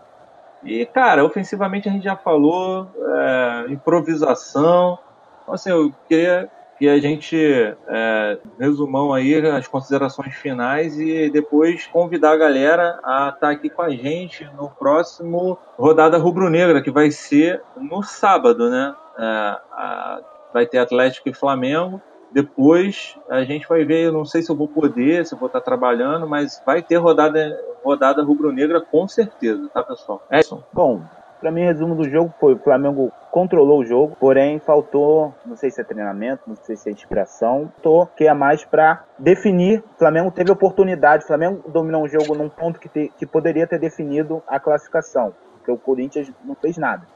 E, 0.64 0.84
cara, 0.86 1.24
ofensivamente 1.24 1.88
a 1.88 1.92
gente 1.92 2.04
já 2.04 2.16
falou, 2.16 2.90
é, 2.96 3.66
improvisação. 3.72 4.98
Então, 5.42 5.54
assim, 5.54 5.70
eu 5.70 5.92
queria 6.08 6.50
que 6.80 6.88
a 6.88 6.98
gente 6.98 7.36
é, 7.36 8.38
resumam 8.58 9.12
aí 9.12 9.34
as 9.46 9.68
considerações 9.68 10.34
finais 10.34 10.98
e 10.98 11.28
depois 11.28 11.86
convidar 11.86 12.32
a 12.32 12.36
galera 12.38 12.98
a 13.04 13.28
estar 13.28 13.38
tá 13.38 13.50
aqui 13.50 13.68
com 13.68 13.82
a 13.82 13.90
gente 13.90 14.48
no 14.56 14.70
próximo 14.70 15.58
Rodada 15.76 16.16
Rubro-Negra, 16.16 16.80
que 16.80 16.90
vai 16.90 17.10
ser 17.10 17.62
no 17.76 18.02
sábado, 18.02 18.70
né? 18.70 18.94
É, 19.18 19.22
a, 19.22 20.20
vai 20.52 20.66
ter 20.66 20.78
Atlético 20.78 21.28
e 21.28 21.34
Flamengo. 21.34 22.00
Depois 22.32 23.18
a 23.28 23.42
gente 23.42 23.68
vai 23.68 23.84
ver, 23.84 24.04
eu 24.04 24.12
não 24.12 24.24
sei 24.24 24.42
se 24.42 24.50
eu 24.50 24.56
vou 24.56 24.68
poder, 24.68 25.26
se 25.26 25.34
eu 25.34 25.38
vou 25.38 25.48
estar 25.48 25.60
trabalhando, 25.60 26.28
mas 26.28 26.62
vai 26.64 26.80
ter 26.80 26.96
rodada, 26.96 27.60
rodada 27.82 28.22
rubro-negra 28.22 28.80
com 28.80 29.08
certeza, 29.08 29.68
tá 29.74 29.82
pessoal? 29.82 30.22
Edson. 30.30 30.62
Bom, 30.72 31.02
para 31.40 31.50
mim, 31.50 31.62
resumo 31.62 31.96
do 31.96 32.08
jogo 32.08 32.32
foi: 32.38 32.54
o 32.54 32.58
Flamengo 32.58 33.10
controlou 33.32 33.80
o 33.80 33.84
jogo, 33.84 34.16
porém 34.20 34.60
faltou, 34.60 35.34
não 35.44 35.56
sei 35.56 35.70
se 35.70 35.80
é 35.80 35.84
treinamento, 35.84 36.42
não 36.46 36.54
sei 36.54 36.76
se 36.76 36.88
é 36.88 36.92
inspiração, 36.92 37.72
faltou 37.74 38.06
que 38.14 38.28
é 38.28 38.34
mais 38.34 38.64
para 38.64 39.04
definir. 39.18 39.82
O 39.96 39.98
Flamengo 39.98 40.30
teve 40.30 40.52
oportunidade, 40.52 41.24
o 41.24 41.26
Flamengo 41.26 41.68
dominou 41.68 42.04
o 42.04 42.08
jogo 42.08 42.34
num 42.34 42.48
ponto 42.48 42.78
que, 42.78 42.88
te, 42.88 43.12
que 43.18 43.26
poderia 43.26 43.66
ter 43.66 43.78
definido 43.78 44.42
a 44.46 44.60
classificação, 44.60 45.34
porque 45.56 45.72
o 45.72 45.78
Corinthians 45.78 46.30
não 46.44 46.54
fez 46.54 46.76
nada. 46.76 47.06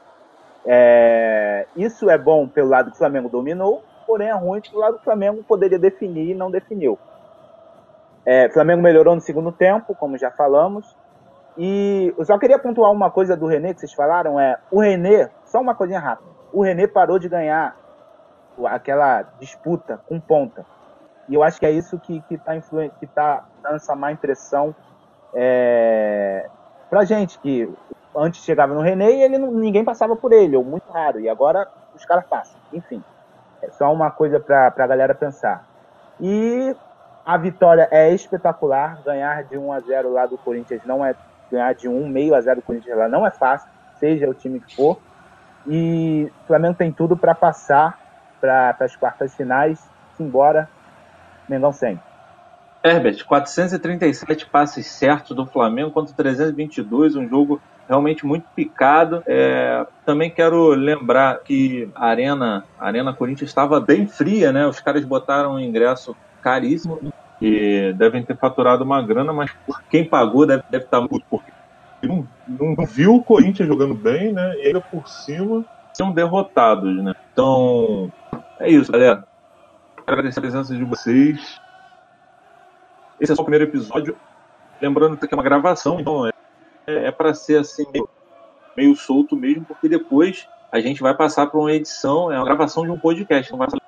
É, 0.67 1.67
isso 1.77 2.09
é 2.09 2.17
bom 2.17 2.49
pelo 2.49 2.69
lado 2.69 2.91
que 2.91 2.97
o 2.97 2.99
Flamengo 2.99 3.29
dominou, 3.29 3.83
porém 4.07 4.29
é 4.29 4.35
ruim 4.35 4.61
pelo 4.61 4.81
lado 4.81 4.95
que 4.95 5.01
o 5.01 5.05
Flamengo 5.05 5.43
poderia 5.45 5.79
definir 5.79 6.31
e 6.31 6.35
não 6.35 6.51
definiu. 6.51 6.99
É, 8.25 8.49
Flamengo 8.49 8.83
melhorou 8.83 9.15
no 9.15 9.21
segundo 9.21 9.53
tempo, 9.53 9.95
como 9.95 10.17
já 10.17 10.31
falamos. 10.31 10.97
E 11.57 12.13
eu 12.17 12.25
só 12.25 12.39
queria 12.39 12.59
pontuar 12.59 12.91
uma 12.91 13.11
coisa 13.11 13.37
do 13.37 13.47
René 13.47 13.75
que 13.75 13.81
vocês 13.81 13.93
falaram, 13.93 14.41
é 14.41 14.59
o 14.71 14.81
René, 14.81 15.31
só 15.45 15.61
uma 15.61 15.75
coisinha 15.75 16.01
rápida. 16.01 16.31
O 16.53 16.63
René 16.63 16.87
parou 16.87 17.19
de 17.19 17.29
ganhar 17.29 17.77
aquela 18.67 19.23
disputa 19.39 20.01
com 20.09 20.19
ponta. 20.19 20.65
E 21.29 21.35
eu 21.35 21.43
acho 21.43 21.59
que 21.59 21.67
é 21.67 21.71
isso 21.71 21.99
que 21.99 22.23
está 22.31 22.53
que 22.99 23.07
tá 23.07 23.45
dando 23.63 23.77
essa 23.77 23.95
má 23.95 24.13
impressão 24.13 24.75
é, 25.35 26.49
pra 26.91 27.05
gente, 27.05 27.39
que 27.39 27.69
antes 28.17 28.45
chegava 28.45 28.75
no 28.75 28.81
René 28.81 29.11
e 29.13 29.23
ele 29.23 29.39
ninguém 29.39 29.85
passava 29.85 30.15
por 30.15 30.33
ele, 30.33 30.57
ou 30.57 30.65
muito 30.65 30.91
raro, 30.91 31.21
e 31.21 31.29
agora 31.29 31.69
os 31.95 32.05
caras 32.05 32.25
passam. 32.27 32.59
Enfim, 32.73 33.03
é 33.63 33.71
só 33.71 33.93
uma 33.93 34.11
coisa 34.11 34.39
para 34.39 34.67
a 34.67 34.87
galera 34.87 35.15
pensar. 35.15 35.65
E 36.21 36.75
a 37.25 37.37
vitória 37.37 37.89
é 37.91 38.13
espetacular, 38.13 39.03
ganhar 39.05 39.45
de 39.45 39.57
1 39.57 39.73
a 39.73 39.81
0 39.81 40.13
lá 40.13 40.27
do 40.27 40.39
Corinthians 40.39 40.83
não 40.85 41.05
é 41.05 41.15
ganhar 41.51 41.75
de 41.75 41.89
1 41.89 42.09
meio 42.09 42.35
a 42.35 42.41
0 42.41 42.61
do 42.61 42.63
Corinthians 42.65 42.97
lá 42.97 43.09
não 43.09 43.27
é 43.27 43.31
fácil, 43.31 43.69
seja 43.99 44.29
o 44.29 44.35
time 44.35 44.61
que 44.61 44.77
for. 44.77 44.99
E 45.67 46.31
o 46.43 46.47
Flamengo 46.47 46.75
tem 46.75 46.93
tudo 46.93 47.17
para 47.17 47.35
passar 47.35 47.99
para 48.41 48.77
as 48.81 48.95
quartas 48.95 49.35
finais. 49.35 49.83
Simbora, 50.17 50.69
Mengão 51.49 51.73
sempre. 51.73 52.05
Herbert, 52.83 53.25
437 53.25 54.47
passes 54.47 54.87
certos 54.87 55.35
do 55.35 55.47
Flamengo 55.47 55.91
contra 55.91 56.15
322, 56.15 57.17
um 57.17 57.27
jogo 57.27 57.61
realmente 57.89 58.27
muito 58.27 58.47
picado. 58.55 59.23
É, 59.27 59.87
também 60.05 60.31
quero 60.31 60.69
lembrar 60.71 61.41
que 61.41 61.89
a 61.95 62.07
Arena, 62.07 62.65
a 62.79 62.87
Arena 62.87 63.13
Corinthians 63.13 63.51
estava 63.51 63.81
bem 63.81 64.07
fria, 64.07 64.53
né? 64.53 64.67
Os 64.67 64.81
caras 64.81 65.05
botaram 65.05 65.55
um 65.55 65.61
ingresso 65.61 66.17
caríssimo 66.43 67.01
e 67.41 67.93
devem 67.95 68.23
ter 68.23 68.37
faturado 68.37 68.85
uma 68.85 69.03
grana, 69.03 69.33
mas 69.33 69.51
quem 69.91 70.05
pagou 70.05 70.47
deve, 70.47 70.63
deve 70.71 70.85
estar 70.85 71.01
muito 71.01 71.25
porque 71.29 71.53
não, 72.03 72.27
não 72.47 72.87
viu 72.87 73.17
o 73.17 73.23
Corinthians 73.23 73.69
jogando 73.69 73.95
bem, 73.95 74.33
né? 74.33 74.55
E 74.59 74.67
ainda 74.67 74.81
por 74.81 75.09
cima 75.09 75.65
são 75.93 76.13
derrotados, 76.13 77.03
né? 77.03 77.15
Então, 77.33 78.13
é 78.59 78.69
isso, 78.69 78.91
galera. 78.91 79.27
Agradecer 80.07 80.39
a 80.39 80.43
presença 80.43 80.75
de 80.75 80.85
vocês. 80.85 81.61
Esse 83.21 83.33
é 83.33 83.35
só 83.35 83.43
o 83.43 83.45
primeiro 83.45 83.65
episódio. 83.65 84.17
Lembrando 84.81 85.17
que 85.17 85.33
é 85.33 85.37
uma 85.37 85.43
gravação, 85.43 85.99
então 86.01 86.27
é, 86.27 86.33
é 86.87 87.11
para 87.11 87.35
ser 87.35 87.59
assim, 87.59 87.85
meio, 87.93 88.09
meio, 88.77 88.97
solto 88.97 89.37
mesmo, 89.37 89.65
porque 89.65 89.89
depois 89.89 90.49
a 90.71 90.81
gente 90.81 91.01
vai 91.01 91.15
passar 91.15 91.47
para 91.47 91.59
uma 91.59 91.73
edição, 91.73 92.31
é 92.31 92.37
uma 92.37 92.45
gravação 92.45 92.85
de 92.85 92.91
um 92.91 92.99
podcast, 92.99 93.51
não 93.51 93.59
vai 93.59 93.71
ser 93.71 93.79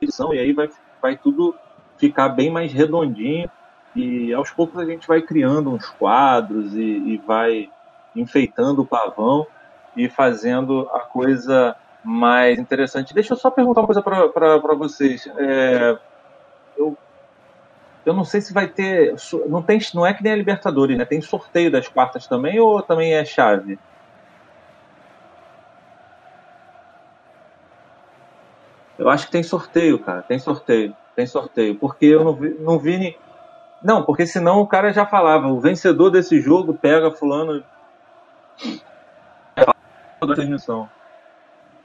edição, 0.00 0.32
e 0.34 0.38
aí 0.38 0.52
vai, 0.52 0.70
vai 1.00 1.16
tudo 1.16 1.54
ficar 1.98 2.28
bem 2.28 2.50
mais 2.50 2.72
redondinho. 2.72 3.50
E 3.94 4.32
aos 4.32 4.50
poucos 4.50 4.78
a 4.78 4.84
gente 4.84 5.06
vai 5.06 5.20
criando 5.20 5.70
uns 5.70 5.88
quadros 5.90 6.74
e, 6.74 6.80
e 6.80 7.16
vai 7.18 7.70
enfeitando 8.16 8.82
o 8.82 8.86
pavão 8.86 9.46
e 9.96 10.08
fazendo 10.08 10.88
a 10.92 11.00
coisa 11.00 11.76
mais 12.02 12.58
interessante. 12.58 13.14
Deixa 13.14 13.34
eu 13.34 13.36
só 13.38 13.50
perguntar 13.50 13.80
uma 13.80 13.86
coisa 13.86 14.02
para 14.02 14.74
vocês. 14.74 15.26
É, 15.36 15.98
eu, 16.76 16.96
eu 18.04 18.12
não 18.12 18.24
sei 18.24 18.40
se 18.40 18.52
vai 18.52 18.66
ter. 18.66 19.14
Não, 19.48 19.62
tem, 19.62 19.78
não 19.94 20.04
é 20.04 20.12
que 20.12 20.22
nem 20.22 20.32
a 20.32 20.36
Libertadores, 20.36 20.96
né? 20.98 21.04
Tem 21.04 21.20
sorteio 21.20 21.70
das 21.70 21.86
quartas 21.86 22.26
também 22.26 22.58
ou 22.58 22.82
também 22.82 23.14
é 23.14 23.24
chave? 23.24 23.78
Eu 28.98 29.08
acho 29.08 29.26
que 29.26 29.32
tem 29.32 29.42
sorteio, 29.42 29.98
cara. 29.98 30.22
Tem 30.22 30.38
sorteio. 30.38 30.96
Tem 31.14 31.26
sorteio. 31.26 31.76
Porque 31.76 32.06
eu 32.06 32.24
não 32.24 32.34
vi, 32.34 32.56
não 32.60 32.78
vi. 32.78 33.18
Não, 33.82 34.04
porque 34.04 34.26
senão 34.26 34.60
o 34.60 34.66
cara 34.66 34.92
já 34.92 35.06
falava: 35.06 35.48
o 35.48 35.60
vencedor 35.60 36.10
desse 36.10 36.40
jogo 36.40 36.74
pega 36.74 37.10
Fulano 37.10 37.64
da 39.56 40.34
transmissão. 40.34 40.88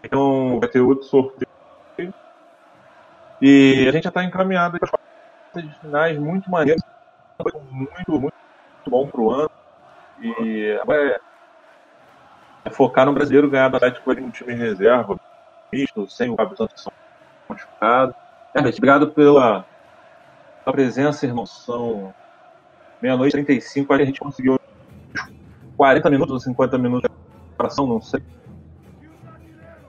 Então 0.03 0.59
vai 0.59 0.69
ter 0.69 0.79
outro 0.79 1.05
sorteio. 1.05 1.47
E 3.41 3.85
a 3.87 3.91
gente 3.91 4.03
já 4.03 4.09
está 4.09 4.23
encaminhado 4.23 4.79
para 4.79 4.99
as 5.57 5.65
de 5.65 5.79
finais 5.79 6.17
muito 6.17 6.49
maneiras. 6.49 6.81
Muito, 7.71 8.19
muito, 8.19 8.33
bom 8.89 9.07
para 9.07 9.21
o 9.21 9.31
ano. 9.31 9.51
E 10.19 10.79
agora 10.81 11.11
é, 11.11 11.19
é, 12.65 12.69
focar 12.69 13.05
no 13.05 13.13
brasileiro 13.13 13.49
ganhar 13.49 13.69
do 13.69 13.77
Atlético 13.77 14.15
com 14.15 14.21
um 14.21 14.31
time 14.31 14.53
em 14.53 14.57
reserva, 14.57 15.19
misto, 15.71 16.09
sem 16.09 16.29
o 16.29 16.35
Fábio 16.35 16.57
Santos 16.57 16.87
machucado. 17.47 18.15
É, 18.53 18.59
obrigado 18.59 19.11
pela, 19.11 19.65
pela 20.63 20.73
presença, 20.73 21.25
irmão. 21.25 21.45
São 21.45 22.13
meia-noite 23.01 23.37
e 23.37 23.43
35, 23.43 23.93
a 23.93 24.05
gente 24.05 24.19
conseguiu 24.19 24.59
40 25.75 26.09
minutos 26.09 26.33
ou 26.33 26.39
50 26.39 26.77
minutos 26.77 27.09
preparação, 27.57 27.87
não 27.87 27.99
sei. 27.99 28.21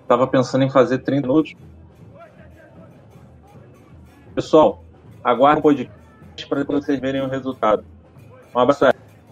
Tava 0.06 0.26
pensando 0.26 0.64
em 0.64 0.70
fazer 0.70 0.98
30 0.98 1.28
minutos. 1.28 1.54
Pessoal, 4.34 4.82
aguardem 5.30 5.60
o 5.60 5.62
podcast 5.62 5.98
para 6.48 6.64
vocês 6.64 7.00
verem 7.00 7.20
o 7.20 7.28
resultado. 7.28 7.84
Um 8.54 8.58
abraço. 8.58 8.84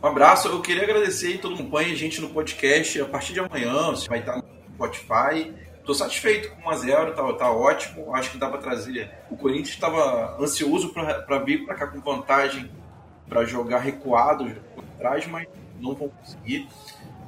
Um 0.03 0.07
abraço. 0.07 0.49
Eu 0.49 0.61
queria 0.61 0.83
agradecer 0.83 1.29
aí 1.29 1.39
todo 1.39 1.53
mundo 1.53 1.63
acompanha 1.63 1.93
a 1.93 1.97
gente 1.97 2.21
no 2.21 2.29
podcast. 2.31 3.01
A 3.01 3.07
partir 3.07 3.33
de 3.33 3.41
amanhã 3.41 3.91
você 3.91 4.09
vai 4.09 4.21
estar 4.21 4.37
no 4.37 4.45
Spotify. 4.75 5.53
Estou 5.79 5.95
satisfeito 5.95 6.51
com 6.51 6.71
1x0, 6.71 7.15
tá, 7.15 7.33
tá 7.35 7.53
ótimo. 7.53 8.15
Acho 8.15 8.33
que 8.33 8.39
dá 8.39 8.49
para 8.49 8.59
trazer. 8.59 9.11
O 9.31 9.37
Corinthians 9.37 9.71
estava 9.71 10.37
ansioso 10.41 10.93
para 10.93 11.39
vir 11.39 11.65
para 11.65 11.77
cá 11.77 11.87
com 11.87 12.01
vantagem 12.01 12.71
para 13.29 13.45
jogar 13.45 13.79
recuado 13.79 14.53
atrás, 14.95 15.27
mas 15.27 15.47
não 15.81 15.95
vão 15.95 16.09
conseguir. 16.09 16.69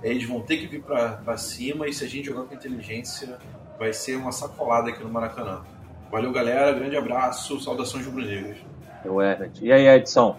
Eles 0.03 0.25
vão 0.25 0.41
ter 0.41 0.59
que 0.59 0.67
vir 0.67 0.83
para 0.83 1.37
cima 1.37 1.89
e 1.89 1.93
se 1.93 2.05
a 2.05 2.09
gente 2.09 2.27
jogar 2.27 2.45
com 2.45 2.55
inteligência, 2.55 3.39
vai 3.79 3.93
ser 3.93 4.17
uma 4.17 4.33
sacolada 4.33 4.91
aqui 4.91 5.03
no 5.03 5.09
Maracanã. 5.09 5.65
Valeu, 6.11 6.33
galera. 6.33 6.73
Grande 6.73 6.97
abraço. 6.97 7.61
Saudações 7.61 8.07
rubro-negras. 8.07 8.57
Eu, 9.05 9.21
Herbert. 9.21 9.53
E 9.61 9.71
aí, 9.71 9.87
Edson? 9.87 10.37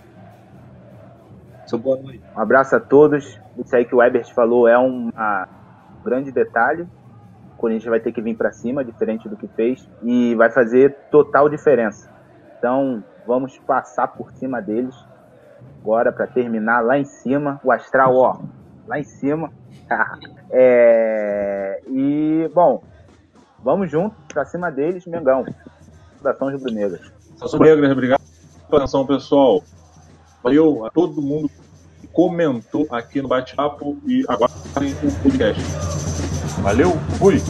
Seu 1.67 1.77
boa 1.77 1.97
noite. 1.97 2.23
Um 2.35 2.39
abraço 2.39 2.75
a 2.75 2.79
todos. 2.79 3.39
Isso 3.57 3.75
aí 3.75 3.85
que 3.85 3.93
o 3.93 4.01
Ebert 4.01 4.33
falou 4.33 4.67
é 4.67 4.77
um 4.79 5.11
grande 6.03 6.31
detalhe. 6.31 6.87
O 7.53 7.57
Corinthians 7.57 7.89
vai 7.89 7.99
ter 7.99 8.11
que 8.11 8.21
vir 8.21 8.35
para 8.35 8.51
cima, 8.51 8.83
diferente 8.83 9.29
do 9.29 9.37
que 9.37 9.47
fez, 9.49 9.87
e 10.01 10.33
vai 10.33 10.49
fazer 10.49 10.95
total 11.11 11.47
diferença. 11.47 12.09
Então, 12.57 13.03
vamos 13.27 13.59
passar 13.59 14.07
por 14.07 14.31
cima 14.31 14.61
deles 14.61 14.95
agora 15.81 16.11
para 16.11 16.25
terminar 16.25 16.81
lá 16.81 16.97
em 16.97 17.05
cima. 17.05 17.59
O 17.63 17.71
Astral, 17.71 18.15
ó, 18.15 18.39
lá 18.87 18.97
em 18.97 19.03
cima. 19.03 19.51
é, 20.49 21.81
e, 21.87 22.49
bom, 22.53 22.81
vamos 23.63 23.89
junto 23.91 24.15
pra 24.27 24.45
cima 24.45 24.71
deles, 24.71 25.05
Mengão. 25.05 25.45
Saudações 26.21 26.53
rubro-negras. 26.53 27.11
Rubro-negras, 27.41 27.91
obrigado 27.91 28.21
pela 28.69 28.83
atenção, 28.83 29.05
pessoal. 29.05 29.63
Valeu 30.43 30.85
a 30.85 30.89
todo 30.89 31.21
mundo 31.21 31.49
que 31.99 32.07
comentou 32.07 32.87
aqui 32.91 33.21
no 33.21 33.27
bate-papo 33.27 33.97
e 34.05 34.23
aguardem 34.27 34.93
o 35.03 35.23
podcast. 35.23 35.61
Valeu, 36.61 36.91
fui! 37.17 37.41